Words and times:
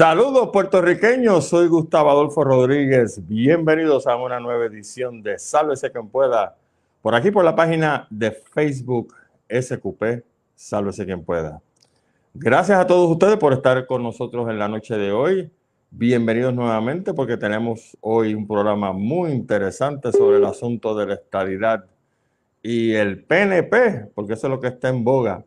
Saludos 0.00 0.48
puertorriqueños, 0.50 1.46
soy 1.48 1.68
Gustavo 1.68 2.08
Adolfo 2.08 2.42
Rodríguez. 2.42 3.20
Bienvenidos 3.28 4.06
a 4.06 4.16
una 4.16 4.40
nueva 4.40 4.64
edición 4.64 5.22
de 5.22 5.38
Sálvese 5.38 5.92
quien 5.92 6.08
pueda. 6.08 6.56
Por 7.02 7.14
aquí 7.14 7.30
por 7.30 7.44
la 7.44 7.54
página 7.54 8.06
de 8.08 8.30
Facebook 8.30 9.14
SQP, 9.50 10.24
Sálvese 10.56 11.04
quien 11.04 11.22
pueda. 11.22 11.60
Gracias 12.32 12.78
a 12.78 12.86
todos 12.86 13.10
ustedes 13.10 13.36
por 13.36 13.52
estar 13.52 13.84
con 13.84 14.02
nosotros 14.02 14.48
en 14.48 14.58
la 14.58 14.68
noche 14.68 14.96
de 14.96 15.12
hoy. 15.12 15.50
Bienvenidos 15.90 16.54
nuevamente 16.54 17.12
porque 17.12 17.36
tenemos 17.36 17.94
hoy 18.00 18.32
un 18.32 18.46
programa 18.46 18.94
muy 18.94 19.32
interesante 19.32 20.12
sobre 20.12 20.38
el 20.38 20.46
asunto 20.46 20.94
de 20.94 21.08
la 21.08 21.14
estabilidad 21.16 21.84
y 22.62 22.92
el 22.92 23.22
PNP, 23.22 24.12
porque 24.14 24.32
eso 24.32 24.46
es 24.46 24.50
lo 24.50 24.60
que 24.60 24.68
está 24.68 24.88
en 24.88 25.04
boga. 25.04 25.44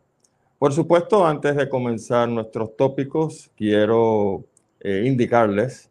Por 0.64 0.72
supuesto, 0.72 1.26
antes 1.26 1.56
de 1.56 1.68
comenzar 1.68 2.26
nuestros 2.26 2.74
tópicos, 2.74 3.50
quiero 3.54 4.44
eh, 4.84 5.02
indicarles 5.04 5.90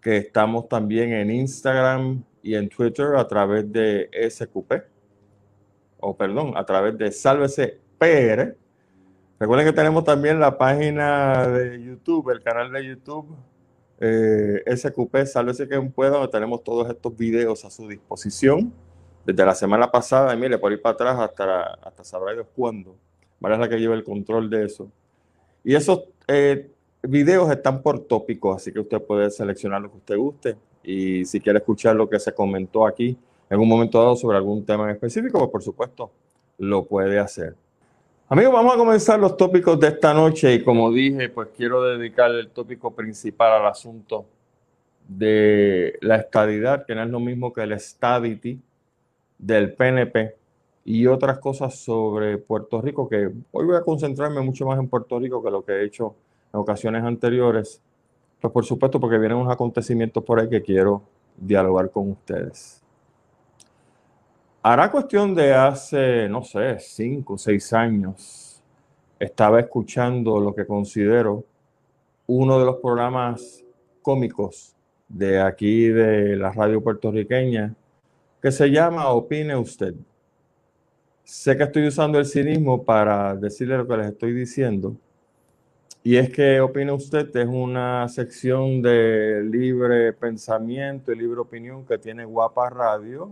que 0.00 0.18
estamos 0.18 0.68
también 0.68 1.12
en 1.12 1.30
Instagram 1.30 2.22
y 2.42 2.54
en 2.54 2.68
Twitter 2.68 3.16
a 3.16 3.26
través 3.26 3.70
de 3.72 4.08
SQP, 4.30 4.72
o 5.98 6.16
perdón, 6.16 6.52
a 6.56 6.64
través 6.64 6.96
de 6.96 7.10
Sálvese 7.10 7.80
PR. 7.98 8.56
Recuerden 9.40 9.66
que 9.66 9.72
tenemos 9.72 10.04
también 10.04 10.38
la 10.38 10.56
página 10.56 11.48
de 11.48 11.82
YouTube, 11.82 12.30
el 12.30 12.42
canal 12.42 12.70
de 12.70 12.86
YouTube 12.86 13.26
eh, 14.00 14.62
SQP, 14.76 15.26
Sálvese 15.26 15.68
quien 15.68 15.92
pueda, 15.92 16.12
donde 16.12 16.28
tenemos 16.28 16.64
todos 16.64 16.88
estos 16.88 17.16
videos 17.16 17.64
a 17.64 17.70
su 17.70 17.88
disposición. 17.88 18.72
Desde 19.26 19.44
la 19.44 19.54
semana 19.54 19.90
pasada, 19.90 20.34
y 20.34 20.38
mire, 20.38 20.56
por 20.58 20.72
ir 20.72 20.80
para 20.80 20.94
atrás 20.94 21.18
hasta, 21.18 21.74
hasta 21.74 22.04
sabrá 22.04 22.32
cuándo 22.56 22.96
María 23.40 23.56
es 23.56 23.60
la 23.60 23.68
que 23.68 23.78
lleva 23.78 23.94
el 23.94 24.04
control 24.04 24.48
de 24.50 24.66
eso. 24.66 24.90
Y 25.64 25.74
esos 25.74 26.04
eh, 26.28 26.70
videos 27.02 27.50
están 27.50 27.82
por 27.82 28.00
tópicos, 28.00 28.56
así 28.56 28.72
que 28.72 28.80
usted 28.80 29.00
puede 29.02 29.30
seleccionar 29.30 29.82
lo 29.82 29.90
que 29.90 29.98
usted 29.98 30.16
guste. 30.16 30.56
Y 30.82 31.24
si 31.24 31.40
quiere 31.40 31.58
escuchar 31.58 31.96
lo 31.96 32.08
que 32.08 32.18
se 32.18 32.32
comentó 32.32 32.86
aquí 32.86 33.16
en 33.48 33.60
un 33.60 33.68
momento 33.68 33.98
dado 33.98 34.16
sobre 34.16 34.36
algún 34.38 34.64
tema 34.64 34.84
en 34.84 34.90
específico, 34.90 35.38
pues 35.38 35.50
por 35.50 35.62
supuesto 35.62 36.10
lo 36.58 36.84
puede 36.84 37.18
hacer. 37.18 37.54
Amigos, 38.28 38.52
vamos 38.52 38.74
a 38.74 38.78
comenzar 38.78 39.18
los 39.18 39.36
tópicos 39.36 39.80
de 39.80 39.88
esta 39.88 40.14
noche 40.14 40.54
y 40.54 40.62
como 40.62 40.92
dije, 40.92 41.30
pues 41.30 41.48
quiero 41.56 41.82
dedicar 41.82 42.30
el 42.30 42.50
tópico 42.50 42.92
principal 42.94 43.60
al 43.60 43.66
asunto 43.66 44.24
de 45.08 45.98
la 46.00 46.16
estadidad, 46.16 46.86
que 46.86 46.94
no 46.94 47.02
es 47.02 47.10
lo 47.10 47.18
mismo 47.18 47.52
que 47.52 47.62
el 47.62 47.78
stadity 47.80 48.60
del 49.36 49.72
PNP 49.74 50.36
y 50.84 51.06
otras 51.08 51.40
cosas 51.40 51.74
sobre 51.74 52.38
Puerto 52.38 52.80
Rico, 52.80 53.08
que 53.08 53.30
hoy 53.50 53.66
voy 53.66 53.76
a 53.76 53.82
concentrarme 53.82 54.40
mucho 54.40 54.64
más 54.64 54.78
en 54.78 54.88
Puerto 54.88 55.18
Rico 55.18 55.42
que 55.42 55.50
lo 55.50 55.64
que 55.64 55.72
he 55.72 55.84
hecho 55.84 56.14
en 56.52 56.60
ocasiones 56.60 57.02
anteriores. 57.04 57.82
Pues 58.40 58.52
por 58.52 58.64
supuesto, 58.64 58.98
porque 58.98 59.18
vienen 59.18 59.38
unos 59.38 59.52
acontecimientos 59.52 60.24
por 60.24 60.40
ahí 60.40 60.48
que 60.48 60.62
quiero 60.62 61.02
dialogar 61.36 61.90
con 61.90 62.10
ustedes. 62.10 62.82
Hará 64.62 64.90
cuestión 64.90 65.34
de 65.34 65.54
hace, 65.54 66.28
no 66.28 66.42
sé, 66.42 66.78
cinco 66.80 67.34
o 67.34 67.38
seis 67.38 67.72
años, 67.72 68.62
estaba 69.18 69.60
escuchando 69.60 70.38
lo 70.38 70.54
que 70.54 70.66
considero 70.66 71.44
uno 72.26 72.58
de 72.58 72.66
los 72.66 72.76
programas 72.76 73.64
cómicos 74.02 74.74
de 75.08 75.40
aquí 75.40 75.88
de 75.88 76.36
la 76.36 76.52
radio 76.52 76.82
puertorriqueña, 76.82 77.74
que 78.40 78.52
se 78.52 78.70
llama 78.70 79.08
Opine 79.10 79.56
Usted. 79.56 79.94
Sé 81.24 81.56
que 81.56 81.64
estoy 81.64 81.86
usando 81.88 82.18
el 82.18 82.26
cinismo 82.26 82.84
para 82.84 83.34
decirle 83.34 83.76
lo 83.76 83.86
que 83.86 83.96
les 83.96 84.06
estoy 84.08 84.32
diciendo. 84.32 84.96
Y 86.02 86.16
es 86.16 86.30
que 86.30 86.60
opina 86.62 86.94
usted, 86.94 87.34
es 87.36 87.46
una 87.46 88.08
sección 88.08 88.80
de 88.80 89.42
libre 89.44 90.14
pensamiento 90.14 91.12
y 91.12 91.16
libre 91.16 91.40
opinión 91.40 91.84
que 91.84 91.98
tiene 91.98 92.24
Guapa 92.24 92.70
Radio, 92.70 93.30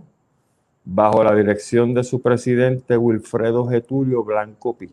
bajo 0.84 1.24
la 1.24 1.34
dirección 1.34 1.94
de 1.94 2.04
su 2.04 2.20
presidente 2.20 2.98
Wilfredo 2.98 3.66
Getulio 3.66 4.22
Blanco 4.22 4.76
Pi. 4.76 4.90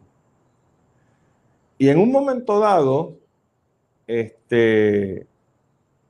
Y 1.78 1.90
en 1.90 2.00
un 2.00 2.14
momento 2.14 2.60
dado, 2.60 3.18
este, 4.08 5.28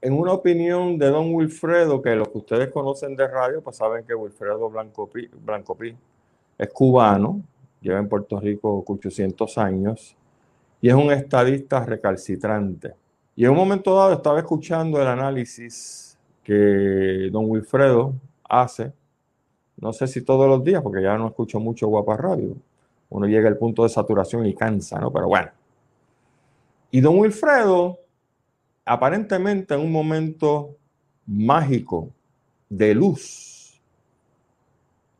en 0.02 0.14
una 0.14 0.34
opinión 0.34 1.00
de 1.00 1.08
don 1.08 1.34
Wilfredo, 1.34 2.00
que 2.00 2.16
los 2.16 2.28
que 2.28 2.38
ustedes 2.38 2.70
conocen 2.70 3.16
de 3.16 3.28
radio, 3.28 3.64
pues 3.64 3.78
saben 3.78 4.06
que 4.06 4.14
Wilfredo 4.14 4.70
Blanco 4.70 5.08
Pi, 5.08 5.28
Blanco 5.44 5.74
Pi 5.74 5.96
es 6.59 6.70
cubano, 6.70 7.42
lleva 7.81 7.98
en 7.98 8.08
Puerto 8.08 8.40
Rico 8.40 8.84
800 8.86 9.58
años 9.58 10.16
y 10.85 10.90
es 10.90 10.94
un 10.94 11.12
estadista 11.12 11.84
recalcitrante. 11.84 12.94
Y 13.35 13.44
en 13.44 13.50
un 13.50 13.57
momento 13.57 13.96
dado 13.96 14.13
estaba 14.13 14.38
escuchando 14.38 15.01
el 15.01 15.07
análisis 15.07 16.16
que 16.44 17.28
don 17.31 17.50
Wilfredo 17.50 18.13
hace, 18.47 18.94
no 19.78 19.91
sé 19.91 20.06
si 20.06 20.22
todos 20.22 20.47
los 20.47 20.63
días, 20.63 20.84
porque 20.84 21.01
ya 21.01 21.18
no 21.18 21.25
escucho 21.25 21.59
mucho 21.59 21.88
Guapa 21.88 22.18
Radio. 22.18 22.56
Uno 23.09 23.25
llega 23.25 23.47
al 23.47 23.57
punto 23.57 23.81
de 23.81 23.90
saturación 23.90 24.45
y 24.45 24.53
cansa, 24.53 25.00
¿no? 25.00 25.12
Pero 25.12 25.28
bueno. 25.28 25.50
Y 26.91 27.01
don 27.01 27.18
Wilfredo, 27.18 27.97
aparentemente 28.85 29.74
en 29.74 29.79
un 29.79 29.91
momento 29.91 30.75
mágico 31.25 32.09
de 32.69 32.94
luz, 32.94 33.81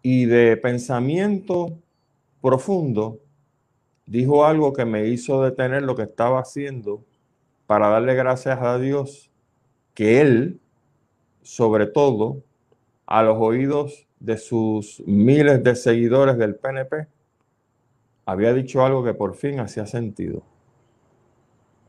y 0.04 0.26
de 0.26 0.58
pensamiento 0.58 1.76
profundo, 2.40 3.18
dijo 4.06 4.46
algo 4.46 4.74
que 4.74 4.86
me 4.86 5.08
hizo 5.08 5.44
detener 5.44 5.84
lo 5.84 5.96
que 5.96 6.04
estaba 6.04 6.40
haciendo 6.40 7.04
para 7.68 7.88
darle 7.90 8.16
gracias 8.16 8.60
a 8.62 8.78
Dios 8.78 9.32
que 9.94 10.22
Él, 10.22 10.60
sobre 11.42 11.88
todo, 11.88 12.44
a 13.06 13.24
los 13.24 13.38
oídos 13.40 14.08
de 14.20 14.38
sus 14.38 15.02
miles 15.06 15.64
de 15.64 15.76
seguidores 15.76 16.38
del 16.38 16.56
PNP, 16.56 17.08
había 18.26 18.54
dicho 18.54 18.84
algo 18.84 19.04
que 19.04 19.14
por 19.14 19.36
fin 19.36 19.60
hacía 19.60 19.86
sentido. 19.86 20.44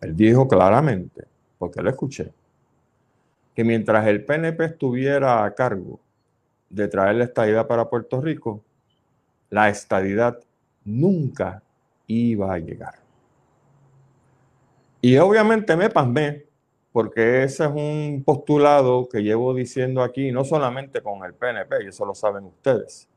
Él 0.00 0.14
dijo 0.14 0.46
claramente, 0.46 1.24
porque 1.58 1.82
lo 1.82 1.90
escuché, 1.90 2.32
que 3.54 3.64
mientras 3.64 4.06
el 4.06 4.24
PNP 4.24 4.64
estuviera 4.64 5.44
a 5.44 5.54
cargo 5.54 5.98
de 6.68 6.88
traer 6.88 7.16
la 7.16 7.24
estadidad 7.24 7.66
para 7.66 7.88
Puerto 7.88 8.20
Rico, 8.20 8.62
la 9.48 9.70
estadidad 9.70 10.38
nunca 10.84 11.62
iba 12.06 12.52
a 12.52 12.58
llegar. 12.58 12.94
Y 15.00 15.16
obviamente 15.18 15.76
me 15.76 15.90
pasmé, 15.90 16.46
porque 16.92 17.44
ese 17.44 17.64
es 17.64 17.70
un 17.70 18.22
postulado 18.24 19.08
que 19.08 19.22
llevo 19.22 19.54
diciendo 19.54 20.02
aquí, 20.02 20.32
no 20.32 20.44
solamente 20.44 21.00
con 21.02 21.24
el 21.24 21.34
PNP, 21.34 21.84
y 21.84 21.88
eso 21.88 22.04
lo 22.06 22.14
saben 22.14 22.44
ustedes. 22.44 23.08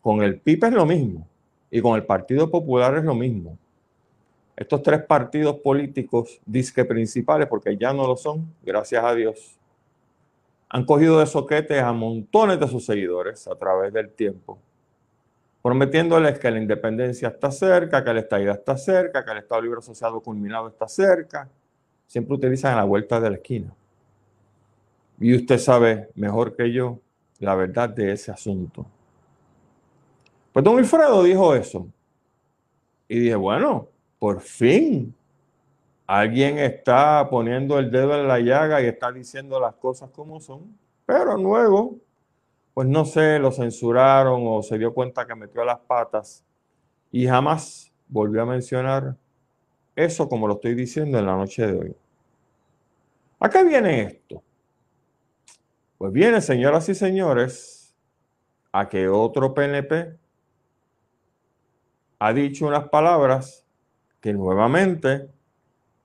Con 0.00 0.22
el 0.22 0.38
PIB 0.38 0.64
es 0.66 0.72
lo 0.72 0.86
mismo, 0.86 1.26
y 1.70 1.80
con 1.80 1.96
el 1.96 2.04
Partido 2.04 2.50
Popular 2.50 2.96
es 2.96 3.04
lo 3.04 3.14
mismo. 3.14 3.58
Estos 4.56 4.82
tres 4.82 5.02
partidos 5.04 5.56
políticos, 5.56 6.40
disque 6.46 6.84
principales, 6.84 7.48
porque 7.48 7.76
ya 7.76 7.92
no 7.92 8.06
lo 8.06 8.16
son, 8.16 8.54
gracias 8.62 9.04
a 9.04 9.14
Dios, 9.14 9.58
han 10.68 10.84
cogido 10.84 11.18
de 11.18 11.26
soquetes 11.26 11.82
a 11.82 11.92
montones 11.92 12.58
de 12.58 12.68
sus 12.68 12.84
seguidores 12.84 13.46
a 13.48 13.54
través 13.54 13.92
del 13.92 14.10
tiempo, 14.10 14.58
prometiéndoles 15.66 16.38
que 16.38 16.48
la 16.48 16.60
independencia 16.60 17.26
está 17.26 17.50
cerca, 17.50 18.04
que 18.04 18.14
la 18.14 18.20
estabilidad 18.20 18.54
está 18.54 18.78
cerca, 18.78 19.24
que 19.24 19.32
el 19.32 19.38
Estado 19.38 19.62
Libre 19.62 19.80
Asociado 19.80 20.20
culminado 20.20 20.68
está 20.68 20.86
cerca. 20.86 21.50
Siempre 22.06 22.36
utilizan 22.36 22.76
la 22.76 22.84
vuelta 22.84 23.18
de 23.18 23.30
la 23.30 23.34
esquina. 23.34 23.74
Y 25.18 25.34
usted 25.34 25.58
sabe 25.58 26.08
mejor 26.14 26.54
que 26.54 26.70
yo 26.70 27.00
la 27.40 27.56
verdad 27.56 27.88
de 27.88 28.12
ese 28.12 28.30
asunto. 28.30 28.86
Pues 30.52 30.64
don 30.64 30.76
Wilfredo 30.76 31.24
dijo 31.24 31.52
eso. 31.56 31.88
Y 33.08 33.18
dije, 33.18 33.34
bueno, 33.34 33.88
por 34.20 34.40
fin 34.40 35.12
alguien 36.06 36.60
está 36.60 37.28
poniendo 37.28 37.80
el 37.80 37.90
dedo 37.90 38.14
en 38.14 38.28
la 38.28 38.38
llaga 38.38 38.80
y 38.80 38.86
está 38.86 39.10
diciendo 39.10 39.58
las 39.58 39.74
cosas 39.74 40.10
como 40.10 40.38
son, 40.38 40.78
pero 41.04 41.36
luego, 41.36 41.96
pues 42.76 42.86
no 42.88 43.06
sé, 43.06 43.38
lo 43.38 43.52
censuraron 43.52 44.42
o 44.44 44.62
se 44.62 44.76
dio 44.76 44.92
cuenta 44.92 45.26
que 45.26 45.34
metió 45.34 45.64
las 45.64 45.78
patas 45.78 46.44
y 47.10 47.26
jamás 47.26 47.90
volvió 48.06 48.42
a 48.42 48.44
mencionar 48.44 49.16
eso 49.94 50.28
como 50.28 50.46
lo 50.46 50.56
estoy 50.56 50.74
diciendo 50.74 51.18
en 51.18 51.24
la 51.24 51.36
noche 51.36 51.66
de 51.66 51.72
hoy. 51.72 51.96
¿A 53.40 53.48
qué 53.48 53.64
viene 53.64 54.02
esto? 54.02 54.42
Pues 55.96 56.12
viene, 56.12 56.42
señoras 56.42 56.86
y 56.90 56.94
señores, 56.94 57.96
a 58.70 58.86
que 58.90 59.08
otro 59.08 59.54
PNP 59.54 60.14
ha 62.18 62.32
dicho 62.34 62.66
unas 62.66 62.90
palabras 62.90 63.64
que 64.20 64.34
nuevamente 64.34 65.30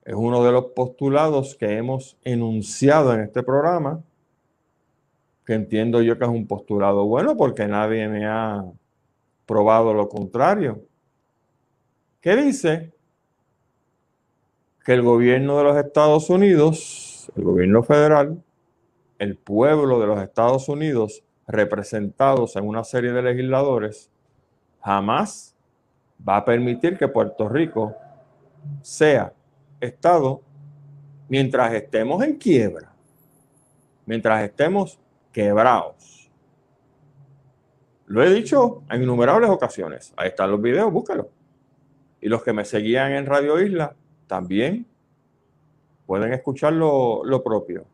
es 0.05 0.15
uno 0.15 0.41
de 0.41 0.53
los 0.53 0.67
postulados 0.67 1.53
que 1.53 1.75
hemos 1.75 2.17
enunciado 2.23 3.13
en 3.13 3.19
este 3.19 3.43
programa, 3.43 4.01
que 5.51 5.55
entiendo 5.55 6.01
yo 6.01 6.17
que 6.17 6.23
es 6.23 6.29
un 6.29 6.47
postulado 6.47 7.05
bueno 7.05 7.35
porque 7.35 7.67
nadie 7.67 8.07
me 8.07 8.25
ha 8.25 8.63
probado 9.45 9.93
lo 9.93 10.07
contrario, 10.07 10.81
que 12.21 12.37
dice 12.37 12.93
que 14.85 14.93
el 14.93 15.01
gobierno 15.01 15.57
de 15.57 15.63
los 15.65 15.75
Estados 15.75 16.29
Unidos, 16.29 17.29
el 17.35 17.43
gobierno 17.43 17.83
federal, 17.83 18.41
el 19.19 19.35
pueblo 19.35 19.99
de 19.99 20.07
los 20.07 20.21
Estados 20.21 20.69
Unidos, 20.69 21.21
representados 21.47 22.55
en 22.55 22.65
una 22.65 22.85
serie 22.85 23.11
de 23.11 23.21
legisladores, 23.21 24.09
jamás 24.79 25.53
va 26.25 26.37
a 26.37 26.45
permitir 26.45 26.97
que 26.97 27.09
Puerto 27.09 27.49
Rico 27.49 27.93
sea 28.81 29.33
Estado 29.81 30.39
mientras 31.27 31.73
estemos 31.73 32.23
en 32.23 32.37
quiebra, 32.37 32.93
mientras 34.05 34.45
estemos 34.45 34.97
quebrados. 35.31 36.31
Lo 38.07 38.23
he 38.23 38.33
dicho 38.33 38.83
en 38.89 39.03
innumerables 39.03 39.49
ocasiones. 39.49 40.13
Ahí 40.17 40.29
están 40.29 40.51
los 40.51 40.61
videos, 40.61 40.91
búscalo. 40.91 41.29
Y 42.19 42.27
los 42.27 42.43
que 42.43 42.53
me 42.53 42.65
seguían 42.65 43.13
en 43.13 43.25
Radio 43.25 43.59
Isla 43.61 43.95
también 44.27 44.85
pueden 46.05 46.33
escuchar 46.33 46.73
lo, 46.73 47.23
lo 47.23 47.41
propio. 47.41 47.85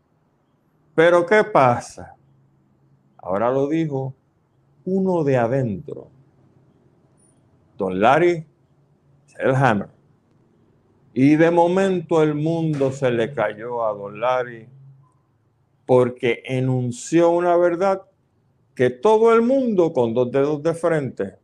Pero 0.96 1.26
¿qué 1.26 1.44
pasa? 1.44 2.16
Ahora 3.18 3.52
lo 3.52 3.68
dijo 3.68 4.16
uno 4.86 5.24
de 5.24 5.38
adentro. 5.38 6.08
Don 7.78 8.00
Larry 8.00 8.44
Selhammer. 9.28 9.90
Y 11.14 11.36
de 11.36 11.52
momento 11.52 12.24
el 12.24 12.34
mundo 12.34 12.92
se 12.92 13.12
le 13.12 13.34
cayó 13.34 13.86
a 13.86 13.94
Don 13.94 14.20
Larry 14.20 14.68
porque 15.88 16.44
enunció 16.46 17.32
una 17.32 17.56
verdad 17.56 18.02
que 18.76 18.90
todo 18.92 19.34
el 19.34 19.42
mundo 19.42 19.94
con 19.94 20.14
dos 20.14 20.30
dedos 20.30 20.62
de 20.62 20.74
frente 20.74 21.38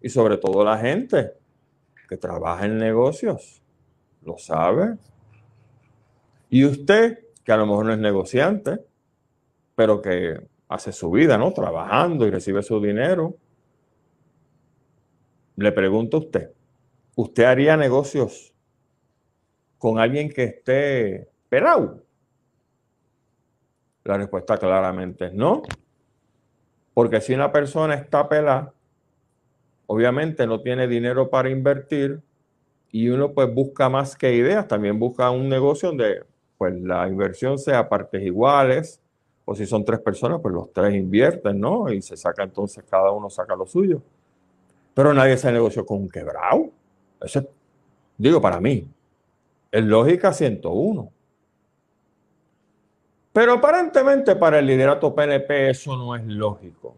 y 0.00 0.08
sobre 0.08 0.38
todo 0.38 0.64
la 0.64 0.78
gente 0.78 1.34
que 2.08 2.16
trabaja 2.16 2.64
en 2.64 2.78
negocios 2.78 3.62
lo 4.22 4.38
sabe. 4.38 4.96
Y 6.48 6.64
usted, 6.64 7.26
que 7.44 7.52
a 7.52 7.58
lo 7.58 7.66
mejor 7.66 7.84
no 7.84 7.92
es 7.92 7.98
negociante, 7.98 8.80
pero 9.76 10.00
que 10.00 10.40
hace 10.68 10.90
su 10.90 11.10
vida, 11.10 11.36
¿no? 11.36 11.52
Trabajando 11.52 12.26
y 12.26 12.30
recibe 12.30 12.62
su 12.62 12.80
dinero. 12.80 13.36
Le 15.56 15.72
pregunto 15.72 16.16
a 16.16 16.20
usted, 16.20 16.52
¿usted 17.16 17.44
haría 17.44 17.76
negocios 17.76 18.54
con 19.76 19.98
alguien 19.98 20.30
que 20.30 20.44
esté 20.44 21.28
pelado? 21.50 22.03
La 24.04 24.18
respuesta 24.18 24.58
claramente 24.58 25.26
es 25.26 25.34
no. 25.34 25.62
Porque 26.92 27.20
si 27.20 27.34
una 27.34 27.50
persona 27.50 27.94
está 27.94 28.28
pelada, 28.28 28.72
obviamente 29.86 30.46
no 30.46 30.60
tiene 30.60 30.86
dinero 30.86 31.28
para 31.28 31.50
invertir 31.50 32.22
y 32.92 33.08
uno 33.08 33.32
pues 33.32 33.52
busca 33.52 33.88
más 33.88 34.14
que 34.14 34.32
ideas, 34.34 34.68
también 34.68 34.98
busca 34.98 35.30
un 35.30 35.48
negocio 35.48 35.88
donde 35.88 36.24
pues 36.56 36.80
la 36.80 37.08
inversión 37.08 37.58
sea 37.58 37.88
partes 37.88 38.22
iguales, 38.22 39.00
o 39.44 39.54
si 39.54 39.66
son 39.66 39.84
tres 39.84 40.00
personas, 40.00 40.40
pues 40.40 40.54
los 40.54 40.72
tres 40.72 40.94
invierten, 40.94 41.60
¿no? 41.60 41.92
Y 41.92 42.00
se 42.00 42.16
saca 42.16 42.44
entonces, 42.44 42.84
cada 42.88 43.10
uno 43.10 43.28
saca 43.28 43.54
lo 43.54 43.66
suyo. 43.66 44.00
Pero 44.94 45.12
nadie 45.12 45.36
se 45.36 45.52
negoció 45.52 45.84
con 45.84 45.98
un 45.98 46.08
quebrado. 46.08 46.70
Eso, 47.20 47.46
digo, 48.16 48.40
para 48.40 48.60
mí, 48.60 48.86
es 49.70 49.84
lógica 49.84 50.32
101. 50.32 51.12
Pero 53.34 53.54
aparentemente 53.54 54.36
para 54.36 54.60
el 54.60 54.66
liderato 54.66 55.12
PNP 55.12 55.70
eso 55.70 55.96
no 55.96 56.14
es 56.14 56.24
lógico. 56.24 56.94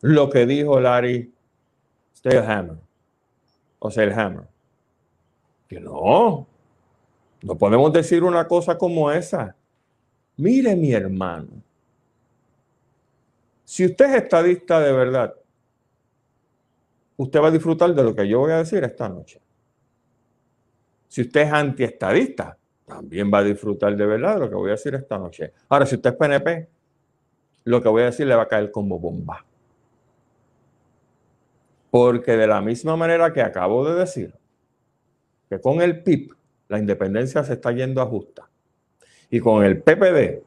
Lo 0.00 0.30
que 0.30 0.46
dijo 0.46 0.80
Larry 0.80 1.30
Stalehammer, 2.16 2.78
o 3.80 3.90
Hammer, 3.90 4.48
que 5.68 5.78
no, 5.78 6.46
no 7.42 7.54
podemos 7.58 7.92
decir 7.92 8.24
una 8.24 8.48
cosa 8.48 8.78
como 8.78 9.12
esa. 9.12 9.54
Mire 10.38 10.74
mi 10.74 10.94
hermano, 10.94 11.50
si 13.62 13.84
usted 13.84 14.06
es 14.06 14.22
estadista 14.22 14.80
de 14.80 14.90
verdad, 14.90 15.34
usted 17.18 17.42
va 17.42 17.48
a 17.48 17.50
disfrutar 17.50 17.94
de 17.94 18.02
lo 18.02 18.14
que 18.14 18.26
yo 18.26 18.38
voy 18.38 18.52
a 18.52 18.58
decir 18.58 18.82
esta 18.82 19.06
noche. 19.10 19.38
Si 21.08 21.20
usted 21.20 21.42
es 21.42 21.52
antiestadista, 21.52 22.56
también 22.86 23.30
va 23.32 23.38
a 23.38 23.44
disfrutar 23.44 23.96
de 23.96 24.06
verdad 24.06 24.34
de 24.34 24.40
lo 24.40 24.48
que 24.48 24.54
voy 24.54 24.68
a 24.68 24.72
decir 24.72 24.94
esta 24.94 25.18
noche. 25.18 25.52
Ahora, 25.68 25.86
si 25.86 25.96
usted 25.96 26.10
es 26.10 26.16
PNP, 26.16 26.68
lo 27.64 27.82
que 27.82 27.88
voy 27.88 28.02
a 28.02 28.06
decir 28.06 28.26
le 28.26 28.34
va 28.34 28.42
a 28.42 28.48
caer 28.48 28.70
como 28.70 28.98
bomba. 28.98 29.44
Porque 31.90 32.36
de 32.36 32.46
la 32.46 32.60
misma 32.60 32.96
manera 32.96 33.32
que 33.32 33.40
acabo 33.40 33.88
de 33.88 33.94
decir, 33.94 34.34
que 35.48 35.60
con 35.60 35.80
el 35.80 36.02
PIB 36.02 36.34
la 36.68 36.78
independencia 36.78 37.44
se 37.44 37.54
está 37.54 37.72
yendo 37.72 38.02
a 38.02 38.06
justa 38.06 38.48
y 39.30 39.40
con 39.40 39.64
el 39.64 39.82
PPD, 39.82 40.42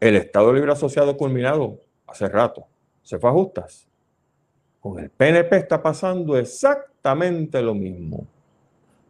el 0.00 0.16
Estado 0.16 0.52
Libre 0.52 0.72
Asociado 0.72 1.16
culminado 1.16 1.80
hace 2.06 2.28
rato, 2.28 2.66
se 3.02 3.18
fue 3.18 3.30
a 3.30 3.32
justas. 3.32 3.86
Con 4.80 4.98
el 4.98 5.10
PNP 5.10 5.56
está 5.56 5.82
pasando 5.82 6.36
exactamente 6.36 7.60
lo 7.60 7.74
mismo. 7.74 8.26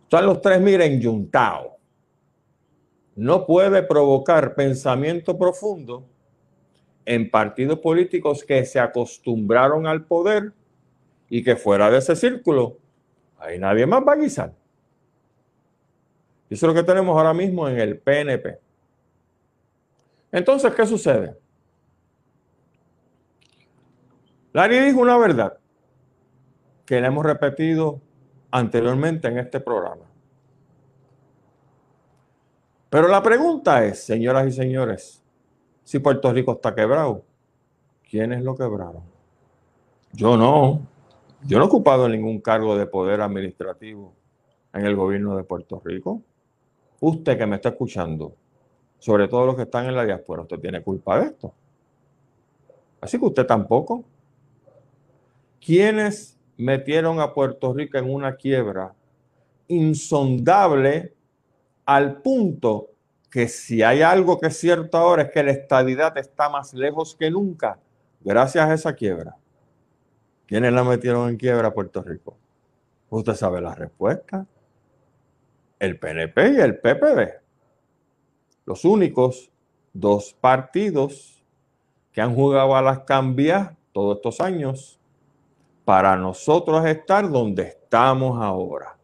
Están 0.05 0.27
los 0.27 0.41
tres, 0.41 0.61
miren, 0.61 1.01
yuntados. 1.01 1.78
No 3.19 3.47
puede 3.47 3.83
provocar 3.83 4.55
pensamiento 4.55 5.37
profundo 5.37 6.07
en 7.05 7.29
partidos 7.29 7.81
políticos 7.81 8.45
que 8.45 8.65
se 8.65 8.79
acostumbraron 8.79 9.89
al 9.89 10.05
poder 10.05 10.53
y 11.29 11.43
que 11.43 11.57
fuera 11.57 11.91
de 11.91 11.99
ese 11.99 12.15
círculo, 12.15 12.79
ahí 13.41 13.59
nadie 13.59 13.87
más 13.87 14.05
va 14.07 14.13
a 14.13 14.17
guisar. 14.19 14.55
Eso 16.49 16.67
es 16.67 16.73
lo 16.73 16.75
que 16.75 16.87
tenemos 16.87 17.17
ahora 17.17 17.35
mismo 17.35 17.69
en 17.69 17.81
el 17.81 17.99
PNP. 17.99 18.61
Entonces, 20.31 20.73
¿qué 20.73 20.87
sucede? 20.87 21.37
Larry 24.53 24.79
dijo 24.79 25.01
una 25.01 25.19
verdad 25.19 25.59
que 26.87 27.01
le 27.01 27.09
hemos 27.09 27.27
repetido 27.27 28.01
anteriormente 28.53 29.27
en 29.27 29.39
este 29.39 29.59
programa. 29.59 30.09
Pero 32.91 33.09
la 33.09 33.23
pregunta 33.23 33.85
es, 33.85 34.03
señoras 34.05 34.47
y 34.47 34.53
señores, 34.53 35.23
si 35.85 35.99
Puerto 35.99 36.33
Rico 36.33 36.53
está 36.53 36.75
quebrado, 36.75 37.25
¿quiénes 38.09 38.43
lo 38.43 38.55
quebraron? 38.55 39.03
Yo 40.13 40.37
no. 40.37 40.87
Yo 41.45 41.59
no 41.59 41.65
he 41.65 41.69
ocupado 41.69 42.09
ningún 42.09 42.41
cargo 42.41 42.77
de 42.77 42.87
poder 42.87 43.21
administrativo 43.21 44.13
en 44.73 44.87
el 44.87 44.97
gobierno 44.97 45.37
de 45.37 45.45
Puerto 45.45 45.81
Rico. 45.85 46.23
Usted 47.01 47.39
que 47.39 47.47
me 47.47 47.57
está 47.57 47.71
escuchando, 47.71 48.35
sobre 48.99 49.29
todo 49.29 49.47
los 49.47 49.57
que 49.57 49.63
están 49.63 49.87
en 49.87 49.95
la 49.95 50.05
diáspora, 50.05 50.43
usted 50.43 50.59
tiene 50.59 50.83
culpa 50.83 51.21
de 51.21 51.27
esto. 51.27 51.53
Así 53.01 53.19
que 53.19 53.27
usted 53.27 53.47
tampoco. 53.47 54.05
¿Quiénes 55.61 56.39
metieron 56.57 57.21
a 57.21 57.33
Puerto 57.33 57.73
Rico 57.73 57.99
en 57.99 58.13
una 58.13 58.35
quiebra 58.35 58.95
insondable 59.69 61.15
al 61.89 62.21
punto 62.21 62.91
que 63.31 63.49
si 63.49 63.83
hay 63.83 64.03
algo 64.03 64.39
que 64.39 64.49
es 64.49 64.59
cierto 64.59 64.99
ahora 64.99 65.23
es 65.23 65.31
que 65.31 65.43
la 65.43 65.53
estadidad 65.53 66.17
está 66.19 66.49
más 66.49 66.75
lejos 66.75 67.17
que 67.17 67.31
nunca 67.31 67.79
gracias 68.21 68.69
a 68.69 68.75
esa 68.75 68.93
quiebra? 68.93 69.37
¿Quiénes 70.47 70.73
la 70.73 70.85
metieron 70.85 71.29
en 71.29 71.37
quiebra 71.37 71.69
a 71.69 71.75
Puerto 71.75 72.03
Rico? 72.03 72.37
Usted 73.11 73.35
sabe 73.35 73.61
la 73.61 73.75
respuesta. 73.75 74.47
El 75.79 75.99
PNP 75.99 76.53
y 76.53 76.61
el 76.61 76.79
PPD 76.79 77.49
los 78.69 78.85
únicos 78.85 79.51
dos 79.95 80.37
partidos 80.39 81.43
que 82.13 82.21
han 82.21 82.35
jugado 82.35 82.77
a 82.77 82.83
las 82.83 82.99
cambias 83.01 83.73
todos 83.93 84.17
estos 84.17 84.43
años 84.43 85.01
para 85.87 86.17
nosotros 86.17 86.85
estar 86.85 87.31
donde 87.31 87.63
estamos 87.63 88.39
ahora. 88.43 88.98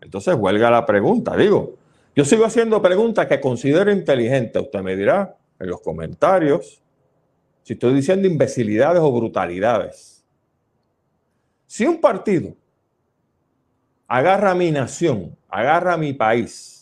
Entonces 0.00 0.34
huelga 0.34 0.70
la 0.70 0.86
pregunta, 0.86 1.36
digo, 1.36 1.74
yo 2.14 2.24
sigo 2.24 2.44
haciendo 2.44 2.82
preguntas 2.82 3.26
que 3.26 3.40
considero 3.40 3.92
inteligentes. 3.92 4.60
Usted 4.60 4.80
me 4.80 4.96
dirá 4.96 5.36
en 5.58 5.68
los 5.68 5.80
comentarios 5.80 6.82
si 7.62 7.74
estoy 7.74 7.94
diciendo 7.94 8.26
imbecilidades 8.26 9.00
o 9.00 9.12
brutalidades. 9.12 10.24
Si 11.66 11.86
un 11.86 12.00
partido 12.00 12.54
agarra 14.06 14.54
mi 14.54 14.70
nación, 14.70 15.36
agarra 15.48 15.96
mi 15.96 16.14
país, 16.14 16.78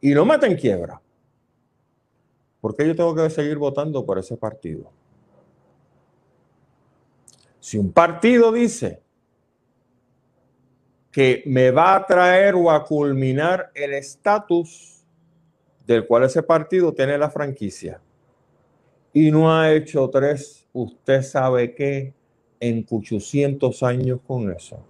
y 0.00 0.14
no 0.14 0.24
mata 0.24 0.46
en 0.46 0.56
quiebra, 0.56 1.00
¿por 2.60 2.74
qué 2.74 2.86
yo 2.86 2.96
tengo 2.96 3.14
que 3.14 3.28
seguir 3.28 3.58
votando 3.58 4.04
por 4.04 4.18
ese 4.18 4.36
partido? 4.36 4.90
Si 7.60 7.76
un 7.76 7.92
partido 7.92 8.50
dice 8.50 9.02
que 11.10 11.42
me 11.46 11.70
va 11.70 11.96
a 11.96 12.06
traer 12.06 12.54
o 12.54 12.70
a 12.70 12.84
culminar 12.84 13.70
el 13.74 13.94
estatus 13.94 15.04
del 15.86 16.06
cual 16.06 16.24
ese 16.24 16.42
partido 16.42 16.92
tiene 16.92 17.18
la 17.18 17.30
franquicia 17.30 18.00
y 19.12 19.30
no 19.30 19.52
ha 19.52 19.72
hecho 19.72 20.08
tres, 20.08 20.68
usted 20.72 21.22
sabe 21.22 21.74
qué, 21.74 22.14
en 22.60 22.86
800 22.88 23.82
años 23.82 24.20
con 24.26 24.50
eso. 24.52 24.84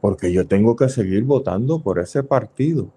porque 0.00 0.32
yo 0.32 0.46
tengo 0.46 0.76
que 0.76 0.88
seguir 0.88 1.24
votando 1.24 1.82
por 1.82 1.98
ese 1.98 2.22
partido. 2.22 2.88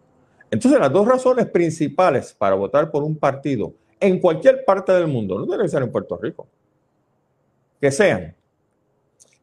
Entonces, 0.51 0.79
las 0.79 0.93
dos 0.93 1.07
razones 1.07 1.47
principales 1.47 2.35
para 2.37 2.55
votar 2.55 2.91
por 2.91 3.03
un 3.03 3.15
partido 3.17 3.73
en 3.99 4.19
cualquier 4.19 4.63
parte 4.65 4.91
del 4.91 5.07
mundo, 5.07 5.39
no 5.39 5.45
debe 5.45 5.67
ser 5.67 5.81
en 5.81 5.91
Puerto 5.91 6.17
Rico, 6.17 6.47
que 7.79 7.91
sean 7.91 8.35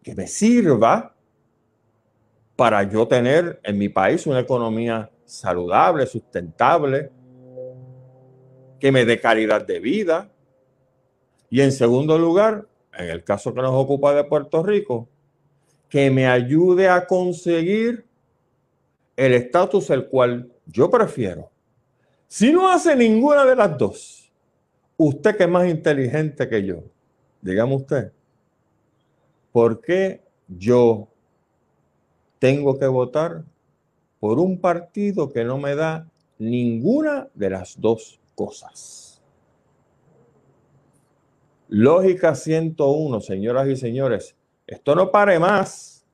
que 0.03 0.15
me 0.15 0.27
sirva 0.27 1.15
para 2.59 2.83
yo 2.83 3.07
tener 3.07 3.61
en 3.63 3.79
mi 3.79 3.89
país 3.89 4.27
una 4.27 4.41
economía 4.41 5.09
saludable, 5.25 6.07
sustentable, 6.07 7.13
que 8.81 8.91
me 8.91 9.05
dé 9.05 9.21
calidad 9.21 9.65
de 9.65 9.79
vida. 9.79 10.29
Y 11.51 11.61
en 11.61 11.71
segundo 11.71 12.19
lugar, 12.19 12.67
en 12.95 13.11
el 13.11 13.23
caso 13.23 13.55
que 13.55 13.63
nos 13.63 13.71
ocupa 13.71 14.13
de 14.13 14.25
Puerto 14.25 14.65
Rico, 14.65 15.09
que 15.89 16.11
me 16.11 16.27
ayude 16.27 16.89
a 16.89 17.07
conseguir 17.07 18.05
el 19.15 19.35
estatus 19.35 19.91
el 19.91 20.09
cual 20.09 20.51
yo 20.67 20.91
prefiero. 20.91 21.53
Si 22.27 22.53
no 22.53 22.73
hace 22.73 22.97
ninguna 22.97 23.45
de 23.45 23.55
las 23.55 23.79
dos, 23.79 24.33
usted 24.97 25.37
que 25.37 25.45
es 25.45 25.49
más 25.49 25.69
inteligente 25.69 26.49
que 26.49 26.65
yo, 26.65 26.83
dígame 27.41 27.77
usted, 27.77 28.11
¿por 29.53 29.81
qué 29.81 30.23
yo 30.49 31.07
tengo 32.39 32.79
que 32.79 32.87
votar 32.87 33.45
por 34.21 34.39
un 34.39 34.61
partido 34.61 35.33
que 35.33 35.45
no 35.45 35.59
me 35.59 35.75
da 35.75 36.07
ninguna 36.39 37.29
de 37.35 37.51
las 37.51 37.81
dos 37.81 38.21
cosas? 38.35 39.21
Lógica 41.69 42.35
101, 42.35 43.21
señoras 43.21 43.69
y 43.69 43.77
señores, 43.77 44.35
esto 44.67 44.95
no 44.95 45.11
pare 45.11 45.39
más. 45.39 46.05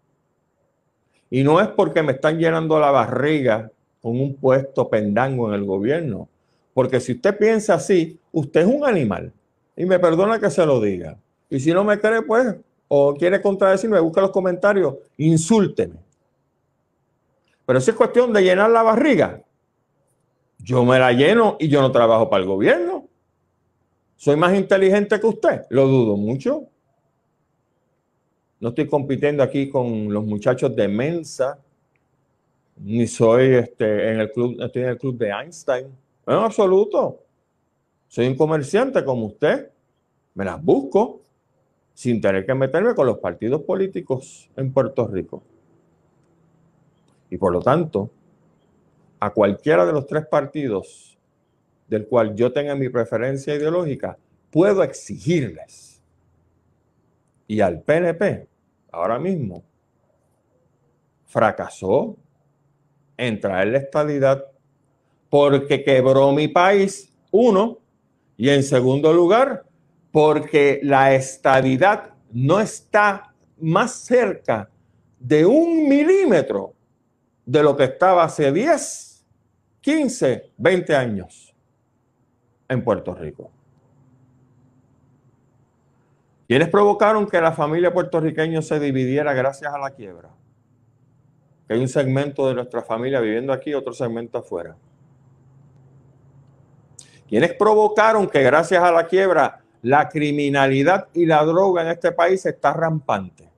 Y 1.30 1.42
no 1.42 1.60
es 1.60 1.68
porque 1.68 2.02
me 2.02 2.12
están 2.12 2.38
llenando 2.38 2.78
la 2.78 2.90
barriga 2.90 3.70
con 4.02 4.20
un 4.20 4.34
puesto 4.34 4.88
pendango 4.88 5.48
en 5.48 5.54
el 5.54 5.64
gobierno. 5.64 6.28
Porque 6.72 7.00
si 7.00 7.12
usted 7.12 7.38
piensa 7.38 7.74
así, 7.74 8.18
usted 8.32 8.62
es 8.62 8.66
un 8.66 8.84
animal. 8.84 9.32
Y 9.76 9.86
me 9.86 9.98
perdona 9.98 10.38
que 10.38 10.50
se 10.50 10.66
lo 10.66 10.80
diga. 10.80 11.16
Y 11.48 11.60
si 11.60 11.72
no 11.72 11.84
me 11.84 11.98
cree, 12.00 12.22
pues, 12.22 12.56
o 12.88 13.14
quiere 13.14 13.40
contradecirme, 13.40 13.98
busca 14.00 14.20
los 14.20 14.30
comentarios, 14.30 14.96
insúlteme. 15.16 15.96
Pero 17.66 17.80
si 17.80 17.90
es 17.90 17.96
cuestión 17.96 18.32
de 18.32 18.42
llenar 18.42 18.70
la 18.70 18.82
barriga, 18.82 19.42
yo 20.58 20.84
me 20.84 20.98
la 20.98 21.12
lleno 21.12 21.56
y 21.58 21.68
yo 21.68 21.80
no 21.80 21.92
trabajo 21.92 22.28
para 22.28 22.42
el 22.42 22.48
gobierno. 22.48 23.08
¿Soy 24.16 24.36
más 24.36 24.54
inteligente 24.54 25.20
que 25.20 25.26
usted? 25.26 25.62
Lo 25.70 25.86
dudo 25.86 26.16
mucho. 26.16 26.64
No 28.60 28.70
estoy 28.70 28.86
compitiendo 28.86 29.42
aquí 29.42 29.68
con 29.68 30.12
los 30.12 30.24
muchachos 30.24 30.74
de 30.74 30.88
Mensa, 30.88 31.58
ni 32.76 33.06
soy 33.06 33.54
este, 33.56 34.10
en 34.10 34.20
el 34.20 34.32
club, 34.32 34.56
estoy 34.60 34.82
en 34.82 34.88
el 34.88 34.98
club 34.98 35.18
de 35.18 35.30
Einstein. 35.30 35.86
En 36.26 36.34
absoluto. 36.34 37.20
Soy 38.08 38.26
un 38.26 38.36
comerciante 38.36 39.04
como 39.04 39.26
usted. 39.26 39.70
Me 40.34 40.44
las 40.44 40.62
busco 40.62 41.20
sin 41.92 42.20
tener 42.20 42.44
que 42.44 42.54
meterme 42.54 42.94
con 42.94 43.06
los 43.06 43.18
partidos 43.18 43.62
políticos 43.62 44.50
en 44.56 44.72
Puerto 44.72 45.06
Rico. 45.06 45.42
Y 47.34 47.36
por 47.36 47.52
lo 47.52 47.60
tanto, 47.60 48.12
a 49.18 49.30
cualquiera 49.30 49.84
de 49.84 49.92
los 49.92 50.06
tres 50.06 50.24
partidos 50.24 51.18
del 51.88 52.06
cual 52.06 52.36
yo 52.36 52.52
tenga 52.52 52.76
mi 52.76 52.88
preferencia 52.88 53.56
ideológica, 53.56 54.16
puedo 54.52 54.84
exigirles. 54.84 56.00
Y 57.48 57.60
al 57.60 57.82
PNP, 57.82 58.46
ahora 58.92 59.18
mismo, 59.18 59.64
fracasó 61.24 62.16
en 63.16 63.40
traer 63.40 63.66
la 63.66 63.78
estabilidad 63.78 64.44
porque 65.28 65.82
quebró 65.82 66.30
mi 66.30 66.46
país, 66.46 67.12
uno, 67.32 67.78
y 68.36 68.48
en 68.50 68.62
segundo 68.62 69.12
lugar, 69.12 69.64
porque 70.12 70.78
la 70.84 71.12
estabilidad 71.16 72.14
no 72.30 72.60
está 72.60 73.34
más 73.58 73.90
cerca 73.90 74.70
de 75.18 75.44
un 75.44 75.88
milímetro 75.88 76.74
de 77.46 77.62
lo 77.62 77.76
que 77.76 77.84
estaba 77.84 78.24
hace 78.24 78.52
10, 78.52 79.24
15, 79.80 80.52
20 80.56 80.96
años 80.96 81.54
en 82.68 82.82
Puerto 82.82 83.14
Rico. 83.14 83.50
¿Quiénes 86.46 86.68
provocaron 86.68 87.26
que 87.26 87.40
la 87.40 87.52
familia 87.52 87.92
puertorriqueña 87.92 88.60
se 88.60 88.78
dividiera 88.78 89.32
gracias 89.32 89.72
a 89.72 89.78
la 89.78 89.90
quiebra? 89.90 90.30
Que 91.66 91.74
hay 91.74 91.80
un 91.80 91.88
segmento 91.88 92.46
de 92.48 92.54
nuestra 92.54 92.82
familia 92.82 93.20
viviendo 93.20 93.52
aquí, 93.52 93.72
otro 93.72 93.94
segmento 93.94 94.38
afuera. 94.38 94.76
¿Quiénes 97.26 97.54
provocaron 97.54 98.28
que 98.28 98.42
gracias 98.42 98.82
a 98.82 98.92
la 98.92 99.06
quiebra 99.06 99.62
la 99.82 100.08
criminalidad 100.08 101.08
y 101.14 101.26
la 101.26 101.42
droga 101.44 101.82
en 101.82 101.88
este 101.88 102.12
país 102.12 102.44
está 102.44 102.74
rampante? 102.74 103.48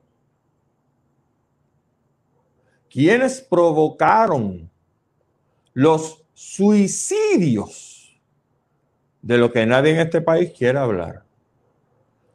¿Quiénes 2.97 3.41
provocaron 3.41 4.71
los 5.75 6.25
suicidios 6.33 8.19
de 9.21 9.37
lo 9.37 9.51
que 9.51 9.67
nadie 9.67 9.91
en 9.91 9.99
este 9.99 10.19
país 10.19 10.51
quiere 10.57 10.79
hablar? 10.79 11.23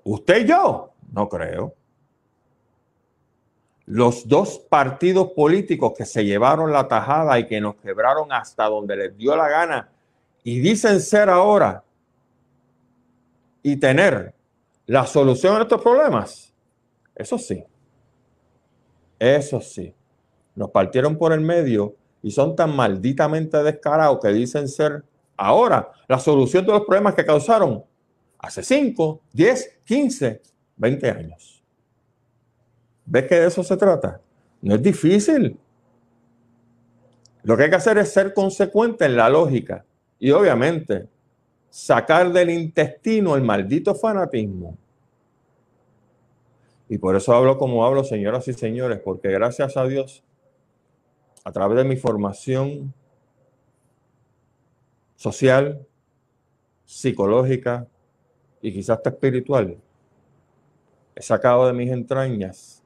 ¿Usted 0.05 0.45
y 0.45 0.49
yo? 0.49 0.93
No 1.11 1.29
creo. 1.29 1.75
Los 3.87 4.29
dos 4.29 4.61
partidos 4.71 5.33
políticos 5.33 5.95
que 5.99 6.05
se 6.05 6.25
llevaron 6.25 6.71
la 6.71 6.87
tajada 6.87 7.37
y 7.41 7.49
que 7.49 7.61
nos 7.61 7.75
quebraron 7.75 8.33
hasta 8.33 8.67
donde 8.67 8.95
les 8.95 9.17
dio 9.17 9.35
la 9.35 9.49
gana 9.49 9.91
y 10.45 10.61
dicen 10.61 11.01
ser 11.01 11.29
ahora 11.29 11.83
y 13.65 13.75
tener 13.79 14.33
la 14.87 15.07
solución 15.07 15.57
a 15.57 15.63
estos 15.63 15.83
problemas, 15.83 16.55
eso 17.17 17.37
sí, 17.37 17.65
eso 19.19 19.61
sí, 19.61 19.93
nos 20.55 20.71
partieron 20.71 21.17
por 21.17 21.33
el 21.33 21.41
medio 21.41 21.95
y 22.23 22.31
son 22.31 22.55
tan 22.55 22.75
malditamente 22.75 23.63
descarados 23.63 24.19
que 24.21 24.29
dicen 24.29 24.69
ser 24.69 25.05
ahora 25.37 25.91
la 26.09 26.19
solución 26.19 26.65
de 26.65 26.73
los 26.73 26.83
problemas 26.83 27.15
que 27.15 27.25
causaron 27.25 27.85
hace 28.39 28.63
5, 28.63 29.21
10, 29.33 29.81
15, 29.85 30.43
20 30.77 31.11
años. 31.11 31.63
¿Ves 33.07 33.27
que 33.27 33.35
de 33.37 33.47
eso 33.47 33.63
se 33.63 33.77
trata? 33.77 34.21
No 34.61 34.75
es 34.75 34.83
difícil. 34.83 35.59
Lo 37.43 37.57
que 37.57 37.65
hay 37.65 37.71
que 37.71 37.77
hacer 37.77 37.99
es 37.99 38.13
ser 38.13 38.33
consecuente 38.33 39.05
en 39.05 39.17
la 39.17 39.29
lógica 39.29 39.85
y 40.19 40.31
obviamente 40.31 41.09
sacar 41.71 42.33
del 42.33 42.51
intestino 42.51 43.35
el 43.35 43.43
maldito 43.43 43.95
fanatismo. 43.95 44.77
Y 46.89 46.99
por 46.99 47.17
eso 47.17 47.35
hablo 47.35 47.59
como 47.59 47.85
hablo, 47.85 48.05
señoras 48.05 48.47
y 48.49 48.53
señores, 48.53 49.01
porque 49.03 49.31
gracias 49.31 49.77
a 49.77 49.87
Dios, 49.87 50.23
a 51.45 51.53
través 51.53 51.79
de 51.79 51.85
mi 51.85 51.97
formación 51.97 52.95
social, 55.17 55.87
psicológica, 56.85 57.87
y 58.61 58.73
quizás 58.73 58.99
hasta 58.99 59.11
espiritual, 59.11 59.77
he 61.15 61.23
sacado 61.23 61.67
de 61.67 61.73
mis 61.73 61.91
entrañas 61.91 62.83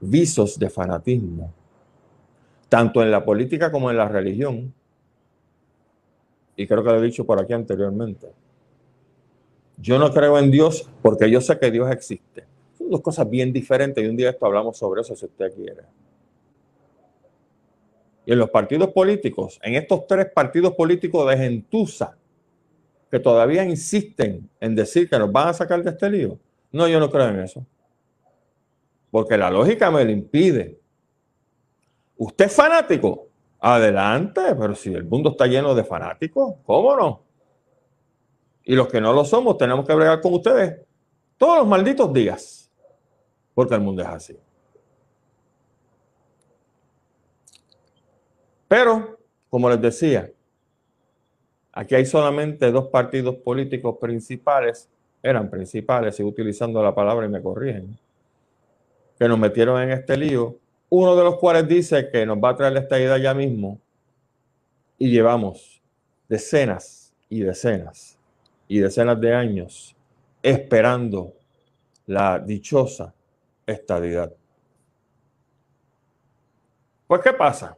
visos 0.00 0.58
de 0.58 0.68
fanatismo, 0.68 1.52
tanto 2.68 3.02
en 3.02 3.10
la 3.10 3.24
política 3.24 3.70
como 3.70 3.90
en 3.90 3.96
la 3.96 4.08
religión. 4.08 4.74
Y 6.56 6.66
creo 6.66 6.82
que 6.82 6.90
lo 6.90 6.98
he 6.98 7.06
dicho 7.06 7.24
por 7.24 7.40
aquí 7.40 7.52
anteriormente. 7.52 8.28
Yo 9.78 9.98
no 9.98 10.12
creo 10.12 10.38
en 10.38 10.50
Dios 10.50 10.88
porque 11.02 11.30
yo 11.30 11.40
sé 11.40 11.58
que 11.58 11.70
Dios 11.70 11.90
existe. 11.90 12.44
Son 12.78 12.90
dos 12.90 13.00
cosas 13.00 13.28
bien 13.28 13.52
diferentes 13.52 14.02
y 14.02 14.08
un 14.08 14.16
día 14.16 14.30
esto 14.30 14.46
hablamos 14.46 14.76
sobre 14.76 15.02
eso 15.02 15.14
si 15.14 15.26
usted 15.26 15.52
quiere. 15.54 15.82
Y 18.26 18.32
en 18.32 18.38
los 18.38 18.50
partidos 18.50 18.90
políticos, 18.90 19.58
en 19.62 19.76
estos 19.76 20.06
tres 20.06 20.26
partidos 20.34 20.74
políticos 20.74 21.28
de 21.28 21.36
gentuza, 21.38 22.16
que 23.10 23.20
todavía 23.20 23.64
insisten 23.64 24.50
en 24.60 24.74
decir 24.74 25.08
que 25.08 25.18
nos 25.18 25.30
van 25.30 25.48
a 25.48 25.52
sacar 25.54 25.82
de 25.82 25.90
este 25.90 26.10
lío. 26.10 26.38
No, 26.72 26.88
yo 26.88 26.98
no 26.98 27.08
creo 27.08 27.28
en 27.28 27.38
eso. 27.38 27.64
Porque 29.12 29.38
la 29.38 29.48
lógica 29.48 29.90
me 29.92 30.04
lo 30.04 30.10
impide. 30.10 30.78
¿Usted 32.16 32.46
es 32.46 32.52
fanático? 32.52 33.28
Adelante, 33.60 34.42
pero 34.58 34.74
si 34.74 34.92
el 34.92 35.04
mundo 35.04 35.30
está 35.30 35.46
lleno 35.46 35.74
de 35.74 35.84
fanáticos, 35.84 36.54
¿cómo 36.64 36.96
no? 36.96 37.22
Y 38.64 38.74
los 38.74 38.88
que 38.88 39.00
no 39.00 39.12
lo 39.12 39.24
somos, 39.24 39.56
tenemos 39.56 39.86
que 39.86 39.94
bregar 39.94 40.20
con 40.20 40.34
ustedes 40.34 40.80
todos 41.38 41.58
los 41.58 41.66
malditos 41.68 42.12
días. 42.12 42.70
Porque 43.54 43.74
el 43.74 43.80
mundo 43.80 44.02
es 44.02 44.08
así. 44.08 44.36
Pero, 48.68 49.18
como 49.48 49.70
les 49.70 49.80
decía, 49.80 50.30
Aquí 51.76 51.94
hay 51.94 52.06
solamente 52.06 52.72
dos 52.72 52.86
partidos 52.86 53.36
políticos 53.36 53.98
principales, 54.00 54.88
eran 55.22 55.50
principales, 55.50 56.18
y 56.18 56.22
utilizando 56.22 56.82
la 56.82 56.94
palabra 56.94 57.26
y 57.26 57.28
me 57.28 57.42
corrigen, 57.42 57.98
que 59.18 59.28
nos 59.28 59.38
metieron 59.38 59.82
en 59.82 59.90
este 59.90 60.16
lío 60.16 60.56
uno 60.88 61.14
de 61.14 61.24
los 61.24 61.36
cuales 61.36 61.68
dice 61.68 62.08
que 62.10 62.24
nos 62.24 62.38
va 62.38 62.50
a 62.50 62.56
traer 62.56 62.78
esta 62.78 62.98
idea 62.98 63.18
ya 63.18 63.34
mismo 63.34 63.78
y 64.96 65.10
llevamos 65.10 65.82
decenas 66.30 67.12
y 67.28 67.40
decenas 67.40 68.16
y 68.68 68.78
decenas 68.78 69.20
de 69.20 69.34
años 69.34 69.94
esperando 70.42 71.34
la 72.06 72.38
dichosa 72.38 73.12
estadidad. 73.66 74.32
Pues, 77.06 77.20
¿qué 77.20 77.34
pasa? 77.34 77.76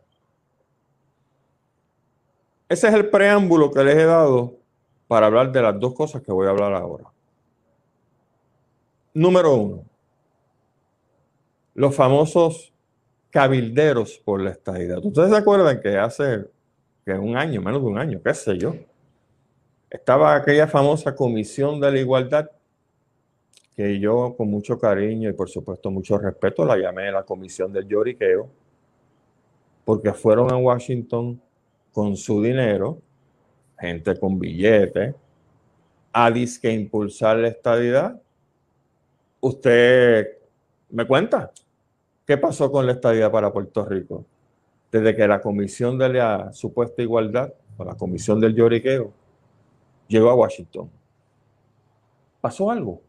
Ese 2.68 2.88
es 2.88 2.94
el 2.94 3.08
preámbulo 3.08 3.70
que 3.70 3.82
les 3.82 3.96
he 3.96 4.04
dado 4.04 4.58
para 5.06 5.26
hablar 5.26 5.50
de 5.52 5.62
las 5.62 5.78
dos 5.80 5.94
cosas 5.94 6.22
que 6.22 6.32
voy 6.32 6.46
a 6.46 6.50
hablar 6.50 6.74
ahora. 6.74 7.04
Número 9.14 9.54
uno, 9.54 9.84
los 11.74 11.94
famosos 11.94 12.72
cabilderos 13.30 14.18
por 14.18 14.40
la 14.40 14.50
estadidad. 14.50 15.04
Ustedes 15.04 15.30
se 15.30 15.36
acuerdan 15.36 15.80
que 15.80 15.96
hace 15.96 16.46
un 17.06 17.36
año, 17.36 17.62
menos 17.62 17.80
de 17.80 17.88
un 17.88 17.98
año, 17.98 18.20
qué 18.22 18.34
sé 18.34 18.58
yo, 18.58 18.74
estaba 19.88 20.34
aquella 20.34 20.66
famosa 20.66 21.14
comisión 21.14 21.80
de 21.80 21.90
la 21.90 21.98
igualdad 21.98 22.50
que 23.74 23.98
yo 23.98 24.34
con 24.36 24.50
mucho 24.50 24.78
cariño 24.78 25.30
y 25.30 25.32
por 25.32 25.48
supuesto 25.48 25.90
mucho 25.90 26.18
respeto 26.18 26.64
la 26.64 26.76
llamé 26.76 27.10
la 27.10 27.22
comisión 27.22 27.72
del 27.72 27.86
lloriqueo, 27.86 28.50
porque 29.84 30.12
fueron 30.12 30.52
a 30.52 30.56
Washington 30.56 31.40
con 31.98 32.16
su 32.16 32.40
dinero, 32.40 33.02
gente 33.76 34.16
con 34.16 34.38
billetes, 34.38 35.16
a 36.12 36.30
disque 36.30 36.72
impulsar 36.72 37.38
la 37.38 37.48
estadidad. 37.48 38.22
Usted 39.40 40.28
me 40.90 41.04
cuenta, 41.04 41.50
¿Qué 42.24 42.38
pasó 42.38 42.70
con 42.70 42.86
la 42.86 42.92
estadía 42.92 43.32
para 43.32 43.52
Puerto 43.52 43.84
Rico? 43.84 44.24
Desde 44.92 45.16
que 45.16 45.26
la 45.26 45.40
Comisión 45.40 45.98
de 45.98 46.08
la 46.10 46.52
Supuesta 46.52 47.02
Igualdad, 47.02 47.52
o 47.76 47.84
la 47.84 47.96
Comisión 47.96 48.38
del 48.38 48.54
Lloriqueo, 48.54 49.12
llegó 50.06 50.30
a 50.30 50.36
Washington. 50.36 50.88
¿Pasó 52.40 52.70
algo? 52.70 53.02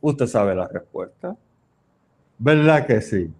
Usted 0.00 0.26
sabe 0.26 0.54
la 0.54 0.68
respuesta. 0.68 1.36
¿Verdad 2.38 2.86
que 2.86 3.02
sí? 3.02 3.30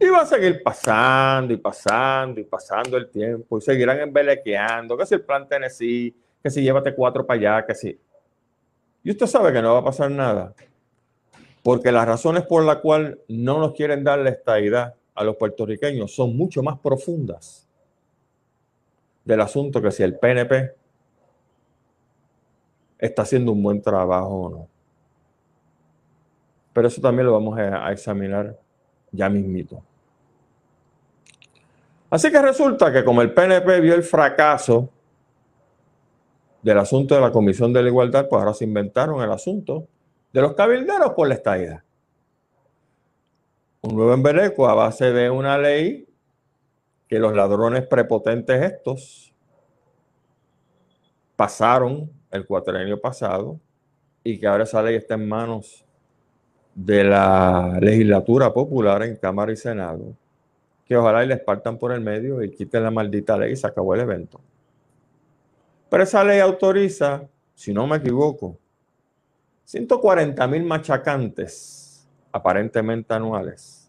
Y 0.00 0.08
va 0.08 0.22
a 0.22 0.26
seguir 0.26 0.62
pasando 0.62 1.52
y 1.52 1.58
pasando 1.58 2.40
y 2.40 2.44
pasando 2.44 2.96
el 2.96 3.10
tiempo 3.10 3.58
y 3.58 3.60
seguirán 3.60 4.00
embelequeando, 4.00 4.96
que 4.96 5.04
si 5.04 5.14
el 5.14 5.20
plan 5.20 5.46
Tennessee, 5.46 6.14
que 6.42 6.50
si 6.50 6.62
llévate 6.62 6.94
cuatro 6.94 7.26
para 7.26 7.38
allá, 7.38 7.66
que 7.66 7.74
si... 7.74 8.00
Y 9.04 9.10
usted 9.10 9.26
sabe 9.26 9.52
que 9.52 9.60
no 9.60 9.74
va 9.74 9.80
a 9.80 9.84
pasar 9.84 10.10
nada. 10.10 10.54
Porque 11.62 11.92
las 11.92 12.06
razones 12.06 12.44
por 12.46 12.64
las 12.64 12.78
cuales 12.78 13.18
no 13.28 13.58
nos 13.58 13.74
quieren 13.74 14.02
dar 14.02 14.18
la 14.20 14.30
estadidad 14.30 14.94
a 15.14 15.24
los 15.24 15.36
puertorriqueños 15.36 16.14
son 16.14 16.34
mucho 16.34 16.62
más 16.62 16.78
profundas 16.78 17.68
del 19.24 19.40
asunto 19.42 19.82
que 19.82 19.90
si 19.90 20.02
el 20.02 20.18
PNP 20.18 20.74
está 22.98 23.22
haciendo 23.22 23.52
un 23.52 23.62
buen 23.62 23.82
trabajo 23.82 24.28
o 24.28 24.50
no. 24.50 24.68
Pero 26.72 26.88
eso 26.88 27.00
también 27.00 27.26
lo 27.26 27.32
vamos 27.32 27.58
a, 27.58 27.92
examinar 27.92 28.58
ya 29.12 29.28
mismito. 29.28 29.82
Así 32.10 32.30
que 32.30 32.42
resulta 32.42 32.92
que 32.92 33.04
como 33.04 33.22
el 33.22 33.32
PNP 33.32 33.80
vio 33.80 33.94
el 33.94 34.02
fracaso 34.02 34.90
del 36.62 36.78
asunto 36.78 37.14
de 37.14 37.20
la 37.20 37.30
Comisión 37.30 37.72
de 37.72 37.82
la 37.82 37.88
Igualdad, 37.88 38.28
pues 38.28 38.40
ahora 38.40 38.52
se 38.52 38.64
inventaron 38.64 39.22
el 39.22 39.30
asunto 39.30 39.86
de 40.32 40.40
los 40.42 40.54
cabilderos 40.54 41.12
por 41.12 41.28
la 41.28 41.34
estadía. 41.34 41.84
Un 43.82 43.94
nuevo 43.94 44.12
embeleco 44.12 44.68
a 44.68 44.74
base 44.74 45.12
de 45.12 45.30
una 45.30 45.56
ley 45.56 46.06
que 47.08 47.18
los 47.18 47.34
ladrones 47.34 47.86
prepotentes 47.86 48.62
estos 48.62 49.32
pasaron 51.36 52.10
el 52.30 52.46
cuatrenio 52.46 53.00
pasado 53.00 53.58
y 54.22 54.38
que 54.38 54.46
ahora 54.46 54.64
esa 54.64 54.82
ley 54.82 54.96
está 54.96 55.14
en 55.14 55.28
manos 55.28 55.84
de 56.74 57.04
la 57.04 57.78
legislatura 57.80 58.52
popular 58.52 59.02
en 59.02 59.16
Cámara 59.16 59.52
y 59.52 59.56
Senado, 59.56 60.14
que 60.90 60.96
ojalá 60.96 61.22
y 61.22 61.28
les 61.28 61.38
partan 61.38 61.78
por 61.78 61.92
el 61.92 62.00
medio 62.00 62.42
y 62.42 62.50
quiten 62.50 62.82
la 62.82 62.90
maldita 62.90 63.38
ley 63.38 63.52
y 63.52 63.56
se 63.56 63.64
acabó 63.64 63.94
el 63.94 64.00
evento. 64.00 64.40
Pero 65.88 66.02
esa 66.02 66.24
ley 66.24 66.40
autoriza, 66.40 67.22
si 67.54 67.72
no 67.72 67.86
me 67.86 67.98
equivoco, 67.98 68.58
140 69.66 70.44
mil 70.48 70.64
machacantes 70.64 72.08
aparentemente 72.32 73.14
anuales 73.14 73.88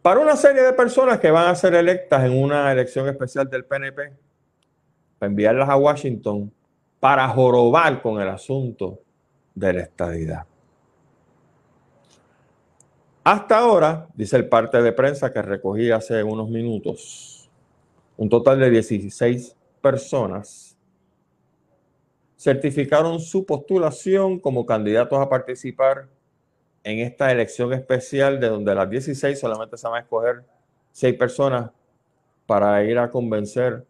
para 0.00 0.18
una 0.18 0.34
serie 0.34 0.62
de 0.62 0.72
personas 0.72 1.20
que 1.20 1.30
van 1.30 1.48
a 1.48 1.54
ser 1.54 1.74
electas 1.74 2.24
en 2.24 2.42
una 2.42 2.72
elección 2.72 3.06
especial 3.10 3.50
del 3.50 3.66
PNP, 3.66 4.12
para 5.18 5.28
enviarlas 5.28 5.68
a 5.68 5.76
Washington 5.76 6.50
para 6.98 7.28
jorobar 7.28 8.00
con 8.00 8.18
el 8.22 8.30
asunto 8.30 8.98
de 9.54 9.74
la 9.74 9.82
estadidad. 9.82 10.46
Hasta 13.28 13.58
ahora, 13.58 14.06
dice 14.14 14.36
el 14.36 14.48
parte 14.48 14.80
de 14.80 14.92
prensa 14.92 15.32
que 15.32 15.42
recogí 15.42 15.90
hace 15.90 16.22
unos 16.22 16.48
minutos, 16.48 17.50
un 18.16 18.28
total 18.28 18.60
de 18.60 18.70
16 18.70 19.56
personas 19.82 20.76
certificaron 22.38 23.18
su 23.18 23.44
postulación 23.44 24.38
como 24.38 24.64
candidatos 24.64 25.18
a 25.18 25.28
participar 25.28 26.06
en 26.84 27.00
esta 27.00 27.32
elección 27.32 27.72
especial 27.72 28.38
de 28.38 28.48
donde 28.48 28.72
las 28.76 28.88
16 28.88 29.40
solamente 29.40 29.76
se 29.76 29.88
van 29.88 29.96
a 29.96 30.02
escoger 30.02 30.44
6 30.92 31.16
personas 31.16 31.72
para 32.46 32.84
ir 32.84 32.96
a 32.96 33.10
convencer 33.10 33.84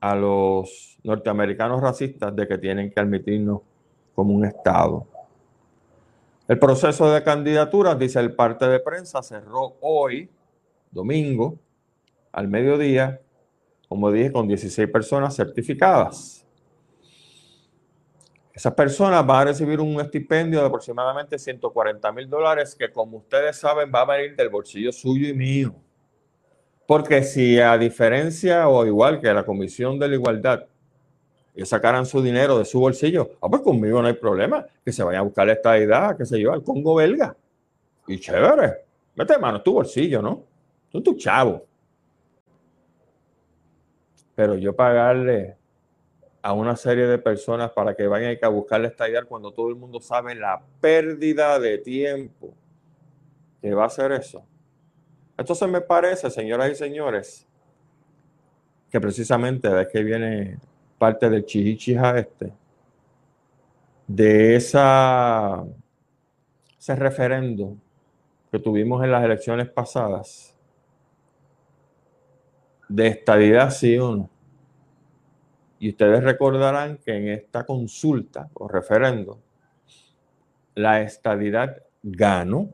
a 0.00 0.14
los 0.14 0.96
norteamericanos 1.04 1.82
racistas 1.82 2.34
de 2.34 2.48
que 2.48 2.56
tienen 2.56 2.90
que 2.90 3.00
admitirnos 3.00 3.60
como 4.14 4.32
un 4.32 4.46
Estado. 4.46 5.06
El 6.48 6.60
proceso 6.60 7.10
de 7.10 7.24
candidaturas, 7.24 7.98
dice 7.98 8.20
el 8.20 8.34
parte 8.34 8.68
de 8.68 8.78
prensa, 8.78 9.20
cerró 9.22 9.76
hoy, 9.80 10.30
domingo, 10.92 11.58
al 12.30 12.46
mediodía, 12.46 13.20
como 13.88 14.12
dije, 14.12 14.30
con 14.30 14.46
16 14.46 14.88
personas 14.88 15.34
certificadas. 15.34 16.46
Esas 18.52 18.74
personas 18.74 19.26
van 19.26 19.40
a 19.40 19.44
recibir 19.46 19.80
un 19.80 20.00
estipendio 20.00 20.60
de 20.60 20.66
aproximadamente 20.66 21.38
140 21.38 22.12
mil 22.12 22.30
dólares 22.30 22.74
que, 22.74 22.90
como 22.90 23.18
ustedes 23.18 23.56
saben, 23.56 23.90
va 23.92 24.02
a 24.02 24.16
venir 24.16 24.36
del 24.36 24.48
bolsillo 24.48 24.92
suyo 24.92 25.28
y 25.28 25.34
mío. 25.34 25.74
Porque 26.86 27.24
si 27.24 27.58
a 27.58 27.76
diferencia 27.76 28.68
o 28.68 28.86
igual 28.86 29.20
que 29.20 29.34
la 29.34 29.44
Comisión 29.44 29.98
de 29.98 30.08
la 30.08 30.14
Igualdad, 30.14 30.66
ellos 31.56 31.70
sacaran 31.70 32.04
su 32.04 32.22
dinero 32.22 32.58
de 32.58 32.66
su 32.66 32.78
bolsillo, 32.78 33.30
ah, 33.40 33.48
pues 33.48 33.62
conmigo 33.62 34.02
no 34.02 34.08
hay 34.08 34.14
problema, 34.14 34.66
que 34.84 34.92
se 34.92 35.02
vayan 35.02 35.20
a 35.20 35.24
buscar 35.24 35.48
esta 35.48 35.78
edad, 35.78 36.14
qué 36.14 36.26
sé 36.26 36.38
yo, 36.38 36.52
al 36.52 36.62
Congo 36.62 36.94
belga. 36.94 37.34
Y 38.06 38.20
chévere, 38.20 38.84
mete 39.14 39.38
mano, 39.38 39.62
tu 39.62 39.72
bolsillo, 39.72 40.20
¿no? 40.20 40.44
Son 40.92 41.02
tu 41.02 41.14
chavo. 41.16 41.64
Pero 44.34 44.54
yo 44.56 44.76
pagarle 44.76 45.56
a 46.42 46.52
una 46.52 46.76
serie 46.76 47.06
de 47.06 47.16
personas 47.16 47.70
para 47.70 47.96
que 47.96 48.06
vayan 48.06 48.36
a 48.40 48.48
buscarle 48.48 48.88
esta 48.88 49.08
idea 49.08 49.24
cuando 49.24 49.50
todo 49.50 49.70
el 49.70 49.76
mundo 49.76 49.98
sabe 49.98 50.34
la 50.34 50.62
pérdida 50.80 51.58
de 51.58 51.78
tiempo 51.78 52.52
que 53.62 53.72
va 53.72 53.86
a 53.86 53.90
ser 53.90 54.12
eso. 54.12 54.44
Entonces 55.38 55.68
me 55.68 55.80
parece, 55.80 56.30
señoras 56.30 56.70
y 56.70 56.74
señores, 56.74 57.46
que 58.90 59.00
precisamente 59.00 59.70
de 59.70 59.88
que 59.88 60.02
viene 60.02 60.58
parte 60.98 61.28
del 61.28 61.44
chihichija 61.44 62.18
este, 62.18 62.52
de 64.06 64.56
esa, 64.56 65.64
ese 66.78 66.96
referendo 66.96 67.76
que 68.50 68.58
tuvimos 68.58 69.02
en 69.04 69.10
las 69.10 69.24
elecciones 69.24 69.68
pasadas, 69.68 70.54
de 72.88 73.08
estadidad 73.08 73.70
sí 73.70 73.98
o 73.98 74.14
no 74.14 74.30
y 75.78 75.90
ustedes 75.90 76.24
recordarán 76.24 76.98
que 76.98 77.16
en 77.16 77.28
esta 77.28 77.64
consulta 77.64 78.48
o 78.54 78.68
referendo, 78.68 79.38
la 80.74 81.02
estadidad 81.02 81.82
ganó 82.02 82.70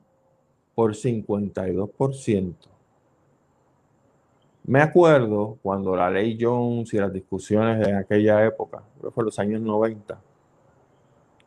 por 0.75 0.95
52%. 0.95 2.55
Me 4.65 4.81
acuerdo 4.81 5.59
cuando 5.63 5.97
la 5.97 6.09
ley 6.09 6.39
Jones 6.41 6.95
y 6.95 6.99
las 6.99 7.13
discusiones 7.13 7.87
en 7.87 7.97
aquella 7.97 8.45
época, 8.45 8.83
creo 8.99 9.11
que 9.11 9.15
fue 9.15 9.25
los 9.25 9.39
años 9.39 9.61
90, 9.61 10.21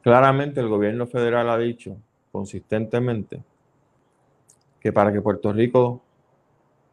claramente 0.02 0.60
el 0.60 0.68
gobierno 0.68 1.08
federal 1.08 1.50
ha 1.50 1.58
dicho 1.58 1.96
consistentemente 2.32 3.42
que 4.82 4.92
para 4.92 5.14
que 5.14 5.22
Puerto 5.22 5.54
Rico 5.54 6.02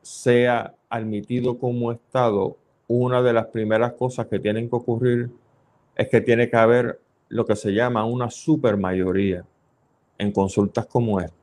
sea 0.00 0.74
admitido 0.88 1.58
como 1.58 1.90
Estado 1.90 2.56
una 2.86 3.20
de 3.20 3.32
las 3.32 3.46
primeras 3.46 3.94
cosas 3.94 4.28
que 4.28 4.38
tienen 4.38 4.68
que 4.68 4.76
ocurrir 4.76 5.30
es 5.96 6.08
que 6.08 6.20
tiene 6.20 6.48
que 6.48 6.56
haber 6.56 7.00
lo 7.28 7.44
que 7.44 7.56
se 7.56 7.72
llama 7.72 8.04
una 8.04 8.30
supermayoría 8.30 9.44
en 10.18 10.30
consultas 10.32 10.86
como 10.86 11.20
esta. 11.20 11.41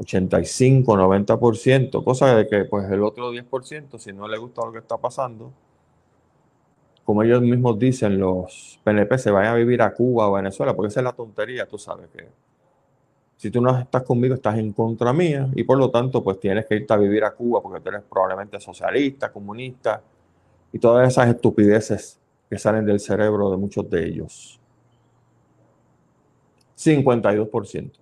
85, 0.00 0.96
90%, 0.96 2.02
cosa 2.02 2.34
de 2.34 2.48
que 2.48 2.64
pues 2.64 2.90
el 2.90 3.02
otro 3.02 3.32
10%, 3.32 3.98
si 3.98 4.12
no 4.14 4.26
le 4.26 4.38
gusta 4.38 4.64
lo 4.64 4.72
que 4.72 4.78
está 4.78 4.96
pasando, 4.96 5.52
como 7.04 7.22
ellos 7.22 7.42
mismos 7.42 7.78
dicen, 7.78 8.18
los 8.18 8.80
PNP 8.82 9.18
se 9.18 9.30
vayan 9.30 9.52
a 9.52 9.56
vivir 9.56 9.82
a 9.82 9.92
Cuba 9.92 10.28
o 10.28 10.32
Venezuela, 10.32 10.74
porque 10.74 10.88
esa 10.88 11.00
es 11.00 11.04
la 11.04 11.12
tontería, 11.12 11.66
tú 11.66 11.76
sabes 11.76 12.08
que 12.08 12.28
si 13.36 13.50
tú 13.50 13.60
no 13.60 13.78
estás 13.78 14.02
conmigo, 14.02 14.34
estás 14.34 14.58
en 14.58 14.72
contra 14.72 15.12
mía 15.12 15.50
y 15.54 15.64
por 15.64 15.76
lo 15.76 15.90
tanto 15.90 16.22
pues 16.24 16.40
tienes 16.40 16.66
que 16.66 16.76
irte 16.76 16.92
a 16.94 16.96
vivir 16.96 17.24
a 17.24 17.32
Cuba 17.32 17.62
porque 17.62 17.80
tú 17.80 17.90
eres 17.90 18.02
probablemente 18.02 18.58
socialista, 18.58 19.30
comunista 19.30 20.02
y 20.72 20.78
todas 20.78 21.08
esas 21.08 21.28
estupideces 21.28 22.18
que 22.48 22.58
salen 22.58 22.86
del 22.86 23.00
cerebro 23.00 23.50
de 23.50 23.56
muchos 23.56 23.88
de 23.90 24.06
ellos. 24.06 24.60
52%. 26.76 27.99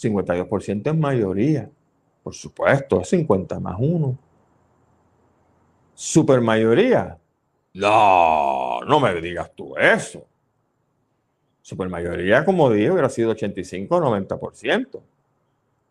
52% 0.00 0.90
es 0.90 0.96
mayoría. 0.96 1.70
Por 2.22 2.34
supuesto, 2.34 3.00
es 3.00 3.08
50 3.08 3.60
más 3.60 3.76
1. 3.78 4.18
Supermayoría. 5.94 7.18
No, 7.74 8.80
no 8.80 9.00
me 9.00 9.20
digas 9.20 9.52
tú 9.54 9.76
eso. 9.76 10.26
Supermayoría, 11.62 12.44
como 12.44 12.70
dije, 12.70 12.90
hubiera 12.90 13.08
sido 13.08 13.30
85 13.30 13.96
o 13.96 14.00
90%. 14.00 15.02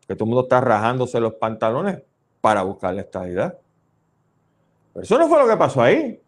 Que 0.08 0.16
todo 0.16 0.26
el 0.26 0.30
mundo 0.30 0.42
está 0.42 0.60
rajándose 0.60 1.20
los 1.20 1.36
pantalones 1.36 2.02
para 2.42 2.64
buscar 2.64 2.96
la 2.96 3.02
estabilidad. 3.02 3.60
Pero 4.94 5.04
eso 5.04 5.18
no 5.20 5.28
fue 5.28 5.40
lo 5.40 5.48
que 5.48 5.58
pasó 5.58 5.82
ahí. 5.82 6.20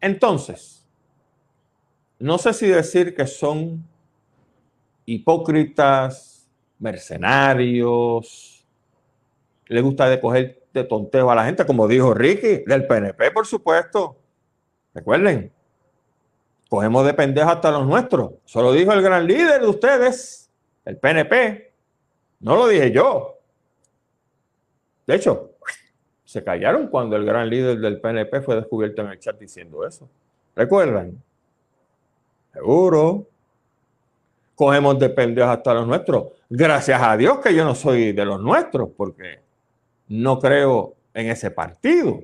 Entonces, 0.00 0.86
no 2.18 2.38
sé 2.38 2.52
si 2.52 2.68
decir 2.68 3.14
que 3.14 3.26
son 3.26 3.84
hipócritas, 5.06 6.33
mercenarios, 6.84 8.64
le 9.66 9.80
gusta 9.80 10.08
de 10.08 10.20
coger 10.20 10.62
de 10.72 10.84
tonteo 10.84 11.30
a 11.30 11.34
la 11.34 11.46
gente, 11.46 11.64
como 11.64 11.88
dijo 11.88 12.12
Ricky, 12.12 12.64
del 12.66 12.86
PNP, 12.86 13.30
por 13.30 13.46
supuesto. 13.46 14.16
Recuerden, 14.92 15.50
cogemos 16.68 17.06
de 17.06 17.14
pendejos 17.14 17.52
hasta 17.52 17.70
los 17.70 17.86
nuestros. 17.86 18.32
Eso 18.46 18.62
lo 18.62 18.72
dijo 18.72 18.92
el 18.92 19.02
gran 19.02 19.26
líder 19.26 19.62
de 19.62 19.66
ustedes, 19.66 20.50
el 20.84 20.98
PNP. 20.98 21.72
No 22.40 22.56
lo 22.56 22.68
dije 22.68 22.92
yo. 22.92 23.38
De 25.06 25.14
hecho, 25.14 25.52
se 26.24 26.44
callaron 26.44 26.88
cuando 26.88 27.16
el 27.16 27.24
gran 27.24 27.48
líder 27.48 27.78
del 27.78 28.00
PNP 28.00 28.42
fue 28.42 28.56
descubierto 28.56 29.02
en 29.02 29.08
el 29.08 29.18
chat 29.18 29.38
diciendo 29.38 29.86
eso. 29.86 30.08
¿Recuerdan? 30.54 31.22
Seguro 32.52 33.26
cogemos 34.54 34.98
de 34.98 35.08
pendejos 35.10 35.50
hasta 35.50 35.74
los 35.74 35.86
nuestros. 35.86 36.26
Gracias 36.56 37.02
a 37.02 37.16
Dios 37.16 37.40
que 37.40 37.52
yo 37.52 37.64
no 37.64 37.74
soy 37.74 38.12
de 38.12 38.24
los 38.24 38.40
nuestros, 38.40 38.90
porque 38.96 39.40
no 40.06 40.38
creo 40.38 40.94
en 41.12 41.28
ese 41.28 41.50
partido. 41.50 42.20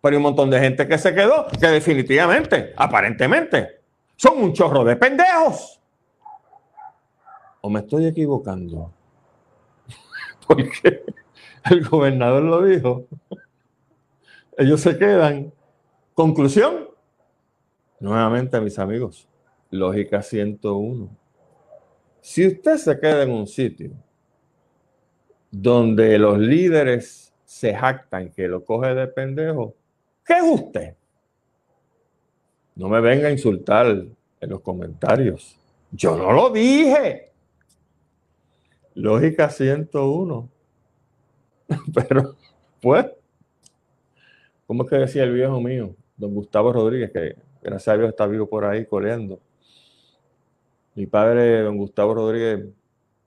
Pero 0.00 0.12
hay 0.12 0.16
un 0.16 0.24
montón 0.24 0.50
de 0.50 0.58
gente 0.58 0.88
que 0.88 0.98
se 0.98 1.14
quedó, 1.14 1.46
que 1.46 1.68
definitivamente, 1.68 2.72
aparentemente, 2.76 3.80
son 4.16 4.42
un 4.42 4.52
chorro 4.52 4.82
de 4.82 4.96
pendejos. 4.96 5.80
¿O 7.60 7.70
me 7.70 7.78
estoy 7.78 8.06
equivocando? 8.06 8.92
Porque 10.48 11.04
el 11.70 11.88
gobernador 11.88 12.42
lo 12.42 12.62
dijo. 12.64 13.06
Ellos 14.58 14.80
se 14.80 14.98
quedan. 14.98 15.52
Conclusión. 16.14 16.88
Nuevamente, 18.00 18.60
mis 18.60 18.80
amigos, 18.80 19.28
Lógica 19.70 20.22
101. 20.22 21.21
Si 22.22 22.46
usted 22.46 22.76
se 22.76 22.98
queda 23.00 23.24
en 23.24 23.32
un 23.32 23.48
sitio 23.48 23.90
donde 25.50 26.16
los 26.18 26.38
líderes 26.38 27.34
se 27.44 27.74
jactan 27.74 28.30
que 28.30 28.46
lo 28.46 28.64
coge 28.64 28.94
de 28.94 29.08
pendejo, 29.08 29.74
¿qué 30.24 30.34
es 30.34 30.44
usted? 30.44 30.94
No 32.76 32.88
me 32.88 33.00
venga 33.00 33.26
a 33.26 33.32
insultar 33.32 33.88
en 33.88 34.48
los 34.48 34.60
comentarios. 34.60 35.58
Yo 35.90 36.16
no 36.16 36.32
lo 36.32 36.50
dije. 36.50 37.32
Lógica 38.94 39.50
101. 39.50 40.48
Pero, 41.92 42.36
pues, 42.80 43.06
¿cómo 44.68 44.84
es 44.84 44.90
que 44.90 44.96
decía 44.96 45.24
el 45.24 45.34
viejo 45.34 45.60
mío, 45.60 45.96
don 46.16 46.34
Gustavo 46.34 46.72
Rodríguez, 46.72 47.10
que 47.10 47.34
gracias 47.60 47.88
a 47.88 47.98
Dios 47.98 48.10
está 48.10 48.26
vivo 48.28 48.48
por 48.48 48.64
ahí 48.64 48.86
coleando? 48.86 49.40
Mi 50.94 51.06
padre, 51.06 51.62
don 51.62 51.78
Gustavo 51.78 52.14
Rodríguez, 52.14 52.66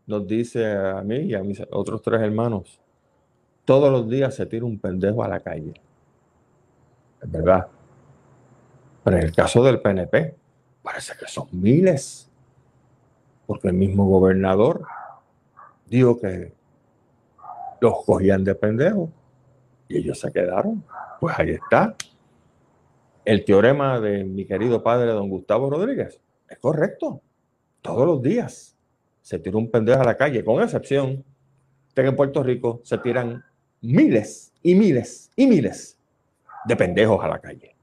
nos 0.05 0.27
dice 0.27 0.71
a 0.71 1.01
mí 1.01 1.17
y 1.17 1.33
a 1.33 1.41
mis 1.41 1.61
otros 1.71 2.01
tres 2.03 2.21
hermanos, 2.21 2.79
todos 3.65 3.91
los 3.91 4.07
días 4.07 4.35
se 4.35 4.45
tira 4.45 4.65
un 4.65 4.77
pendejo 4.77 5.23
a 5.23 5.27
la 5.27 5.39
calle. 5.39 5.73
Es 7.21 7.31
verdad. 7.31 7.67
Pero 9.03 9.17
en 9.17 9.23
el 9.23 9.35
caso 9.35 9.63
del 9.63 9.81
PNP, 9.81 10.35
parece 10.83 11.13
que 11.19 11.27
son 11.27 11.47
miles. 11.51 12.29
Porque 13.47 13.69
el 13.69 13.73
mismo 13.73 14.05
gobernador 14.05 14.83
dijo 15.87 16.19
que 16.19 16.53
los 17.81 18.05
cogían 18.05 18.43
de 18.43 18.53
pendejo 18.53 19.09
y 19.87 19.97
ellos 19.97 20.19
se 20.19 20.31
quedaron. 20.31 20.83
Pues 21.19 21.37
ahí 21.39 21.51
está. 21.51 21.95
El 23.23 23.43
teorema 23.43 23.99
de 23.99 24.23
mi 24.23 24.45
querido 24.45 24.83
padre, 24.83 25.11
don 25.11 25.29
Gustavo 25.29 25.71
Rodríguez, 25.71 26.21
es 26.47 26.59
correcto 26.59 27.21
todos 27.85 28.07
los 28.07 28.21
días 28.21 28.75
se 29.21 29.37
tira 29.37 29.57
un 29.57 29.69
pendejo 29.69 30.01
a 30.01 30.05
la 30.05 30.17
calle, 30.17 30.43
con 30.43 30.61
excepción 30.61 31.23
de 31.93 32.01
que 32.01 32.09
en 32.09 32.15
Puerto 32.15 32.41
Rico 32.41 32.81
se 32.83 32.97
tiran 32.97 33.45
miles 33.81 34.51
y 34.63 34.73
miles 34.73 35.31
y 35.35 35.45
miles 35.45 35.97
de 36.65 36.75
pendejos 36.75 37.23
a 37.23 37.27
la 37.27 37.39
calle. 37.39 37.75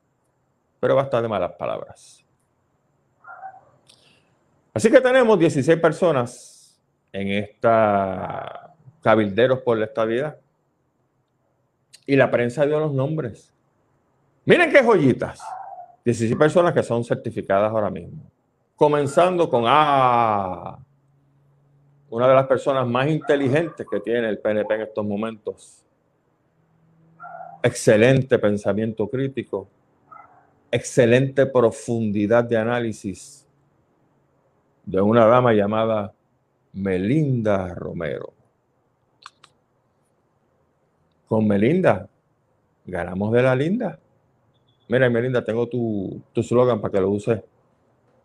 Pero 0.81 0.97
basta 0.97 1.23
de 1.23 1.29
malas 1.29 1.53
palabras. 1.53 2.25
Así 4.75 4.91
que 4.91 5.01
tenemos 5.01 5.39
16 5.39 5.79
personas 5.79 6.81
en 7.13 7.29
esta 7.29 8.75
cabilderos 9.03 9.61
por 9.61 9.79
la 9.79 9.85
estabilidad. 9.85 10.37
Y 12.07 12.17
la 12.17 12.29
prensa 12.29 12.67
dio 12.67 12.81
los 12.81 12.93
nombres. 12.93 13.55
Miren 14.45 14.73
qué 14.73 14.83
joyitas. 14.83 15.41
16 16.05 16.37
personas 16.37 16.75
que 16.75 16.83
son 16.83 17.05
certificadas 17.05 17.71
ahora 17.71 17.91
mismo 17.91 18.32
comenzando 18.83 19.49
con 19.49 19.63
ah, 19.65 20.77
una 22.11 22.27
de 22.27 22.35
las 22.35 22.49
personas 22.49 22.85
más 22.85 23.07
inteligentes 23.07 23.87
que 23.89 24.01
tiene 24.01 24.29
el 24.29 24.41
PNP 24.41 24.75
en 24.75 24.81
estos 24.81 25.07
momentos. 25.07 25.85
Excelente 27.63 28.41
pensamiento 28.41 29.09
crítico, 29.09 29.69
excelente 30.69 31.47
profundidad 31.47 32.43
de 32.43 32.57
análisis 32.57 33.47
de 34.85 35.01
una 35.01 35.27
dama 35.27 35.53
llamada 35.53 36.13
Melinda 36.73 37.73
Romero. 37.77 38.33
Con 41.29 41.47
Melinda 41.47 42.09
ganamos 42.85 43.31
de 43.31 43.43
la 43.43 43.55
linda. 43.55 44.01
Mira, 44.89 45.09
Melinda, 45.09 45.45
tengo 45.45 45.69
tu, 45.69 46.21
tu 46.33 46.43
slogan 46.43 46.81
para 46.81 46.91
que 46.91 47.01
lo 47.01 47.11
uses 47.11 47.43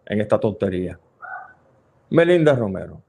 en 0.07 0.21
esta 0.21 0.39
tontería. 0.39 0.99
Melinda 2.09 2.55
Romero. 2.55 3.01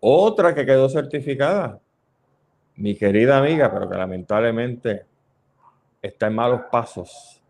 Otra 0.00 0.54
que 0.54 0.64
quedó 0.64 0.88
certificada, 0.88 1.80
mi 2.76 2.94
querida 2.94 3.38
amiga, 3.38 3.72
pero 3.72 3.88
que 3.88 3.96
lamentablemente 3.96 5.06
está 6.00 6.28
en 6.28 6.34
malos 6.34 6.60
pasos, 6.70 7.42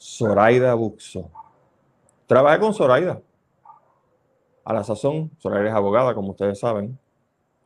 Zoraida 0.00 0.74
Buxo. 0.74 1.30
Trabajé 2.26 2.58
con 2.58 2.74
Zoraida. 2.74 3.20
A 4.64 4.72
la 4.72 4.82
sazón, 4.82 5.30
Zoraida 5.40 5.68
es 5.68 5.74
abogada, 5.74 6.14
como 6.14 6.30
ustedes 6.30 6.58
saben. 6.58 6.98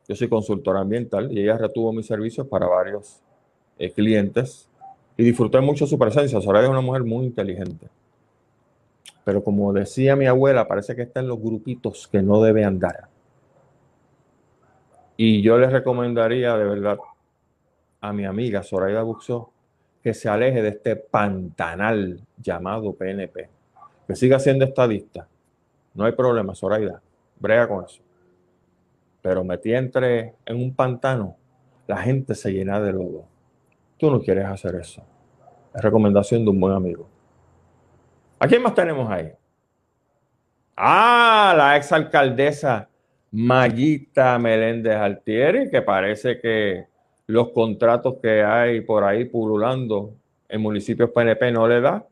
Yo 0.07 0.15
soy 0.15 0.29
consultora 0.29 0.81
ambiental 0.81 1.31
y 1.31 1.41
ella 1.41 1.57
retuvo 1.57 1.91
mis 1.91 2.05
servicios 2.05 2.47
para 2.47 2.67
varios 2.67 3.21
eh, 3.79 3.91
clientes 3.91 4.69
y 5.17 5.23
disfruté 5.23 5.61
mucho 5.61 5.87
su 5.87 5.97
presencia. 5.97 6.41
Zoraida 6.41 6.67
es 6.67 6.71
una 6.71 6.81
mujer 6.81 7.03
muy 7.03 7.25
inteligente. 7.25 7.89
Pero 9.25 9.43
como 9.43 9.73
decía 9.73 10.15
mi 10.15 10.27
abuela, 10.27 10.67
parece 10.67 10.95
que 10.95 11.01
está 11.01 11.19
en 11.19 11.27
los 11.27 11.41
grupitos 11.41 12.07
que 12.07 12.21
no 12.21 12.41
debe 12.41 12.63
andar. 12.63 13.09
Y 15.17 15.41
yo 15.41 15.57
les 15.57 15.71
recomendaría 15.71 16.55
de 16.55 16.63
verdad 16.63 16.97
a 18.01 18.13
mi 18.13 18.25
amiga 18.25 18.61
Zoraida 18.61 19.01
Buxo 19.01 19.51
que 20.03 20.13
se 20.13 20.29
aleje 20.29 20.61
de 20.61 20.69
este 20.69 20.95
pantanal 20.95 22.21
llamado 22.37 22.93
PNP. 22.93 23.49
Que 24.07 24.15
siga 24.15 24.37
siendo 24.37 24.63
estadista. 24.63 25.27
No 25.95 26.05
hay 26.05 26.11
problema, 26.11 26.53
Zoraida. 26.53 27.01
Brega 27.39 27.67
con 27.67 27.83
eso. 27.83 28.03
Pero 29.23 29.43
metí 29.43 29.73
entre 29.73 30.35
en 30.45 30.57
un 30.57 30.75
pantano, 30.75 31.35
la 31.87 31.97
gente 31.97 32.35
se 32.35 32.51
llena 32.51 32.79
de 32.79 32.93
lodo. 32.93 33.25
Tú 33.97 34.11
no 34.11 34.21
quieres 34.21 34.45
hacer 34.45 34.75
eso. 34.75 35.01
Es 35.73 35.81
recomendación 35.81 36.43
de 36.43 36.51
un 36.51 36.59
buen 36.59 36.75
amigo. 36.75 37.14
¿A 38.37 38.47
quién 38.47 38.61
más 38.61 38.73
tenemos 38.73 39.09
ahí? 39.09 39.31
Ah, 40.75 41.53
la 41.55 41.77
exalcaldesa 41.77 42.89
Mayita 43.31 44.37
Meléndez 44.39 44.95
Altieri, 44.95 45.69
que 45.69 45.81
parece 45.81 46.39
que 46.39 46.87
los 47.27 47.49
contratos 47.51 48.15
que 48.21 48.43
hay 48.43 48.81
por 48.81 49.03
ahí 49.03 49.25
pululando 49.25 50.13
en 50.49 50.61
municipios 50.61 51.09
PNP 51.11 51.51
no 51.51 51.67
le 51.67 51.79
da 51.79 52.05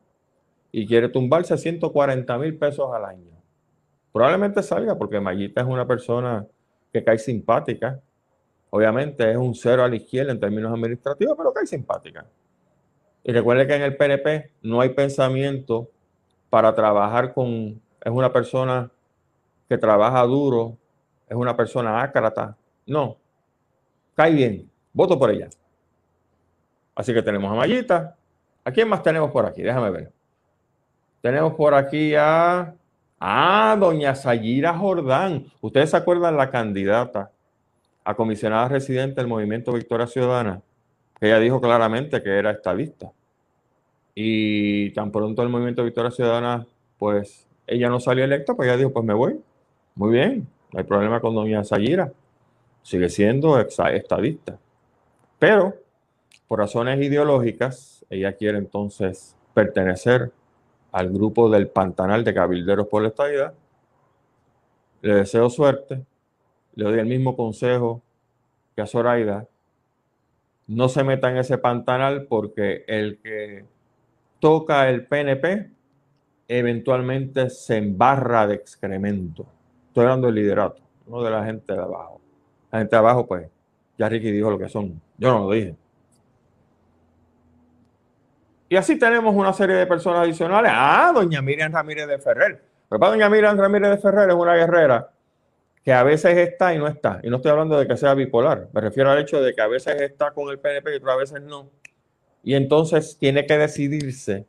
y 0.72 0.86
quiere 0.86 1.08
tumbarse 1.08 1.56
140 1.58 2.38
mil 2.38 2.56
pesos 2.56 2.90
al 2.92 3.04
año. 3.04 3.30
Probablemente 4.12 4.62
salga 4.62 4.96
porque 4.96 5.20
Mayita 5.20 5.60
es 5.60 5.66
una 5.66 5.86
persona 5.86 6.46
que 6.92 7.04
cae 7.04 7.18
simpática. 7.18 8.00
Obviamente 8.70 9.30
es 9.30 9.36
un 9.36 9.54
cero 9.54 9.84
a 9.84 9.88
la 9.88 9.96
izquierda 9.96 10.32
en 10.32 10.40
términos 10.40 10.72
administrativos, 10.72 11.36
pero 11.36 11.52
cae 11.52 11.66
simpática. 11.66 12.26
Y 13.22 13.32
recuerde 13.32 13.66
que 13.66 13.74
en 13.74 13.82
el 13.82 13.96
PNP 13.96 14.52
no 14.62 14.80
hay 14.80 14.90
pensamiento 14.90 15.90
para 16.54 16.72
trabajar 16.72 17.34
con... 17.34 17.82
Es 18.00 18.12
una 18.12 18.32
persona 18.32 18.88
que 19.68 19.76
trabaja 19.76 20.22
duro, 20.22 20.78
es 21.28 21.36
una 21.36 21.56
persona 21.56 22.00
ácrata. 22.00 22.56
No, 22.86 23.16
cae 24.14 24.32
bien. 24.32 24.70
Voto 24.92 25.18
por 25.18 25.32
ella. 25.32 25.48
Así 26.94 27.12
que 27.12 27.22
tenemos 27.22 27.50
a 27.50 27.56
Mayita. 27.56 28.14
¿A 28.62 28.70
quién 28.70 28.88
más 28.88 29.02
tenemos 29.02 29.32
por 29.32 29.44
aquí? 29.46 29.62
Déjame 29.62 29.90
ver. 29.90 30.12
Tenemos 31.20 31.54
por 31.54 31.74
aquí 31.74 32.14
a... 32.14 32.72
Ah, 33.18 33.76
doña 33.76 34.14
Sayira 34.14 34.78
Jordán. 34.78 35.46
¿Ustedes 35.60 35.90
se 35.90 35.96
acuerdan 35.96 36.36
la 36.36 36.50
candidata 36.50 37.32
a 38.04 38.14
comisionada 38.14 38.68
residente 38.68 39.20
del 39.20 39.26
Movimiento 39.26 39.72
Victoria 39.72 40.06
Ciudadana? 40.06 40.62
Ella 41.20 41.40
dijo 41.40 41.60
claramente 41.60 42.22
que 42.22 42.30
era 42.30 42.52
estadista. 42.52 43.10
Y 44.14 44.90
tan 44.90 45.10
pronto 45.10 45.42
el 45.42 45.48
Movimiento 45.48 45.84
Victoria 45.84 46.10
Ciudadana, 46.10 46.66
pues 46.98 47.48
ella 47.66 47.88
no 47.88 48.00
salió 48.00 48.24
electa, 48.24 48.54
pues 48.54 48.68
ella 48.68 48.76
dijo, 48.76 48.92
pues 48.92 49.04
me 49.04 49.14
voy. 49.14 49.40
Muy 49.94 50.12
bien, 50.12 50.46
no 50.72 50.78
hay 50.78 50.84
problema 50.84 51.20
con 51.20 51.34
doña 51.34 51.64
Sayira. 51.64 52.12
Sigue 52.82 53.08
siendo 53.08 53.58
estadista. 53.58 54.58
Pero, 55.38 55.74
por 56.46 56.58
razones 56.58 57.00
ideológicas, 57.00 58.04
ella 58.10 58.34
quiere 58.34 58.58
entonces 58.58 59.36
pertenecer 59.54 60.32
al 60.92 61.10
grupo 61.10 61.48
del 61.48 61.68
Pantanal 61.68 62.22
de 62.24 62.34
Cabilderos 62.34 62.86
por 62.88 63.02
la 63.02 63.08
Estadidad. 63.08 63.54
Le 65.02 65.14
deseo 65.14 65.50
suerte. 65.50 66.04
Le 66.74 66.84
doy 66.84 66.98
el 66.98 67.06
mismo 67.06 67.36
consejo 67.36 68.02
que 68.74 68.82
a 68.82 68.86
Zoraida. 68.86 69.46
No 70.66 70.88
se 70.88 71.04
meta 71.04 71.30
en 71.30 71.36
ese 71.36 71.58
pantanal 71.58 72.26
porque 72.26 72.84
el 72.86 73.18
que 73.18 73.66
toca 74.44 74.90
el 74.90 75.06
PNP 75.06 75.70
eventualmente 76.46 77.48
se 77.48 77.78
embarra 77.78 78.46
de 78.46 78.56
excremento. 78.56 79.46
Estoy 79.86 80.02
hablando 80.02 80.26
del 80.26 80.34
liderato, 80.34 80.82
no 81.06 81.22
de 81.22 81.30
la 81.30 81.42
gente 81.46 81.72
de 81.72 81.80
abajo. 81.80 82.20
La 82.70 82.80
gente 82.80 82.94
de 82.94 82.98
abajo, 82.98 83.26
pues, 83.26 83.48
ya 83.96 84.06
Ricky 84.06 84.30
dijo 84.30 84.50
lo 84.50 84.58
que 84.58 84.68
son. 84.68 85.00
Yo 85.16 85.32
no 85.32 85.46
lo 85.46 85.50
dije. 85.50 85.74
Y 88.68 88.76
así 88.76 88.98
tenemos 88.98 89.34
una 89.34 89.54
serie 89.54 89.76
de 89.76 89.86
personas 89.86 90.24
adicionales. 90.24 90.72
Ah, 90.74 91.10
doña 91.14 91.40
Miriam 91.40 91.72
Ramírez 91.72 92.06
de 92.06 92.18
Ferrer. 92.18 92.62
Pero 92.90 93.06
doña 93.06 93.30
Miriam 93.30 93.56
Ramírez 93.56 93.92
de 93.92 93.96
Ferrer 93.96 94.28
es 94.28 94.36
una 94.36 94.56
guerrera 94.56 95.10
que 95.82 95.94
a 95.94 96.02
veces 96.02 96.36
está 96.36 96.74
y 96.74 96.78
no 96.78 96.86
está. 96.86 97.18
Y 97.22 97.30
no 97.30 97.36
estoy 97.36 97.50
hablando 97.50 97.78
de 97.78 97.86
que 97.86 97.96
sea 97.96 98.12
bipolar. 98.12 98.68
Me 98.74 98.82
refiero 98.82 99.10
al 99.10 99.20
hecho 99.20 99.40
de 99.40 99.54
que 99.54 99.62
a 99.62 99.68
veces 99.68 99.98
está 100.02 100.32
con 100.32 100.50
el 100.50 100.58
PNP 100.58 100.92
y 100.92 100.96
otras 100.96 101.16
veces 101.16 101.40
no. 101.40 101.70
Y 102.44 102.54
entonces 102.54 103.16
tiene 103.18 103.46
que 103.46 103.56
decidirse. 103.58 104.46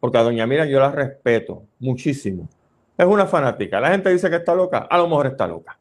Porque 0.00 0.18
a 0.18 0.22
doña 0.22 0.46
Miriam 0.46 0.68
yo 0.68 0.80
la 0.80 0.90
respeto 0.90 1.64
muchísimo. 1.78 2.48
Es 2.96 3.06
una 3.06 3.26
fanática. 3.26 3.80
La 3.80 3.90
gente 3.90 4.10
dice 4.10 4.30
que 4.30 4.36
está 4.36 4.54
loca. 4.54 4.78
A 4.90 4.98
lo 4.98 5.08
mejor 5.08 5.26
está 5.26 5.46
loca. 5.46 5.78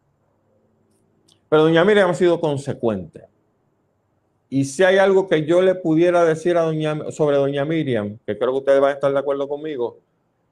Pero 1.50 1.64
doña 1.64 1.86
Miriam 1.86 2.10
ha 2.10 2.14
sido 2.14 2.40
consecuente. 2.40 3.26
Y 4.50 4.66
si 4.66 4.84
hay 4.84 4.98
algo 4.98 5.28
que 5.28 5.46
yo 5.46 5.62
le 5.62 5.76
pudiera 5.76 6.24
decir 6.24 6.58
a 6.58 6.62
doña, 6.62 7.12
sobre 7.12 7.38
doña 7.38 7.66
Miriam, 7.66 8.18
que 8.26 8.38
creo 8.38 8.52
que 8.52 8.58
ustedes 8.60 8.80
van 8.80 8.92
a 8.92 8.94
estar 8.94 9.12
de 9.12 9.20
acuerdo 9.20 9.48
conmigo, 9.48 10.00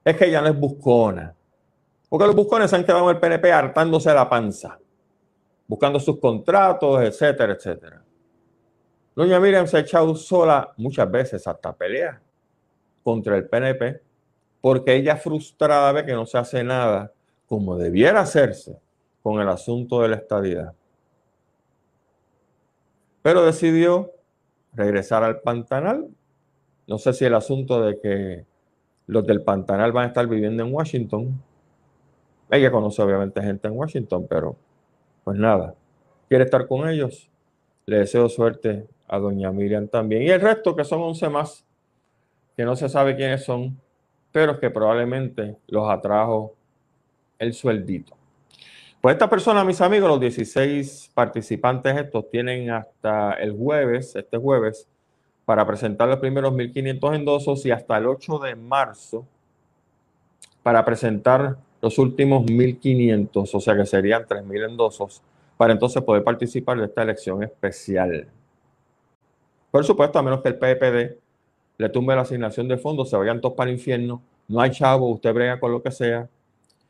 es 0.04 0.16
que 0.16 0.26
ella 0.26 0.42
no 0.42 0.48
es 0.48 0.60
buscona. 0.60 1.36
Porque 2.10 2.28
los 2.28 2.36
buscones 2.36 2.70
se 2.70 2.76
han 2.76 2.86
quedado 2.86 3.10
en 3.10 3.16
el 3.16 3.22
PNP 3.22 3.52
hartándose 3.52 4.14
la 4.14 4.30
panza, 4.30 4.80
buscando 5.68 6.00
sus 6.00 6.20
contratos, 6.20 7.02
etcétera, 7.02 7.54
etcétera. 7.54 8.05
Doña 9.16 9.40
Miriam 9.40 9.68
se 9.68 9.78
ha 9.78 9.80
echado 9.80 10.16
sola 10.16 10.74
muchas 10.78 11.10
veces 11.10 11.48
hasta 11.48 11.74
pelear 11.74 12.22
contra 13.04 13.38
el 13.38 13.48
PNP 13.48 14.02
porque 14.62 14.96
ella 14.96 15.16
frustrada 15.16 15.92
ve 15.92 16.06
que 16.06 16.14
no 16.14 16.26
se 16.26 16.38
hace 16.38 16.64
nada 16.64 17.12
como 17.48 17.78
debiera 17.78 18.22
hacerse 18.22 18.80
con 19.22 19.40
el 19.40 19.48
asunto 19.48 20.02
de 20.02 20.10
la 20.10 20.16
estadidad 20.18 20.74
pero 23.26 23.44
decidió 23.44 24.12
regresar 24.72 25.24
al 25.24 25.42
Pantanal. 25.42 26.08
No 26.86 27.00
sé 27.00 27.12
si 27.12 27.26
el 27.26 27.34
asunto 27.34 27.82
de 27.82 28.00
que 28.00 28.46
los 29.08 29.26
del 29.26 29.42
Pantanal 29.42 29.92
van 29.92 30.04
a 30.04 30.08
estar 30.10 30.28
viviendo 30.28 30.62
en 30.62 30.72
Washington. 30.72 31.42
Ella 32.52 32.70
conoce 32.70 33.02
obviamente 33.02 33.42
gente 33.42 33.68
en 33.68 33.76
Washington, 33.76 34.28
pero 34.30 34.56
pues 35.24 35.40
nada, 35.40 35.74
quiere 36.30 36.44
estar 36.44 36.68
con 36.68 36.88
ellos. 36.88 37.32
Le 37.88 37.98
deseo 37.98 38.30
suerte 38.30 38.86
a 39.08 39.20
doña 39.20 39.52
Miriam 39.52 39.88
también. 39.88 40.24
Y 40.24 40.30
el 40.30 40.42
resto, 40.42 40.76
que 40.76 40.84
son 40.84 41.02
11 41.02 41.30
más, 41.30 41.66
que 42.56 42.64
no 42.64 42.76
se 42.76 42.90
sabe 42.90 43.16
quiénes 43.16 43.44
son, 43.44 43.80
pero 44.32 44.60
que 44.60 44.70
probablemente 44.70 45.58
los 45.68 45.90
atrajo 45.90 46.54
el 47.40 47.54
sueldito. 47.54 48.16
Pues 49.02 49.14
esta 49.14 49.30
persona, 49.30 49.64
mis 49.64 49.82
amigos, 49.82 50.10
los 50.10 50.20
16 50.20 51.12
participantes 51.14 51.96
estos 51.96 52.30
tienen 52.30 52.72
hasta 52.72 53.34
el 53.34 53.56
jueves, 53.56 54.16
este 54.16 54.38
jueves, 54.38 54.88
para 55.46 55.66
presentar 55.66 56.08
los 56.08 56.18
primeros 56.18 56.54
1.500 56.54 57.16
endosos 57.16 57.66
y 57.66 57.72
hasta 57.72 57.98
el 57.98 58.08
8 58.08 58.40
de 58.40 58.56
marzo 58.56 59.28
para 60.64 60.84
presentar 60.84 61.58
los 61.80 62.00
últimos 62.00 62.44
1.500, 62.48 63.54
o 63.54 63.60
sea 63.60 63.76
que 63.76 63.86
serían 63.86 64.26
3.000 64.26 64.72
endosos, 64.72 65.22
para 65.58 65.74
entonces 65.74 66.02
poder 66.02 66.24
participar 66.24 66.80
de 66.80 66.86
esta 66.86 67.04
elección 67.04 67.44
especial. 67.44 68.28
Por 69.76 69.84
supuesto, 69.84 70.18
a 70.18 70.22
menos 70.22 70.42
que 70.42 70.48
el 70.48 70.56
PPD 70.56 71.18
le 71.80 71.90
tumbe 71.90 72.16
la 72.16 72.22
asignación 72.22 72.66
de 72.70 72.78
fondos, 72.78 73.10
se 73.10 73.18
vayan 73.18 73.42
todos 73.42 73.56
para 73.56 73.70
el 73.70 73.76
infierno, 73.76 74.22
no 74.48 74.62
hay 74.62 74.72
chavo, 74.72 75.10
usted 75.10 75.34
brega 75.34 75.60
con 75.60 75.74
lo 75.74 75.84
que 75.84 75.92
sea, 75.92 76.30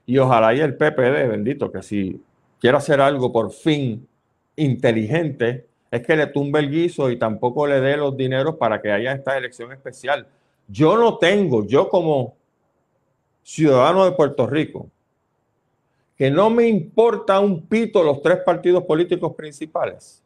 y 0.06 0.20
ojalá 0.20 0.54
y 0.54 0.60
el 0.60 0.78
PPD, 0.78 1.28
bendito, 1.28 1.72
que 1.72 1.82
si 1.82 2.22
quiere 2.60 2.78
hacer 2.78 3.02
algo 3.02 3.34
por 3.34 3.52
fin 3.52 4.08
inteligente, 4.56 5.66
es 5.90 6.06
que 6.06 6.16
le 6.16 6.28
tumbe 6.28 6.60
el 6.60 6.70
guiso 6.70 7.10
y 7.10 7.18
tampoco 7.18 7.66
le 7.66 7.82
dé 7.82 7.98
los 7.98 8.16
dineros 8.16 8.54
para 8.58 8.80
que 8.80 8.92
haya 8.92 9.14
esta 9.14 9.36
elección 9.36 9.72
especial. 9.72 10.28
Yo 10.68 10.96
no 10.96 11.18
tengo, 11.18 11.66
yo 11.66 11.90
como 11.90 12.36
ciudadano 13.42 14.06
de 14.06 14.12
Puerto 14.12 14.46
Rico, 14.46 14.92
que 16.16 16.30
no 16.30 16.52
me 16.52 16.68
importa 16.68 17.40
un 17.40 17.66
pito 17.66 18.04
los 18.04 18.22
tres 18.22 18.42
partidos 18.46 18.84
políticos 18.84 19.34
principales. 19.34 20.22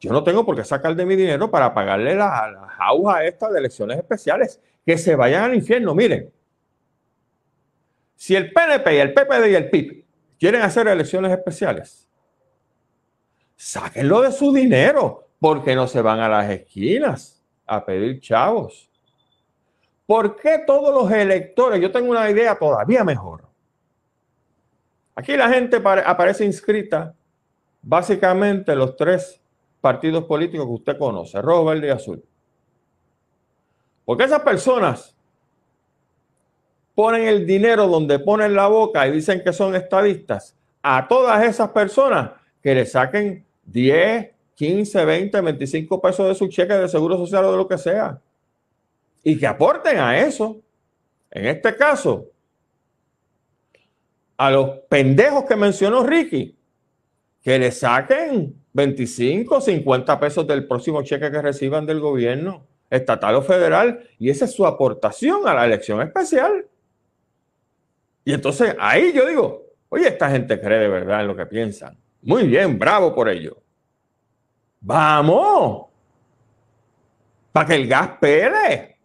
Yo 0.00 0.12
no 0.12 0.24
tengo 0.24 0.44
por 0.46 0.56
qué 0.56 0.64
sacar 0.64 0.96
de 0.96 1.04
mi 1.04 1.14
dinero 1.14 1.50
para 1.50 1.74
pagarle 1.74 2.14
la, 2.14 2.50
la 2.50 2.68
jauja 2.68 3.24
esta 3.24 3.50
de 3.50 3.58
elecciones 3.58 3.98
especiales. 3.98 4.60
Que 4.84 4.96
se 4.96 5.14
vayan 5.14 5.44
al 5.44 5.54
infierno. 5.54 5.94
Miren, 5.94 6.32
si 8.16 8.34
el 8.34 8.52
PNP 8.52 8.94
y 8.94 8.98
el 8.98 9.12
PPD 9.12 9.50
y 9.50 9.54
el 9.54 9.70
PIB 9.70 10.04
quieren 10.38 10.62
hacer 10.62 10.88
elecciones 10.88 11.30
especiales, 11.32 12.08
sáquenlo 13.56 14.22
de 14.22 14.32
su 14.32 14.54
dinero, 14.54 15.28
porque 15.38 15.74
no 15.74 15.86
se 15.86 16.00
van 16.00 16.20
a 16.20 16.28
las 16.28 16.50
esquinas 16.50 17.42
a 17.66 17.84
pedir 17.84 18.20
chavos. 18.20 18.90
¿Por 20.06 20.36
qué 20.36 20.62
todos 20.66 20.94
los 20.94 21.12
electores? 21.12 21.80
Yo 21.80 21.92
tengo 21.92 22.10
una 22.10 22.28
idea 22.30 22.58
todavía 22.58 23.04
mejor. 23.04 23.44
Aquí 25.14 25.36
la 25.36 25.48
gente 25.50 25.76
aparece 25.84 26.44
inscrita 26.44 27.14
básicamente 27.82 28.74
los 28.74 28.96
tres 28.96 29.39
partidos 29.80 30.24
políticos 30.24 30.66
que 30.66 30.72
usted 30.72 30.98
conoce, 30.98 31.40
rojo, 31.40 31.66
verde 31.66 31.88
y 31.88 31.90
azul. 31.90 32.22
Porque 34.04 34.24
esas 34.24 34.40
personas 34.40 35.16
ponen 36.94 37.26
el 37.26 37.46
dinero 37.46 37.86
donde 37.86 38.18
ponen 38.18 38.54
la 38.54 38.66
boca 38.66 39.06
y 39.06 39.12
dicen 39.12 39.42
que 39.42 39.52
son 39.52 39.74
estadistas, 39.74 40.56
a 40.82 41.06
todas 41.08 41.44
esas 41.44 41.70
personas 41.70 42.32
que 42.62 42.74
le 42.74 42.84
saquen 42.86 43.46
10, 43.64 44.30
15, 44.54 45.04
20, 45.04 45.40
25 45.40 46.00
pesos 46.00 46.28
de 46.28 46.34
su 46.34 46.48
cheque 46.48 46.74
de 46.74 46.88
seguro 46.88 47.16
social 47.16 47.44
o 47.46 47.52
de 47.52 47.56
lo 47.56 47.68
que 47.68 47.78
sea. 47.78 48.20
Y 49.22 49.38
que 49.38 49.46
aporten 49.46 49.98
a 49.98 50.18
eso. 50.18 50.60
En 51.30 51.46
este 51.46 51.74
caso, 51.76 52.26
a 54.36 54.50
los 54.50 54.70
pendejos 54.88 55.44
que 55.44 55.56
mencionó 55.56 56.02
Ricky, 56.02 56.56
que 57.42 57.58
le 57.58 57.70
saquen 57.70 58.59
25, 58.72 59.60
50 59.60 60.20
pesos 60.20 60.46
del 60.46 60.66
próximo 60.66 61.02
cheque 61.02 61.30
que 61.30 61.42
reciban 61.42 61.86
del 61.86 62.00
gobierno 62.00 62.66
estatal 62.88 63.36
o 63.36 63.42
federal. 63.42 64.06
Y 64.18 64.30
esa 64.30 64.44
es 64.44 64.52
su 64.52 64.66
aportación 64.66 65.46
a 65.46 65.54
la 65.54 65.66
elección 65.66 66.00
especial. 66.02 66.66
Y 68.24 68.32
entonces 68.32 68.76
ahí 68.78 69.12
yo 69.12 69.26
digo, 69.26 69.66
oye, 69.88 70.08
esta 70.08 70.30
gente 70.30 70.60
cree 70.60 70.78
de 70.78 70.88
verdad 70.88 71.22
en 71.22 71.28
lo 71.28 71.36
que 71.36 71.46
piensan. 71.46 71.96
Muy 72.22 72.46
bien, 72.46 72.78
bravo 72.78 73.14
por 73.14 73.28
ello. 73.28 73.56
Vamos. 74.80 75.86
Para 77.52 77.66
que 77.66 77.74
el 77.74 77.88
gas 77.88 78.10
pele. 78.20 78.98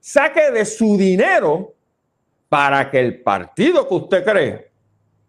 Saque 0.00 0.50
de 0.50 0.64
su 0.64 0.96
dinero 0.96 1.74
para 2.50 2.90
que 2.90 2.98
el 2.98 3.22
partido 3.22 3.88
que 3.88 3.94
usted 3.94 4.24
cree, 4.24 4.72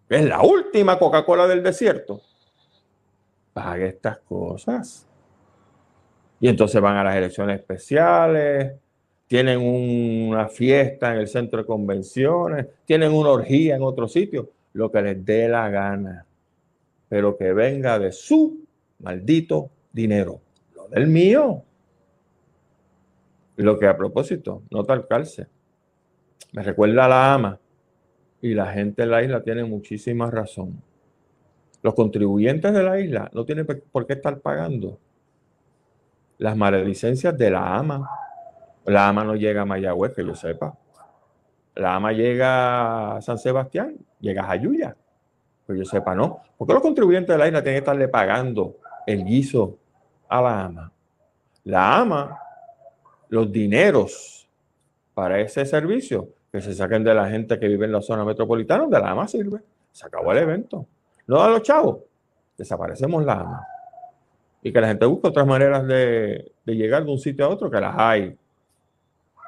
es 0.09 0.25
la 0.25 0.41
última 0.41 0.97
Coca-Cola 0.97 1.47
del 1.47 1.61
desierto, 1.61 2.19
pague 3.53 3.87
estas 3.87 4.19
cosas. 4.19 5.07
Y 6.39 6.47
entonces 6.47 6.81
van 6.81 6.97
a 6.97 7.03
las 7.03 7.15
elecciones 7.15 7.59
especiales, 7.59 8.73
tienen 9.27 9.59
una 9.59 10.49
fiesta 10.49 11.13
en 11.13 11.19
el 11.19 11.27
centro 11.27 11.59
de 11.59 11.65
convenciones, 11.65 12.67
tienen 12.85 13.13
una 13.13 13.29
orgía 13.29 13.75
en 13.75 13.83
otro 13.83 14.07
sitio, 14.07 14.49
lo 14.73 14.91
que 14.91 15.01
les 15.01 15.23
dé 15.23 15.47
la 15.47 15.69
gana, 15.69 16.25
pero 17.07 17.37
que 17.37 17.53
venga 17.53 17.99
de 17.99 18.11
su 18.11 18.65
maldito 18.99 19.69
dinero, 19.91 20.41
lo 20.75 20.87
del 20.87 21.07
mío. 21.07 21.63
Lo 23.57 23.77
que 23.77 23.87
a 23.87 23.95
propósito, 23.95 24.63
no 24.71 24.83
tal 24.83 25.07
calce, 25.07 25.47
me 26.53 26.63
recuerda 26.63 27.05
a 27.05 27.09
la 27.09 27.33
ama 27.33 27.59
y 28.41 28.53
la 28.53 28.73
gente 28.73 29.03
de 29.03 29.07
la 29.07 29.23
isla 29.23 29.43
tiene 29.43 29.63
muchísima 29.63 30.31
razón. 30.31 30.81
Los 31.81 31.93
contribuyentes 31.93 32.73
de 32.73 32.83
la 32.83 32.99
isla 32.99 33.29
no 33.33 33.45
tienen 33.45 33.65
por 33.91 34.05
qué 34.05 34.13
estar 34.13 34.39
pagando 34.39 34.99
las 36.37 36.57
maledicencias 36.57 37.37
de 37.37 37.51
la 37.51 37.75
ama 37.75 38.09
la 38.85 39.07
AMA 39.07 39.23
no 39.23 39.35
llega 39.35 39.61
a 39.61 39.65
Mayagüez, 39.65 40.13
que 40.13 40.25
yo 40.25 40.35
sepa. 40.35 40.75
La 41.75 41.95
AMA 41.95 42.13
llega 42.13 43.17
a 43.17 43.21
San 43.21 43.37
Sebastián, 43.37 43.95
llega 44.19 44.43
a 44.43 44.47
Jayuya, 44.47 44.95
que 45.67 45.77
yo 45.77 45.85
sepa, 45.85 46.15
no. 46.15 46.41
¿Por 46.57 46.67
qué 46.67 46.73
los 46.73 46.81
contribuyentes 46.81 47.33
de 47.33 47.37
la 47.37 47.47
isla 47.47 47.61
tienen 47.61 47.75
que 47.75 47.83
estarle 47.83 48.07
pagando 48.07 48.77
el 49.05 49.23
guiso 49.23 49.77
a 50.27 50.41
la 50.41 50.65
AMA? 50.65 50.91
La 51.65 51.99
AMA, 51.99 52.37
los 53.29 53.51
dineros 53.51 54.47
para 55.13 55.39
ese 55.39 55.65
servicio, 55.65 56.29
que 56.51 56.59
se 56.59 56.73
saquen 56.73 57.03
de 57.03 57.13
la 57.13 57.29
gente 57.29 57.59
que 57.59 57.67
vive 57.67 57.85
en 57.85 57.91
la 57.91 58.01
zona 58.01 58.25
metropolitana, 58.25 58.81
donde 58.81 58.99
la 58.99 59.11
AMA 59.11 59.27
sirve. 59.27 59.59
Se 59.91 60.07
acabó 60.07 60.31
el 60.31 60.39
evento. 60.39 60.85
No 61.31 61.37
da 61.37 61.47
los 61.47 61.61
chavos, 61.61 61.99
desaparecemos 62.57 63.23
la 63.23 63.39
AMA. 63.39 63.65
Y 64.63 64.73
que 64.73 64.81
la 64.81 64.89
gente 64.89 65.05
busque 65.05 65.29
otras 65.29 65.47
maneras 65.47 65.87
de, 65.87 66.51
de 66.65 66.75
llegar 66.75 67.05
de 67.05 67.11
un 67.11 67.19
sitio 67.19 67.45
a 67.45 67.47
otro, 67.47 67.71
que 67.71 67.79
las 67.79 67.95
hay 67.97 68.37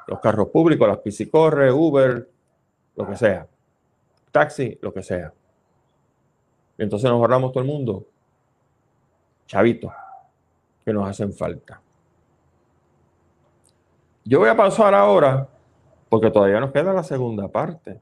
los 0.08 0.20
carros 0.22 0.48
públicos, 0.48 0.88
las 0.88 1.00
piscicorres, 1.00 1.74
Uber, 1.74 2.30
lo 2.96 3.06
que 3.06 3.18
sea, 3.18 3.46
taxi, 4.32 4.80
lo 4.82 4.94
que 4.94 5.04
sea. 5.04 5.34
Y 6.78 6.84
entonces 6.84 7.10
nos 7.10 7.20
ahorramos 7.20 7.52
todo 7.52 7.64
el 7.64 7.70
mundo 7.70 8.08
chavitos 9.46 9.92
que 10.86 10.94
nos 10.94 11.06
hacen 11.06 11.34
falta. 11.34 11.82
Yo 14.24 14.40
voy 14.40 14.48
a 14.48 14.56
pasar 14.56 14.94
ahora, 14.94 15.50
porque 16.08 16.32
todavía 16.32 16.62
nos 16.62 16.72
queda 16.72 16.94
la 16.94 17.04
segunda 17.04 17.50
parte. 17.50 18.00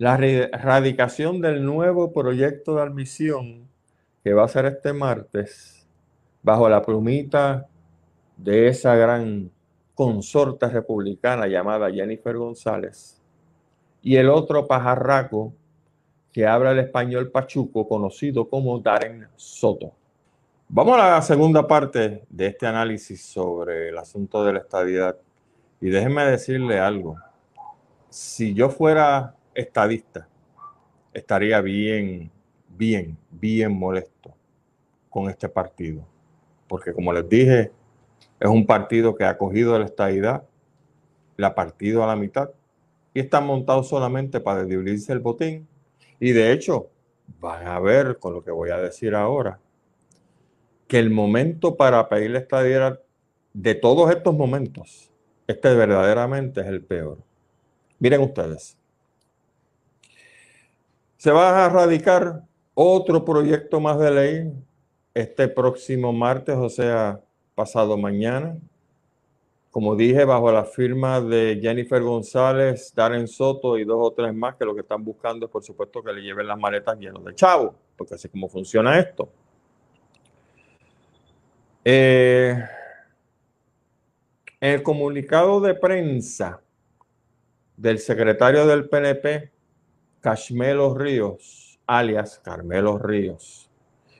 La 0.00 0.14
erradicación 0.14 1.42
del 1.42 1.62
nuevo 1.62 2.10
proyecto 2.10 2.76
de 2.76 2.80
admisión 2.80 3.68
que 4.24 4.32
va 4.32 4.44
a 4.44 4.48
ser 4.48 4.64
este 4.64 4.94
martes 4.94 5.86
bajo 6.42 6.70
la 6.70 6.80
plumita 6.80 7.68
de 8.38 8.68
esa 8.68 8.94
gran 8.94 9.50
consorte 9.94 10.70
republicana 10.70 11.48
llamada 11.48 11.90
Jennifer 11.90 12.34
González, 12.34 13.20
y 14.00 14.16
el 14.16 14.30
otro 14.30 14.66
pajarraco 14.66 15.52
que 16.32 16.46
habla 16.46 16.70
el 16.70 16.78
español 16.78 17.30
pachuco, 17.30 17.86
conocido 17.86 18.48
como 18.48 18.78
Darren 18.78 19.28
Soto. 19.36 19.92
Vamos 20.70 20.98
a 20.98 21.10
la 21.10 21.20
segunda 21.20 21.68
parte 21.68 22.24
de 22.30 22.46
este 22.46 22.66
análisis 22.66 23.22
sobre 23.22 23.90
el 23.90 23.98
asunto 23.98 24.46
de 24.46 24.54
la 24.54 24.60
estadidad. 24.60 25.18
Y 25.78 25.90
déjenme 25.90 26.24
decirle 26.24 26.78
algo. 26.78 27.18
Si 28.08 28.54
yo 28.54 28.70
fuera 28.70 29.34
estadista, 29.54 30.28
estaría 31.12 31.60
bien, 31.60 32.30
bien, 32.68 33.16
bien 33.30 33.72
molesto 33.72 34.34
con 35.08 35.28
este 35.28 35.48
partido. 35.48 36.06
Porque 36.68 36.92
como 36.92 37.12
les 37.12 37.28
dije, 37.28 37.72
es 38.38 38.48
un 38.48 38.66
partido 38.66 39.14
que 39.14 39.24
ha 39.24 39.36
cogido 39.36 39.78
la 39.78 39.86
estadidad, 39.86 40.44
la 41.36 41.54
partido 41.54 42.04
a 42.04 42.06
la 42.06 42.16
mitad 42.16 42.50
y 43.12 43.20
está 43.20 43.40
montado 43.40 43.82
solamente 43.82 44.40
para 44.40 44.64
dividirse 44.64 45.12
el 45.12 45.20
botín. 45.20 45.66
Y 46.20 46.32
de 46.32 46.52
hecho, 46.52 46.90
van 47.40 47.66
a 47.66 47.78
ver 47.80 48.18
con 48.18 48.34
lo 48.34 48.44
que 48.44 48.50
voy 48.50 48.70
a 48.70 48.78
decir 48.78 49.14
ahora, 49.14 49.58
que 50.86 50.98
el 50.98 51.10
momento 51.10 51.76
para 51.76 52.08
pedir 52.08 52.32
la 52.32 52.40
estadidad 52.40 53.00
de 53.52 53.74
todos 53.74 54.10
estos 54.10 54.34
momentos, 54.34 55.10
este 55.46 55.74
verdaderamente 55.74 56.60
es 56.60 56.66
el 56.66 56.82
peor. 56.82 57.18
Miren 57.98 58.22
ustedes, 58.22 58.78
se 61.20 61.30
va 61.30 61.66
a 61.66 61.68
radicar 61.68 62.44
otro 62.72 63.22
proyecto 63.26 63.78
más 63.78 63.98
de 63.98 64.10
ley 64.10 64.52
este 65.12 65.48
próximo 65.48 66.14
martes, 66.14 66.56
o 66.56 66.70
sea, 66.70 67.20
pasado 67.54 67.98
mañana. 67.98 68.56
Como 69.70 69.96
dije, 69.96 70.24
bajo 70.24 70.50
la 70.50 70.64
firma 70.64 71.20
de 71.20 71.58
Jennifer 71.60 72.00
González, 72.00 72.94
Darren 72.96 73.28
Soto 73.28 73.76
y 73.76 73.84
dos 73.84 73.98
o 74.00 74.12
tres 74.12 74.34
más 74.34 74.56
que 74.56 74.64
lo 74.64 74.74
que 74.74 74.80
están 74.80 75.04
buscando 75.04 75.44
es, 75.44 75.52
por 75.52 75.62
supuesto, 75.62 76.02
que 76.02 76.10
le 76.10 76.22
lleven 76.22 76.46
las 76.46 76.58
maletas 76.58 76.98
llenas 76.98 77.22
de 77.22 77.34
chavo, 77.34 77.74
porque 77.98 78.14
así 78.14 78.30
como 78.30 78.48
funciona 78.48 78.98
esto. 78.98 79.28
Eh, 81.84 82.64
en 84.58 84.70
el 84.70 84.82
comunicado 84.82 85.60
de 85.60 85.74
prensa 85.74 86.62
del 87.76 87.98
secretario 87.98 88.66
del 88.66 88.88
PNP, 88.88 89.59
Cashmelo 90.20 90.94
Ríos, 90.94 91.78
alias 91.86 92.38
Carmelo 92.44 92.98
Ríos, 92.98 93.70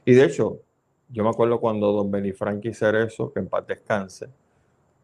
y 0.04 0.14
de 0.14 0.24
hecho, 0.24 0.60
yo 1.08 1.24
me 1.24 1.30
acuerdo 1.30 1.60
cuando 1.60 1.92
don 1.92 2.10
Benifranqui 2.10 2.72
Cerezo, 2.72 3.32
que 3.32 3.40
en 3.40 3.48
paz 3.48 3.66
descanse, 3.66 4.28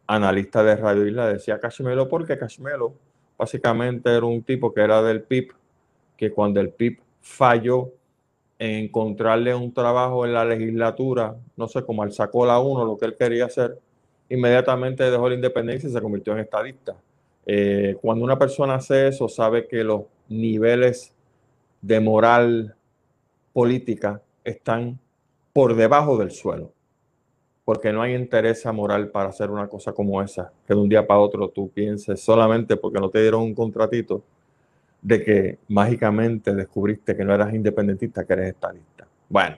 analista 0.07 0.63
de 0.63 0.75
Radio 0.75 1.05
Isla, 1.05 1.27
decía 1.27 1.59
Cashmelo 1.59 2.07
porque 2.07 2.37
Cashmelo 2.37 2.93
básicamente 3.37 4.09
era 4.09 4.25
un 4.25 4.41
tipo 4.43 4.73
que 4.73 4.81
era 4.81 5.01
del 5.03 5.21
PIB, 5.21 5.53
que 6.15 6.31
cuando 6.31 6.59
el 6.59 6.71
PIB 6.71 6.99
falló 7.21 7.93
en 8.57 8.85
encontrarle 8.85 9.53
un 9.53 9.71
trabajo 9.73 10.25
en 10.25 10.33
la 10.33 10.43
legislatura, 10.43 11.35
no 11.55 11.67
sé, 11.67 11.83
como 11.83 12.01
al 12.01 12.11
sacó 12.11 12.45
la 12.45 12.59
uno, 12.59 12.83
lo 12.85 12.97
que 12.97 13.05
él 13.05 13.15
quería 13.15 13.45
hacer, 13.45 13.79
inmediatamente 14.29 15.09
dejó 15.09 15.29
la 15.29 15.35
independencia 15.35 15.87
y 15.87 15.91
se 15.91 16.01
convirtió 16.01 16.33
en 16.33 16.39
estadista. 16.39 16.95
Eh, 17.49 17.95
cuando 18.01 18.25
una 18.25 18.37
persona 18.37 18.75
hace 18.75 19.07
eso, 19.07 19.29
sabe 19.29 19.69
que 19.69 19.81
los 19.81 20.01
niveles 20.27 21.13
de 21.81 22.01
moral 22.01 22.75
política 23.53 24.21
están 24.43 24.99
por 25.53 25.73
debajo 25.75 26.17
del 26.17 26.31
suelo, 26.31 26.73
porque 27.63 27.93
no 27.93 28.01
hay 28.01 28.15
interés 28.15 28.65
moral 28.65 29.11
para 29.11 29.29
hacer 29.29 29.49
una 29.49 29.69
cosa 29.69 29.93
como 29.93 30.21
esa, 30.21 30.51
que 30.67 30.73
de 30.73 30.79
un 30.81 30.89
día 30.89 31.07
para 31.07 31.21
otro 31.21 31.47
tú 31.47 31.69
pienses 31.69 32.19
solamente 32.19 32.75
porque 32.75 32.99
no 32.99 33.09
te 33.09 33.21
dieron 33.21 33.43
un 33.43 33.55
contratito 33.55 34.23
de 35.01 35.23
que 35.23 35.57
mágicamente 35.69 36.53
descubriste 36.53 37.15
que 37.15 37.23
no 37.23 37.33
eras 37.33 37.53
independentista, 37.53 38.25
que 38.25 38.33
eres 38.33 38.49
estadista. 38.49 39.07
Bueno, 39.29 39.55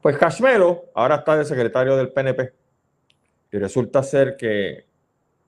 pues 0.00 0.16
Cashmelo 0.16 0.84
ahora 0.94 1.16
está 1.16 1.36
de 1.36 1.44
secretario 1.44 1.96
del 1.96 2.12
PNP 2.12 2.52
y 3.50 3.58
resulta 3.58 4.04
ser 4.04 4.36
que 4.36 4.84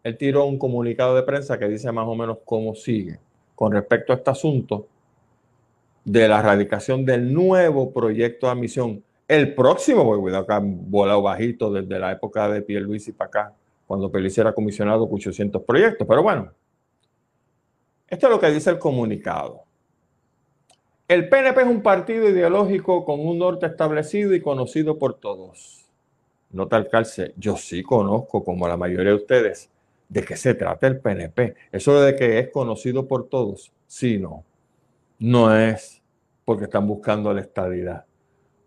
él 0.09 0.17
tiró 0.17 0.45
un 0.47 0.59
comunicado 0.59 1.15
de 1.15 1.23
prensa 1.23 1.59
que 1.59 1.69
dice 1.69 1.93
más 1.93 2.07
o 2.07 2.15
menos 2.15 2.39
cómo 2.45 2.75
sigue 2.75 3.19
con 3.55 3.73
respecto 3.73 4.13
a 4.13 4.17
este 4.17 4.31
asunto 4.31 4.87
de 6.05 6.27
la 6.29 6.41
erradicación 6.41 7.05
del 7.05 7.33
nuevo 7.33 7.93
proyecto 7.93 8.47
de 8.47 8.53
admisión 8.53 9.03
el 9.29 9.55
próximo, 9.55 10.05
voy 10.05 10.19
cuidado 10.21 10.47
que 10.47 10.55
han 10.55 10.91
volado 10.91 11.21
bajito 11.21 11.71
desde 11.71 11.99
la 11.99 12.13
época 12.13 12.49
de 12.49 12.63
Pierluisi 12.63 13.13
para 13.13 13.29
acá, 13.29 13.55
cuando 13.87 14.11
Pierluisi 14.11 14.41
era 14.41 14.55
comisionado 14.55 15.07
con 15.07 15.17
800 15.17 15.63
proyectos. 15.65 16.09
Pero 16.09 16.23
bueno, 16.23 16.51
esto 18.09 18.27
es 18.27 18.33
lo 18.33 18.41
que 18.41 18.51
dice 18.51 18.71
el 18.71 18.79
comunicado. 18.79 19.65
El 21.07 21.29
PNP 21.29 21.61
es 21.61 21.67
un 21.67 21.83
partido 21.83 22.27
ideológico 22.27 23.05
con 23.05 23.21
un 23.21 23.39
norte 23.39 23.67
establecido 23.67 24.35
y 24.35 24.41
conocido 24.41 24.99
por 24.99 25.21
todos. 25.21 25.87
No 26.51 26.67
tal 26.67 26.89
calce, 26.89 27.35
yo 27.37 27.57
sí 27.57 27.83
conozco, 27.83 28.43
como 28.43 28.67
la 28.67 28.79
mayoría 28.79 29.11
de 29.11 29.17
ustedes, 29.17 29.71
de 30.09 30.25
qué 30.25 30.37
se 30.37 30.55
trata 30.55 30.87
el 30.87 31.01
PNP. 31.01 31.55
Eso 31.73 32.01
de 32.01 32.17
que 32.17 32.39
es 32.39 32.51
conocido 32.51 33.07
por 33.07 33.29
todos, 33.29 33.73
sí, 33.87 34.19
no. 34.19 34.45
No 35.19 35.55
es 35.55 36.03
porque 36.45 36.65
están 36.65 36.87
buscando 36.87 37.33
la 37.33 37.41
estabilidad 37.41 38.09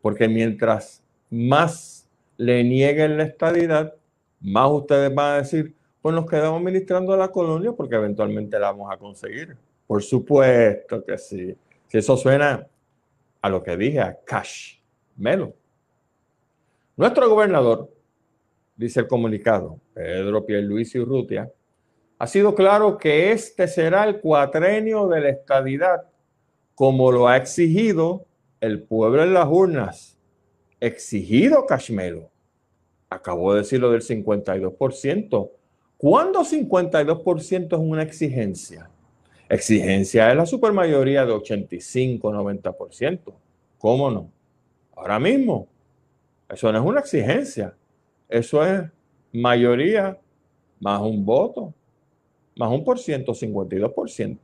porque 0.02 0.28
mientras 0.28 1.04
más 1.30 2.08
le 2.38 2.64
nieguen 2.64 3.18
la 3.18 3.24
estadidad, 3.24 3.94
más 4.40 4.70
ustedes 4.72 5.14
van 5.14 5.34
a 5.34 5.38
decir, 5.38 5.76
pues 6.02 6.16
nos 6.16 6.26
quedamos 6.26 6.62
ministrando 6.62 7.14
a 7.14 7.18
la 7.18 7.32
colonia 7.32 7.72
porque 7.72 7.96
eventualmente 7.96 8.60
la 8.60 8.72
vamos 8.72 8.92
a 8.92 8.98
conseguir. 8.98 9.56
Por 9.86 10.02
supuesto 10.02 11.04
que 11.06 11.18
sí. 11.18 11.56
Si 11.88 11.98
eso 11.98 12.18
suena 12.18 12.66
a 13.42 13.50
lo 13.50 13.62
que 13.62 13.78
dije, 13.78 14.00
a 14.00 14.18
cash, 14.26 14.78
melo. 15.16 15.54
Nuestro 16.98 17.30
gobernador, 17.30 17.90
dice 18.82 19.00
el 19.00 19.08
comunicado, 19.08 19.80
Pedro 19.94 20.46
Pierluisi 20.46 21.00
Urrutia, 21.00 21.50
ha 22.18 22.28
sido 22.28 22.56
claro 22.56 22.98
que 22.98 23.32
este 23.32 23.68
será 23.68 24.04
el 24.04 24.20
cuatrenio 24.20 25.08
de 25.08 25.22
la 25.22 25.30
estadidad, 25.30 26.04
como 26.76 27.12
lo 27.12 27.28
ha 27.28 27.38
exigido 27.38 28.26
el 28.60 28.82
pueblo 28.82 29.24
en 29.24 29.34
las 29.34 29.48
urnas. 29.48 30.18
Exigido 30.80 31.66
Cashmelo. 31.66 32.30
Acabo 33.10 33.54
de 33.54 33.60
decirlo 33.60 33.92
del 33.92 34.02
52%. 34.02 35.52
¿Cuándo 35.98 36.42
52% 36.42 37.66
es 37.66 37.80
una 37.80 38.04
exigencia? 38.04 38.90
Exigencia 39.48 40.32
es 40.32 40.38
la 40.38 40.46
supermayoría 40.46 41.26
de 41.26 41.34
85, 41.34 42.32
90%. 42.32 43.34
¿Cómo 43.78 44.10
no? 44.10 44.32
Ahora 44.96 45.20
mismo, 45.20 45.68
eso 46.50 46.72
no 46.72 46.80
es 46.80 46.86
una 46.86 47.00
exigencia. 47.00 47.76
Eso 48.32 48.66
es 48.66 48.90
mayoría 49.32 50.18
más 50.80 51.00
un 51.02 51.24
voto 51.24 51.74
más 52.62 52.70
un 52.70 52.84
por 52.84 53.00
ciento, 53.00 53.34
52%. 53.34 54.38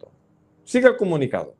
Sigue 0.63 0.87
el 0.87 0.97
comunicado. 0.97 1.53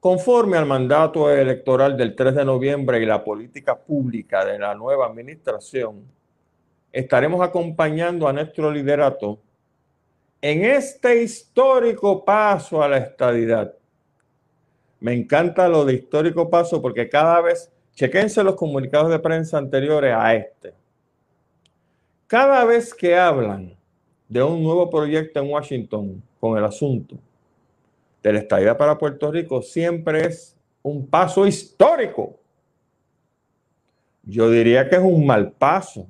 Conforme 0.00 0.58
al 0.58 0.66
mandato 0.66 1.30
electoral 1.30 1.96
del 1.96 2.14
3 2.14 2.34
de 2.34 2.44
noviembre 2.44 3.00
y 3.00 3.06
la 3.06 3.24
política 3.24 3.78
pública 3.78 4.44
de 4.44 4.58
la 4.58 4.74
nueva 4.74 5.06
administración, 5.06 6.02
estaremos 6.92 7.40
acompañando 7.42 8.28
a 8.28 8.32
nuestro 8.32 8.70
liderato 8.70 9.38
en 10.42 10.64
este 10.64 11.22
histórico 11.22 12.24
paso 12.24 12.82
a 12.82 12.88
la 12.88 12.98
estadidad. 12.98 13.74
Me 15.00 15.14
encanta 15.14 15.68
lo 15.68 15.84
de 15.84 15.94
histórico 15.94 16.50
paso 16.50 16.82
porque 16.82 17.08
cada 17.08 17.40
vez, 17.40 17.70
chequense 17.94 18.42
los 18.42 18.56
comunicados 18.56 19.10
de 19.10 19.18
prensa 19.18 19.58
anteriores 19.58 20.14
a 20.16 20.34
este. 20.34 20.74
Cada 22.26 22.64
vez 22.64 22.92
que 22.92 23.16
hablan 23.16 23.76
de 24.28 24.42
un 24.42 24.62
nuevo 24.62 24.90
proyecto 24.90 25.40
en 25.40 25.50
Washington 25.50 26.22
con 26.40 26.58
el 26.58 26.64
asunto 26.64 27.16
de 28.22 28.32
la 28.32 28.38
estadía 28.40 28.76
para 28.76 28.98
Puerto 28.98 29.30
Rico 29.30 29.62
siempre 29.62 30.26
es 30.26 30.56
un 30.82 31.06
paso 31.06 31.46
histórico. 31.46 32.38
Yo 34.22 34.50
diría 34.50 34.88
que 34.88 34.96
es 34.96 35.02
un 35.02 35.26
mal 35.26 35.52
paso, 35.52 36.06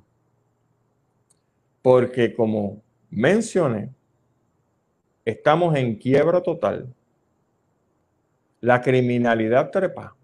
porque 1.82 2.35
como 2.35 2.80
mencioné, 3.11 3.91
estamos 5.24 5.74
en 5.76 5.97
quiebra 5.97 6.41
total. 6.41 6.93
La 8.61 8.80
criminalidad 8.80 9.70
trepa. 9.70 10.14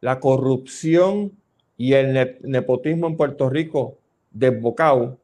La 0.00 0.20
corrupción 0.20 1.32
y 1.76 1.94
el 1.94 2.38
nepotismo 2.42 3.06
en 3.06 3.16
Puerto 3.16 3.48
Rico 3.48 3.98
desbocado 4.30 5.18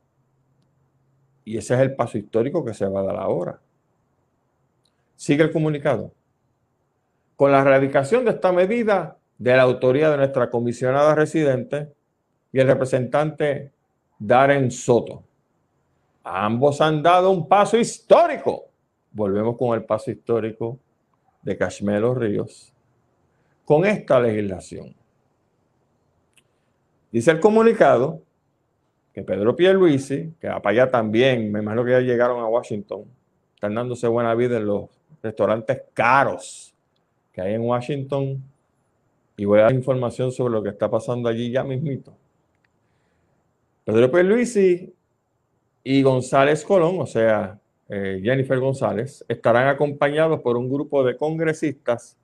y 1.45 1.59
ese 1.59 1.75
es 1.75 1.81
el 1.81 1.95
paso 1.95 2.19
histórico 2.19 2.65
que 2.65 2.75
se 2.75 2.87
va 2.87 3.01
a 3.01 3.05
dar 3.05 3.17
ahora. 3.17 3.61
Sigue 5.15 5.43
el 5.45 5.53
comunicado. 5.53 6.13
Con 7.37 7.53
la 7.53 7.61
erradicación 7.61 8.25
de 8.25 8.31
esta 8.33 8.53
medida 8.53 9.19
de 9.39 9.57
la 9.57 9.63
autoría 9.63 10.11
de 10.11 10.17
nuestra 10.17 10.51
comisionada 10.51 11.15
residente 11.15 11.93
y 12.53 12.61
el 12.61 12.67
representante 12.67 13.73
Darren 14.19 14.71
Soto. 14.71 15.25
Ambos 16.23 16.81
han 16.81 17.03
dado 17.03 17.31
un 17.31 17.47
paso 17.47 17.77
histórico. 17.77 18.67
Volvemos 19.13 19.57
con 19.59 19.75
el 19.75 19.85
paso 19.85 20.11
histórico 20.11 20.79
de 21.43 21.57
Cashmelo 21.57 22.15
Ríos 22.15 22.74
con 23.65 23.85
esta 23.85 24.21
legislación. 24.21 24.95
Dice 27.11 27.31
el 27.31 27.41
comunicado 27.41 28.23
que 29.13 29.23
Pedro 29.23 29.55
Pierluisi, 29.55 30.35
que 30.41 30.49
para 30.49 30.71
allá 30.71 30.91
también, 30.91 31.53
me 31.53 31.61
imagino 31.61 31.85
que 31.85 31.93
ya 31.93 32.01
llegaron 32.01 32.41
a 32.41 32.49
Washington, 32.49 33.05
están 33.55 33.75
dándose 33.75 34.09
buena 34.09 34.35
vida 34.35 34.57
en 34.57 34.67
los 34.67 34.91
restaurantes 35.23 35.83
caros 35.95 36.75
que 37.33 37.41
hay 37.41 37.55
en 37.55 37.63
Washington. 37.63 38.43
Y 39.37 39.45
voy 39.45 39.61
a 39.61 39.63
dar 39.63 39.75
información 39.75 40.31
sobre 40.31 40.53
lo 40.53 40.63
que 40.63 40.71
está 40.71 40.91
pasando 40.91 41.29
allí 41.29 41.51
ya 41.51 41.65
mismito. 41.65 42.13
Pedro 43.85 44.11
Pierluisi 44.11 44.93
y 45.83 46.03
González 46.03 46.65
Colón, 46.65 47.01
o 47.01 47.07
sea, 47.07 47.59
eh, 47.89 48.21
Jennifer 48.23 48.59
González, 48.59 49.25
estarán 49.29 49.69
acompañados 49.69 50.41
por 50.41 50.57
un 50.57 50.69
grupo 50.69 51.05
de 51.05 51.17
congresistas 51.17 52.17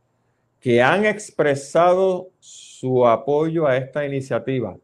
que 0.61 0.83
han 0.83 1.07
expresado 1.07 2.31
su 2.39 3.07
apoyo 3.07 3.67
a 3.67 3.77
esta 3.77 4.05
iniciativa 4.05 4.77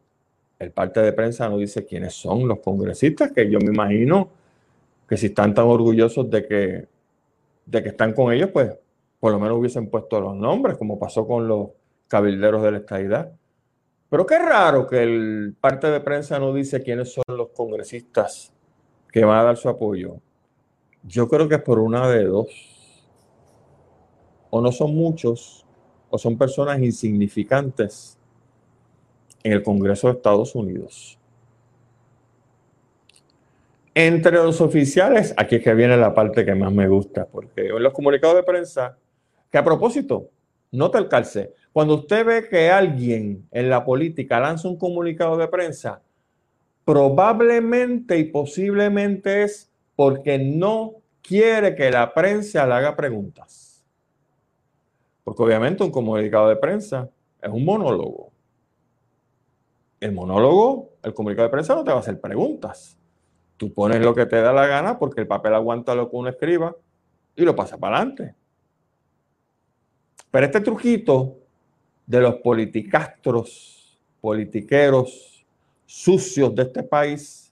el 0.59 0.71
parte 0.71 1.01
de 1.01 1.13
prensa 1.13 1.47
no 1.49 1.57
dice 1.57 1.85
quiénes 1.85 2.13
son 2.13 2.47
los 2.47 2.59
congresistas, 2.59 3.31
que 3.31 3.49
yo 3.49 3.59
me 3.59 3.67
imagino 3.67 4.29
que 5.07 5.17
si 5.17 5.27
están 5.27 5.53
tan 5.53 5.65
orgullosos 5.65 6.29
de 6.29 6.47
que, 6.47 6.87
de 7.65 7.83
que 7.83 7.89
están 7.89 8.13
con 8.13 8.33
ellos, 8.33 8.49
pues 8.51 8.75
por 9.19 9.31
lo 9.31 9.39
menos 9.39 9.57
hubiesen 9.57 9.89
puesto 9.89 10.19
los 10.19 10.35
nombres, 10.35 10.77
como 10.77 10.99
pasó 10.99 11.27
con 11.27 11.47
los 11.47 11.69
cabilderos 12.07 12.63
de 12.63 12.71
la 12.71 12.77
estadidad. 12.79 13.31
Pero 14.09 14.25
qué 14.25 14.39
raro 14.39 14.87
que 14.87 15.03
el 15.03 15.55
parte 15.59 15.87
de 15.87 15.99
prensa 15.99 16.39
no 16.39 16.53
dice 16.53 16.81
quiénes 16.81 17.13
son 17.13 17.23
los 17.27 17.49
congresistas 17.49 18.53
que 19.11 19.25
van 19.25 19.39
a 19.39 19.43
dar 19.43 19.57
su 19.57 19.69
apoyo. 19.69 20.17
Yo 21.03 21.27
creo 21.27 21.47
que 21.47 21.55
es 21.55 21.61
por 21.61 21.79
una 21.79 22.09
de 22.09 22.23
dos. 22.23 22.47
O 24.49 24.61
no 24.61 24.71
son 24.71 24.95
muchos, 24.95 25.66
o 26.09 26.17
son 26.17 26.37
personas 26.37 26.79
insignificantes 26.79 28.17
en 29.43 29.53
el 29.53 29.63
Congreso 29.63 30.07
de 30.07 30.13
Estados 30.13 30.55
Unidos. 30.55 31.17
Entre 33.93 34.33
los 34.33 34.61
oficiales, 34.61 35.33
aquí 35.37 35.55
es 35.55 35.63
que 35.63 35.73
viene 35.73 35.97
la 35.97 36.13
parte 36.13 36.45
que 36.45 36.53
más 36.53 36.71
me 36.71 36.87
gusta, 36.87 37.25
porque 37.25 37.67
en 37.67 37.81
los 37.81 37.93
comunicados 37.93 38.35
de 38.35 38.43
prensa, 38.43 38.97
que 39.51 39.57
a 39.57 39.63
propósito, 39.63 40.29
nota 40.71 40.99
el 40.99 41.07
calce, 41.07 41.53
cuando 41.73 41.95
usted 41.95 42.25
ve 42.25 42.47
que 42.47 42.69
alguien 42.69 43.47
en 43.51 43.69
la 43.69 43.83
política 43.83 44.39
lanza 44.39 44.67
un 44.67 44.77
comunicado 44.77 45.37
de 45.37 45.47
prensa, 45.47 46.01
probablemente 46.85 48.17
y 48.17 48.25
posiblemente 48.25 49.43
es 49.43 49.71
porque 49.95 50.37
no 50.37 50.95
quiere 51.21 51.75
que 51.75 51.91
la 51.91 52.13
prensa 52.13 52.65
le 52.65 52.73
haga 52.73 52.95
preguntas. 52.95 53.66
Porque 55.27 55.43
obviamente 55.43 55.83
un 55.83 55.91
comunicado 55.91 56.47
de 56.47 56.55
prensa 56.55 57.09
es 57.41 57.51
un 57.51 57.65
monólogo 57.65 58.31
el 59.99 60.11
monólogo, 60.11 60.91
el 61.03 61.13
comunicado 61.13 61.47
de 61.47 61.51
prensa 61.51 61.75
no 61.75 61.83
te 61.83 61.91
va 61.91 61.97
a 61.97 62.01
hacer 62.01 62.19
preguntas. 62.19 62.97
Tú 63.57 63.73
pones 63.73 64.01
lo 64.01 64.13
que 64.13 64.25
te 64.25 64.39
da 64.39 64.53
la 64.53 64.67
gana 64.67 64.99
porque 64.99 65.21
el 65.21 65.27
papel 65.27 65.55
aguanta 65.55 65.95
lo 65.95 66.09
que 66.09 66.15
uno 66.15 66.29
escriba 66.29 66.75
y 67.35 67.43
lo 67.43 67.55
pasa 67.55 67.77
para 67.77 67.97
adelante. 67.97 68.35
Pero 70.29 70.45
este 70.45 70.61
truquito 70.61 71.37
de 72.05 72.21
los 72.21 72.35
politicastros, 72.35 73.97
politiqueros 74.21 75.45
sucios 75.85 76.53
de 76.53 76.63
este 76.63 76.83
país, 76.83 77.51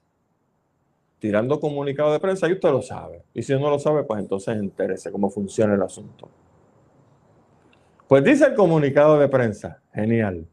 tirando 1.18 1.58
comunicado 1.58 2.12
de 2.12 2.20
prensa, 2.20 2.48
y 2.48 2.52
usted 2.52 2.70
lo 2.70 2.82
sabe. 2.82 3.24
Y 3.34 3.42
si 3.42 3.54
no 3.54 3.70
lo 3.70 3.78
sabe, 3.78 4.04
pues 4.04 4.20
entonces 4.20 4.56
entérese 4.56 5.10
cómo 5.10 5.30
funciona 5.30 5.74
el 5.74 5.82
asunto. 5.82 6.28
Pues 8.08 8.22
dice 8.22 8.46
el 8.46 8.54
comunicado 8.54 9.18
de 9.18 9.28
prensa, 9.28 9.80
genial. 9.92 10.46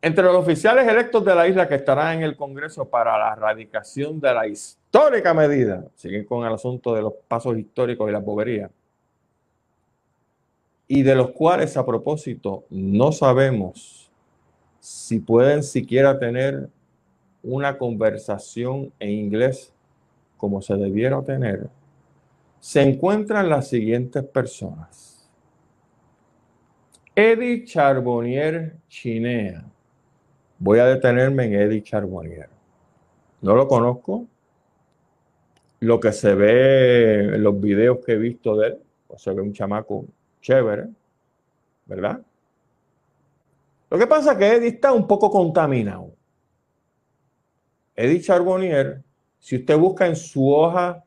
Entre 0.00 0.24
los 0.24 0.34
oficiales 0.34 0.88
electos 0.88 1.24
de 1.24 1.34
la 1.36 1.46
isla 1.46 1.68
que 1.68 1.76
estarán 1.76 2.16
en 2.16 2.22
el 2.24 2.36
Congreso 2.36 2.88
para 2.88 3.16
la 3.16 3.32
erradicación 3.34 4.20
de 4.20 4.34
la 4.34 4.48
histórica 4.48 5.32
medida, 5.32 5.84
siguen 5.94 6.24
con 6.24 6.44
el 6.44 6.52
asunto 6.52 6.96
de 6.96 7.02
los 7.02 7.12
pasos 7.28 7.56
históricos 7.56 8.08
y 8.08 8.12
la 8.12 8.18
bobería, 8.18 8.68
y 10.88 11.02
de 11.04 11.14
los 11.14 11.30
cuales 11.30 11.76
a 11.76 11.86
propósito 11.86 12.64
no 12.70 13.12
sabemos 13.12 14.10
si 14.80 15.20
pueden 15.20 15.62
siquiera 15.62 16.18
tener 16.18 16.68
una 17.44 17.78
conversación 17.78 18.92
en 18.98 19.10
inglés 19.10 19.72
como 20.36 20.60
se 20.60 20.74
debiera 20.74 21.22
tener, 21.22 21.68
se 22.58 22.82
encuentran 22.82 23.48
las 23.48 23.68
siguientes 23.68 24.24
personas. 24.24 25.11
Eddie 27.14 27.64
Charbonnier 27.64 28.76
Chinea, 28.88 29.64
Voy 30.58 30.78
a 30.78 30.86
detenerme 30.86 31.44
en 31.46 31.54
Eddie 31.54 31.82
Charbonnier. 31.82 32.48
No 33.40 33.56
lo 33.56 33.66
conozco. 33.66 34.28
Lo 35.80 35.98
que 35.98 36.12
se 36.12 36.34
ve 36.34 37.34
en 37.34 37.42
los 37.42 37.60
videos 37.60 37.98
que 38.06 38.12
he 38.12 38.16
visto 38.16 38.56
de 38.56 38.68
él, 38.68 38.78
pues 39.08 39.20
se 39.20 39.32
ve 39.32 39.42
un 39.42 39.52
chamaco 39.52 40.06
chévere, 40.40 40.86
¿verdad? 41.86 42.22
Lo 43.90 43.98
que 43.98 44.06
pasa 44.06 44.32
es 44.32 44.38
que 44.38 44.46
Eddie 44.46 44.68
está 44.68 44.92
un 44.92 45.08
poco 45.08 45.30
contaminado. 45.30 46.14
Eddie 47.96 48.20
Charbonnier, 48.20 49.02
si 49.40 49.56
usted 49.56 49.76
busca 49.76 50.06
en 50.06 50.14
su 50.14 50.48
hoja 50.48 51.02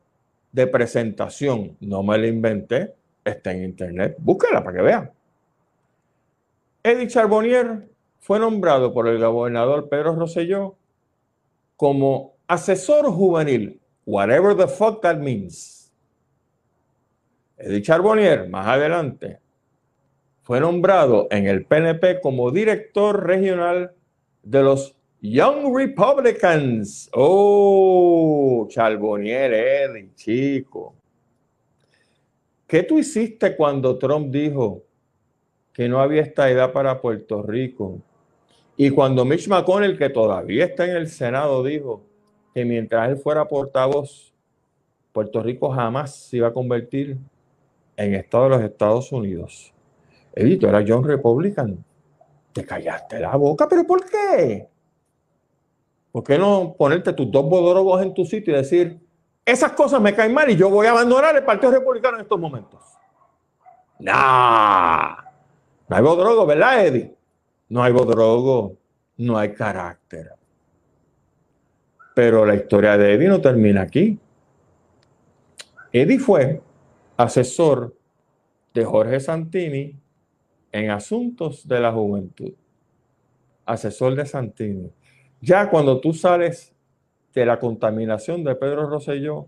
de 0.52 0.66
presentación, 0.66 1.78
no 1.80 2.02
me 2.02 2.18
la 2.18 2.26
inventé, 2.26 2.94
está 3.24 3.52
en 3.52 3.64
internet, 3.64 4.16
búsquela 4.18 4.62
para 4.62 4.76
que 4.76 4.82
vean. 4.82 5.15
Eddie 6.86 7.08
Charbonnier 7.08 7.88
fue 8.20 8.38
nombrado 8.38 8.94
por 8.94 9.08
el 9.08 9.18
gobernador 9.18 9.88
Pedro 9.88 10.14
Rosselló 10.14 10.76
como 11.74 12.36
asesor 12.46 13.10
juvenil, 13.10 13.80
whatever 14.04 14.56
the 14.56 14.68
fuck 14.68 15.02
that 15.02 15.16
means. 15.16 15.92
Eddie 17.58 17.82
Charbonnier, 17.82 18.48
más 18.48 18.68
adelante, 18.68 19.40
fue 20.42 20.60
nombrado 20.60 21.26
en 21.32 21.48
el 21.48 21.64
PNP 21.64 22.20
como 22.20 22.52
director 22.52 23.26
regional 23.26 23.90
de 24.44 24.62
los 24.62 24.94
Young 25.20 25.76
Republicans. 25.76 27.10
Oh, 27.14 28.64
Charbonnier, 28.70 29.52
Eddie, 29.52 30.14
chico. 30.14 30.94
¿Qué 32.64 32.84
tú 32.84 33.00
hiciste 33.00 33.56
cuando 33.56 33.98
Trump 33.98 34.30
dijo 34.30 34.85
que 35.76 35.90
no 35.90 36.00
había 36.00 36.22
esta 36.22 36.48
edad 36.50 36.72
para 36.72 37.02
Puerto 37.02 37.42
Rico? 37.42 37.98
Y 38.78 38.88
cuando 38.88 39.26
Mitch 39.26 39.46
McConnell, 39.46 39.98
que 39.98 40.08
todavía 40.08 40.64
está 40.64 40.86
en 40.86 40.96
el 40.96 41.08
Senado, 41.10 41.62
dijo 41.62 42.02
que 42.54 42.64
mientras 42.64 43.10
él 43.10 43.18
fuera 43.18 43.46
portavoz, 43.46 44.32
Puerto 45.12 45.42
Rico 45.42 45.70
jamás 45.70 46.14
se 46.14 46.38
iba 46.38 46.48
a 46.48 46.52
convertir 46.54 47.18
en 47.94 48.14
Estado 48.14 48.44
de 48.44 48.50
los 48.50 48.62
Estados 48.62 49.12
Unidos. 49.12 49.74
Edito, 50.34 50.66
era 50.66 50.82
John 50.86 51.04
Republican. 51.04 51.84
Te 52.54 52.64
callaste 52.64 53.20
la 53.20 53.36
boca, 53.36 53.68
pero 53.68 53.86
¿por 53.86 54.02
qué? 54.06 54.66
¿Por 56.10 56.24
qué 56.24 56.38
no 56.38 56.74
ponerte 56.78 57.12
tus 57.12 57.30
dos 57.30 57.44
bodorogos 57.44 58.00
en 58.02 58.14
tu 58.14 58.24
sitio 58.24 58.54
y 58.54 58.56
decir, 58.56 58.98
esas 59.44 59.72
cosas 59.72 60.00
me 60.00 60.14
caen 60.14 60.32
mal 60.32 60.48
y 60.50 60.56
yo 60.56 60.70
voy 60.70 60.86
a 60.86 60.92
abandonar 60.92 61.36
el 61.36 61.44
Partido 61.44 61.72
Republicano 61.72 62.16
en 62.16 62.22
estos 62.22 62.40
momentos? 62.40 62.80
Nah, 63.98 65.25
no 65.88 65.96
hay 65.96 66.02
bodrogo, 66.02 66.46
¿verdad, 66.46 66.86
Eddie? 66.86 67.14
No 67.68 67.82
hay 67.82 67.92
bodrogo, 67.92 68.76
no 69.18 69.38
hay 69.38 69.52
carácter. 69.52 70.32
Pero 72.14 72.44
la 72.44 72.54
historia 72.54 72.96
de 72.96 73.14
Eddie 73.14 73.28
no 73.28 73.40
termina 73.40 73.82
aquí. 73.82 74.18
Eddie 75.92 76.18
fue 76.18 76.60
asesor 77.16 77.94
de 78.74 78.84
Jorge 78.84 79.20
Santini 79.20 79.96
en 80.72 80.90
asuntos 80.90 81.66
de 81.66 81.80
la 81.80 81.92
juventud. 81.92 82.52
Asesor 83.64 84.14
de 84.14 84.26
Santini. 84.26 84.90
Ya 85.40 85.70
cuando 85.70 86.00
tú 86.00 86.12
sales 86.12 86.72
de 87.34 87.46
la 87.46 87.58
contaminación 87.58 88.44
de 88.44 88.54
Pedro 88.54 88.88
Rosselló 88.88 89.46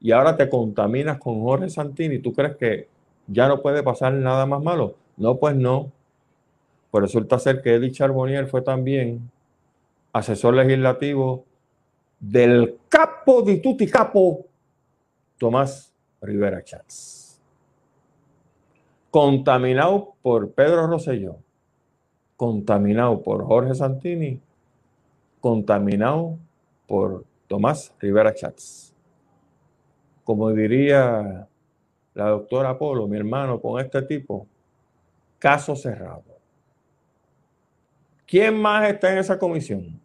y 0.00 0.12
ahora 0.12 0.36
te 0.36 0.48
contaminas 0.48 1.18
con 1.18 1.42
Jorge 1.42 1.70
Santini, 1.70 2.18
¿tú 2.18 2.32
crees 2.32 2.56
que 2.56 2.88
ya 3.26 3.48
no 3.48 3.62
puede 3.62 3.82
pasar 3.82 4.12
nada 4.12 4.46
más 4.46 4.62
malo? 4.62 4.96
No, 5.16 5.36
pues 5.38 5.56
no. 5.56 5.92
Pues 6.90 7.02
resulta 7.02 7.38
ser 7.38 7.62
que 7.62 7.74
Eddie 7.74 7.92
Charbonnier 7.92 8.46
fue 8.46 8.62
también 8.62 9.30
asesor 10.12 10.54
legislativo 10.54 11.44
del 12.18 12.78
capo 12.88 13.42
de 13.42 13.58
tutti 13.58 13.86
capo 13.86 14.46
Tomás 15.38 15.92
Rivera 16.22 16.62
Chats. 16.62 17.40
Contaminado 19.10 20.14
por 20.22 20.50
Pedro 20.52 20.86
Rosselló, 20.86 21.36
contaminado 22.36 23.22
por 23.22 23.44
Jorge 23.44 23.74
Santini 23.74 24.40
contaminado 25.46 26.38
por 26.88 27.24
Tomás 27.46 27.94
Rivera 28.00 28.34
Chats. 28.34 28.92
Como 30.24 30.50
diría 30.50 31.46
la 32.14 32.28
doctora 32.30 32.76
Polo, 32.76 33.06
mi 33.06 33.16
hermano, 33.16 33.60
con 33.60 33.80
este 33.80 34.02
tipo, 34.02 34.48
caso 35.38 35.76
cerrado. 35.76 36.24
¿Quién 38.26 38.60
más 38.60 38.88
está 38.88 39.12
en 39.12 39.18
esa 39.18 39.38
comisión? 39.38 40.00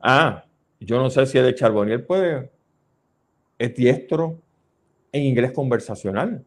Ah, 0.00 0.44
yo 0.80 0.98
no 0.98 1.10
sé 1.10 1.26
si 1.26 1.38
el 1.38 1.44
de 1.44 1.54
Charbonnier 1.54 2.06
puede, 2.06 2.50
es 3.58 3.74
diestro 3.74 4.40
en 5.12 5.22
inglés 5.22 5.52
conversacional. 5.52 6.44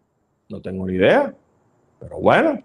No 0.47 0.61
tengo 0.61 0.85
ni 0.87 0.95
idea. 0.95 1.33
Pero 1.99 2.19
bueno, 2.19 2.63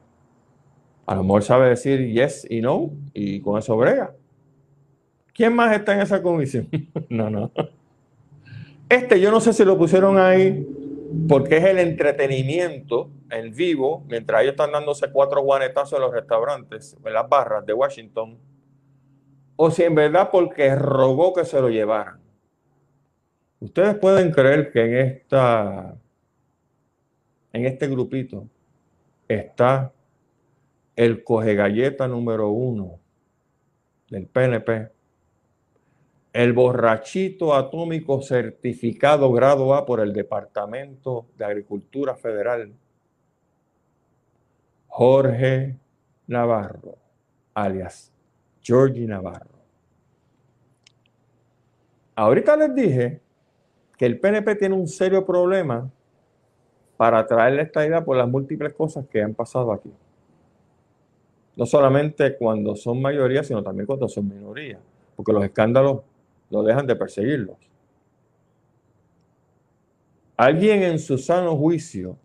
a 1.07 1.14
lo 1.14 1.22
mejor 1.22 1.43
sabe 1.43 1.68
decir 1.68 2.12
yes 2.12 2.47
y 2.49 2.61
no 2.61 2.93
y 3.12 3.41
con 3.41 3.59
eso 3.59 3.76
brega. 3.76 4.14
¿Quién 5.35 5.55
más 5.55 5.74
está 5.74 5.95
en 5.95 6.01
esa 6.01 6.22
comisión? 6.22 6.68
no, 7.09 7.28
no. 7.28 7.51
Este 8.89 9.20
yo 9.20 9.30
no 9.30 9.41
sé 9.41 9.53
si 9.53 9.64
lo 9.64 9.76
pusieron 9.76 10.18
ahí 10.18 10.66
porque 11.29 11.57
es 11.57 11.65
el 11.65 11.79
entretenimiento 11.79 13.11
en 13.31 13.55
vivo, 13.55 14.05
mientras 14.09 14.43
ellos 14.43 14.53
están 14.53 14.73
dándose 14.73 15.11
cuatro 15.11 15.43
guanetazos 15.43 15.95
en 15.95 16.03
los 16.03 16.12
restaurantes, 16.12 16.97
en 17.05 17.12
las 17.12 17.29
barras 17.29 17.65
de 17.65 17.73
Washington, 17.73 18.39
o 19.57 19.71
si 19.71 19.83
en 19.85 19.95
verdad 19.95 20.31
porque 20.31 20.75
rogó 20.75 21.33
que 21.33 21.45
se 21.45 21.61
lo 21.61 21.69
llevaran. 21.69 22.21
Ustedes 23.61 23.97
pueden 23.97 24.31
creer 24.31 24.71
que 24.73 24.85
en 24.85 24.97
esta 24.97 25.97
en 27.55 27.67
este 27.67 27.87
grupito 27.87 28.49
está 29.29 29.93
el 30.97 31.23
coge 31.23 31.55
galleta 31.55 32.09
número 32.09 32.49
uno 32.51 32.99
del 34.11 34.27
PNP, 34.27 34.91
el 36.35 36.53
borrachito 36.53 37.55
atómico 37.55 38.20
certificado 38.20 39.30
grado 39.30 39.72
A 39.72 39.87
por 39.87 40.01
el 40.01 40.12
Departamento 40.12 41.26
de 41.39 41.45
Agricultura 41.45 42.16
Federal, 42.16 42.72
Jorge 44.89 45.78
Navarro, 46.26 46.99
alias 47.55 48.12
Georgie 48.61 49.07
Navarro. 49.07 49.61
Ahorita 52.16 52.57
les 52.57 52.74
dije 52.74 53.20
que 53.97 54.07
el 54.07 54.18
PNP 54.18 54.57
tiene 54.57 54.74
un 54.74 54.89
serio 54.89 55.24
problema 55.24 55.89
para 56.97 57.24
traerle 57.24 57.62
esta 57.62 57.87
idea 57.87 58.05
por 58.05 58.16
las 58.16 58.28
múltiples 58.28 58.72
cosas 58.72 59.07
que 59.07 59.22
han 59.22 59.35
pasado 59.35 59.72
aquí. 59.72 59.93
No 61.55 61.64
solamente 61.64 62.37
cuando 62.37 62.74
son 62.74 63.01
mayoría, 63.01 63.45
sino 63.45 63.62
también 63.62 63.87
cuando 63.87 64.09
son 64.09 64.28
minoría, 64.28 64.80
porque 65.14 65.32
los 65.32 65.45
escándalos 65.45 66.01
no 66.55 66.63
dejan 66.63 66.87
de 66.87 66.95
perseguirlos. 66.95 67.59
¿Alguien 70.37 70.85
en 70.85 71.01
su 71.01 71.19
sano 71.19 71.57
juicio 71.57 72.17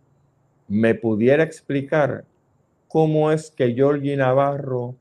me 0.68 0.94
pudiera 0.94 1.44
explicar 1.44 2.26
cómo 2.88 3.32
es 3.32 3.50
que 3.50 3.74
Georgie 3.74 4.16
Navarro 4.16 4.96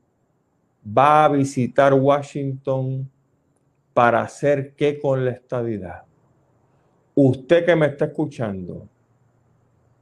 va 0.85 1.25
a 1.25 1.29
visitar 1.29 1.93
Washington 1.93 3.09
para 3.93 4.21
hacer 4.21 4.73
qué 4.73 4.99
con 4.99 5.23
la 5.23 5.31
estadidad? 5.31 6.03
Usted 7.13 7.65
que 7.65 7.75
me 7.75 7.85
está 7.85 8.05
escuchando, 8.05 8.87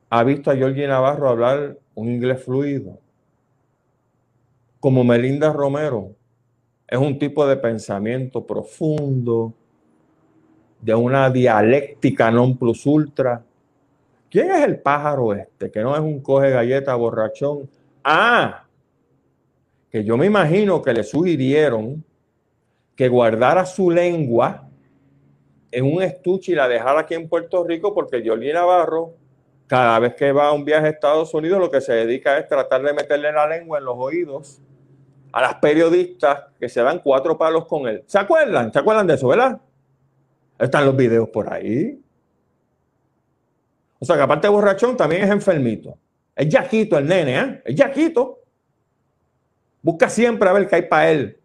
¿ha 0.10 0.24
visto 0.24 0.52
a 0.52 0.56
Georgie 0.56 0.88
Navarro 0.88 1.30
hablar 1.30 1.78
un 1.96 2.10
inglés 2.10 2.44
fluido? 2.44 3.00
Como 4.80 5.04
Melinda 5.04 5.52
Romero, 5.52 6.17
es 6.88 6.98
un 6.98 7.20
tipo 7.20 7.46
de 7.46 7.58
pensamiento 7.58 8.46
profundo, 8.46 9.54
de 10.80 10.96
una 10.96 11.30
dialéctica 11.30 12.32
non 12.32 12.56
plus 12.56 12.86
ultra. 12.86 13.44
¿Quién 14.30 14.52
es 14.52 14.64
el 14.64 14.80
pájaro 14.80 15.34
este? 15.34 15.70
Que 15.70 15.82
no 15.82 15.96
es 15.96 16.02
un 16.02 16.22
coge 16.22 16.52
galleta 16.52 16.96
borrachón. 16.96 17.70
Ah, 18.04 18.64
que 19.92 20.04
yo 20.04 20.16
me 20.18 20.26
imagino 20.26 20.82
que 20.82 20.94
le 20.94 21.04
sugirieron 21.04 22.04
que 22.96 23.10
guardara 23.10 23.66
su 23.66 23.92
lengua 23.92 24.68
en 25.72 25.94
un 25.94 26.02
estuche 26.02 26.54
y 26.54 26.56
la 26.56 26.68
dejara 26.68 27.02
aquí 27.02 27.16
en 27.16 27.28
Puerto 27.28 27.64
Rico 27.64 27.94
porque 27.94 28.24
Jordi 28.26 28.54
Navarro, 28.54 29.14
cada 29.68 30.00
vez 30.00 30.16
que 30.16 30.32
va 30.32 30.48
a 30.48 30.54
un 30.54 30.64
viaje 30.64 30.88
a 30.88 30.90
Estados 30.92 31.34
Unidos, 31.34 31.60
lo 31.60 31.70
que 31.70 31.82
se 31.82 31.94
dedica 31.94 32.38
es 32.38 32.48
tratar 32.48 32.82
de 32.82 32.94
meterle 32.94 33.32
la 33.32 33.48
lengua 33.48 33.78
en 33.80 33.86
los 33.86 33.96
oídos 33.98 34.62
a 35.38 35.42
las 35.42 35.54
periodistas 35.58 36.46
que 36.60 36.68
se 36.68 36.82
dan 36.82 36.98
cuatro 36.98 37.38
palos 37.38 37.68
con 37.68 37.88
él. 37.88 38.04
¿Se 38.08 38.18
acuerdan? 38.18 38.74
¿Se 38.74 38.80
acuerdan 38.80 39.06
de 39.06 39.14
eso, 39.14 39.28
verdad? 39.28 39.62
Están 40.58 40.84
los 40.84 40.98
videos 40.98 41.30
por 41.30 41.54
ahí. 41.54 42.02
O 44.00 44.04
sea 44.06 44.16
que 44.16 44.24
aparte 44.24 44.48
de 44.48 44.52
borrachón, 44.52 44.98
también 44.98 45.22
es 45.22 45.30
enfermito. 45.30 45.96
Es 46.36 46.50
yaquito 46.50 46.98
el 46.98 47.08
nene, 47.08 47.40
¿eh? 47.40 47.62
Es 47.66 47.76
yaquito. 47.76 48.40
Busca 49.84 50.10
siempre 50.10 50.50
a 50.50 50.54
ver 50.54 50.68
qué 50.68 50.78
hay 50.78 50.82
para 50.88 51.12
él. 51.12 51.40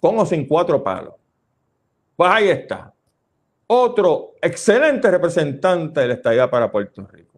Con 0.00 0.18
o 0.18 0.24
sin 0.24 0.48
cuatro 0.48 0.82
palos. 0.82 1.12
Pues 2.16 2.30
ahí 2.30 2.48
está. 2.48 2.90
Otro 3.66 4.32
excelente 4.40 5.10
representante 5.10 6.00
de 6.00 6.08
la 6.08 6.14
estadía 6.14 6.50
para 6.50 6.72
Puerto 6.72 7.06
Rico 7.06 7.33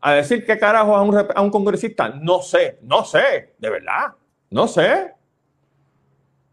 a 0.00 0.14
decir 0.14 0.44
qué 0.44 0.58
carajo 0.58 0.96
a 0.96 1.02
un, 1.02 1.16
a 1.34 1.42
un 1.42 1.50
congresista. 1.50 2.08
No 2.08 2.42
sé, 2.42 2.78
no 2.82 3.04
sé, 3.04 3.54
de 3.58 3.70
verdad, 3.70 4.14
no 4.50 4.68
sé. 4.68 5.12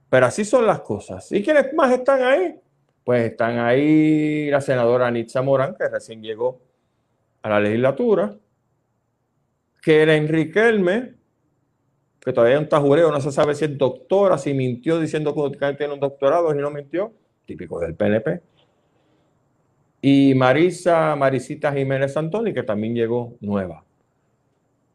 Pero 0.09 0.25
así 0.25 0.45
son 0.45 0.67
las 0.67 0.81
cosas. 0.81 1.31
¿Y 1.31 1.43
quiénes 1.43 1.73
más 1.73 1.91
están 1.91 2.21
ahí? 2.21 2.55
Pues 3.03 3.31
están 3.31 3.57
ahí 3.59 4.49
la 4.49 4.61
senadora 4.61 5.07
Anitza 5.07 5.41
Morán, 5.41 5.75
que 5.75 5.87
recién 5.89 6.21
llegó 6.21 6.61
a 7.41 7.49
la 7.49 7.59
legislatura, 7.59 8.35
que 9.81 10.01
era 10.01 10.15
Enrique 10.15 10.69
Elme, 10.69 11.15
que 12.21 12.31
todavía 12.31 12.57
un 12.57 12.69
tajureo, 12.69 13.11
no 13.11 13.19
se 13.19 13.31
sabe 13.31 13.53
si 13.53 13.65
es 13.65 13.77
doctora, 13.77 14.37
si 14.37 14.53
mintió 14.53 14.99
diciendo 14.99 15.35
que 15.35 15.73
tiene 15.73 15.93
un 15.93 15.99
doctorado, 15.99 16.55
y 16.55 16.57
no 16.57 16.71
mintió, 16.71 17.11
típico 17.45 17.79
del 17.81 17.95
PNP. 17.95 18.41
Y 20.05 20.35
Marisa, 20.35 21.15
Marisita 21.15 21.71
Jiménez 21.71 22.11
Santoni, 22.11 22.53
que 22.53 22.63
también 22.63 22.93
llegó 22.93 23.37
nueva. 23.39 23.85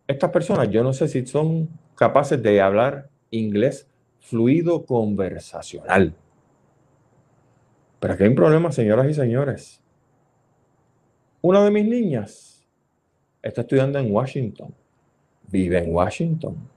Estas 0.06 0.30
personas, 0.30 0.68
yo 0.68 0.84
no 0.84 0.92
sé 0.92 1.08
si 1.08 1.24
son 1.24 1.70
capaces 1.94 2.42
de 2.42 2.60
hablar 2.60 3.08
inglés 3.30 3.88
fluido 4.20 4.84
conversacional. 4.84 6.14
Pero 7.98 8.12
aquí 8.12 8.24
hay 8.24 8.28
un 8.28 8.34
problema, 8.34 8.70
señoras 8.70 9.08
y 9.08 9.14
señores. 9.14 9.82
Una 11.40 11.64
de 11.64 11.70
mis 11.70 11.86
niñas 11.86 12.68
está 13.40 13.62
estudiando 13.62 13.98
en 13.98 14.12
Washington, 14.12 14.74
vive 15.50 15.78
en 15.78 15.94
Washington. 15.94 16.68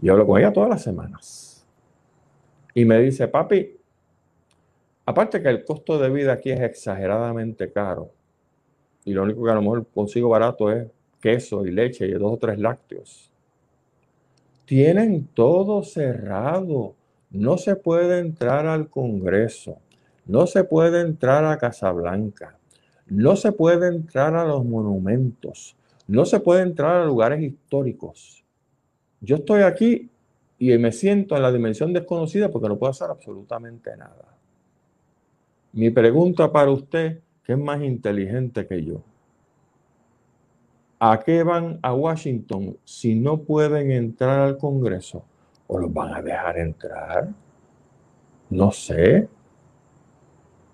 Y 0.00 0.08
hablo 0.10 0.24
con 0.28 0.38
ella 0.38 0.52
todas 0.52 0.70
las 0.70 0.82
semanas. 0.82 1.66
Y 2.72 2.84
me 2.84 3.00
dice, 3.00 3.26
papi, 3.26 3.73
aparte 5.06 5.42
que 5.42 5.48
el 5.48 5.64
costo 5.64 5.98
de 5.98 6.10
vida 6.10 6.32
aquí 6.32 6.50
es 6.50 6.60
exageradamente 6.60 7.72
caro, 7.72 8.12
y 9.04 9.12
lo 9.12 9.22
único 9.22 9.44
que 9.44 9.50
a 9.50 9.54
lo 9.54 9.62
mejor 9.62 9.86
consigo 9.92 10.30
barato 10.30 10.70
es 10.70 10.88
queso 11.20 11.66
y 11.66 11.70
leche 11.70 12.06
y 12.06 12.12
dos 12.12 12.34
o 12.34 12.36
tres 12.38 12.58
lácteos. 12.58 13.30
Tienen 14.64 15.26
todo 15.34 15.82
cerrado. 15.82 16.94
No 17.30 17.58
se 17.58 17.76
puede 17.76 18.18
entrar 18.18 18.66
al 18.66 18.88
Congreso. 18.88 19.78
No 20.26 20.46
se 20.46 20.64
puede 20.64 21.02
entrar 21.02 21.44
a 21.44 21.58
Casablanca. 21.58 22.58
No 23.06 23.36
se 23.36 23.52
puede 23.52 23.88
entrar 23.88 24.34
a 24.34 24.44
los 24.44 24.64
monumentos. 24.64 25.76
No 26.06 26.24
se 26.24 26.40
puede 26.40 26.62
entrar 26.62 27.02
a 27.02 27.04
lugares 27.04 27.42
históricos. 27.42 28.44
Yo 29.20 29.36
estoy 29.36 29.62
aquí 29.62 30.10
y 30.58 30.76
me 30.78 30.92
siento 30.92 31.36
en 31.36 31.42
la 31.42 31.52
dimensión 31.52 31.92
desconocida 31.92 32.50
porque 32.50 32.68
no 32.68 32.78
puedo 32.78 32.90
hacer 32.90 33.10
absolutamente 33.10 33.96
nada. 33.96 34.33
Mi 35.74 35.90
pregunta 35.90 36.52
para 36.52 36.70
usted, 36.70 37.20
que 37.42 37.54
es 37.54 37.58
más 37.58 37.82
inteligente 37.82 38.64
que 38.64 38.84
yo, 38.84 39.02
¿a 41.00 41.18
qué 41.18 41.42
van 41.42 41.80
a 41.82 41.92
Washington 41.92 42.76
si 42.84 43.16
no 43.16 43.38
pueden 43.38 43.90
entrar 43.90 44.38
al 44.38 44.56
Congreso? 44.56 45.24
¿O 45.66 45.80
los 45.80 45.92
van 45.92 46.14
a 46.14 46.22
dejar 46.22 46.58
entrar? 46.58 47.28
No 48.50 48.70
sé. 48.70 49.28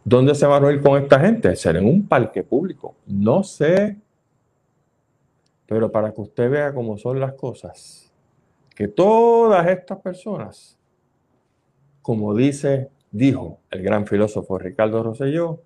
¿Dónde 0.05 0.35
se 0.35 0.45
van 0.45 0.67
a 0.67 0.71
ir 0.71 0.83
con 0.83 1.03
esta 1.03 1.19
gente? 1.19 1.57
¿Ser 1.57 1.77
en 1.77 1.87
un 1.87 2.07
parque 2.07 2.43
público? 2.43 2.95
No 3.07 3.43
sé. 3.43 3.97
Pero 5.65 5.91
para 5.91 6.13
que 6.13 6.21
usted 6.21 6.51
vea 6.51 6.75
cómo 6.75 6.99
son 6.99 7.19
las 7.19 7.33
cosas, 7.33 8.13
que 8.77 8.87
todas 8.87 9.67
estas 9.67 9.99
personas, 10.01 10.79
como 12.03 12.35
dice, 12.35 12.91
dijo 13.11 13.61
el 13.71 13.83
gran 13.83 14.07
filósofo 14.07 14.59
Ricardo 14.59 15.03
Rosselló, 15.03 15.61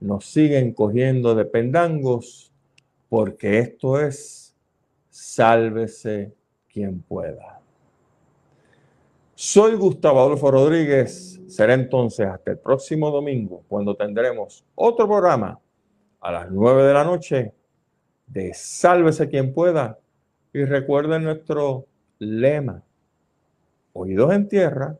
nos 0.00 0.26
siguen 0.26 0.72
cogiendo 0.72 1.34
de 1.34 1.44
pendangos 1.44 2.52
porque 3.08 3.58
esto 3.58 4.00
es 4.00 4.54
sálvese 5.08 6.34
quien 6.68 7.00
pueda. 7.00 7.60
Soy 9.34 9.74
Gustavo 9.76 10.20
Adolfo 10.20 10.50
Rodríguez. 10.50 11.40
Será 11.46 11.74
entonces 11.74 12.26
hasta 12.26 12.52
el 12.52 12.58
próximo 12.58 13.10
domingo 13.10 13.62
cuando 13.68 13.94
tendremos 13.94 14.64
otro 14.74 15.06
programa 15.06 15.58
a 16.20 16.32
las 16.32 16.50
9 16.50 16.84
de 16.84 16.94
la 16.94 17.04
noche 17.04 17.52
de 18.26 18.52
Sálvese 18.54 19.28
quien 19.28 19.52
pueda. 19.52 19.98
Y 20.52 20.64
recuerden 20.64 21.24
nuestro 21.24 21.86
lema, 22.18 22.82
oídos 23.92 24.32
en 24.32 24.48
tierra, 24.48 24.98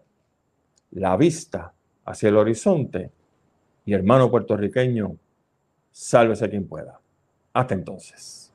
la 0.97 1.17
vista 1.17 1.75
hacia 2.07 2.31
el 2.31 2.37
horizonte 2.37 3.11
y 3.85 3.93
hermano 3.93 4.31
puertorriqueño, 4.31 5.17
sálvese 5.91 6.49
quien 6.49 6.67
pueda. 6.67 6.99
Hasta 7.53 7.75
entonces. 7.75 8.53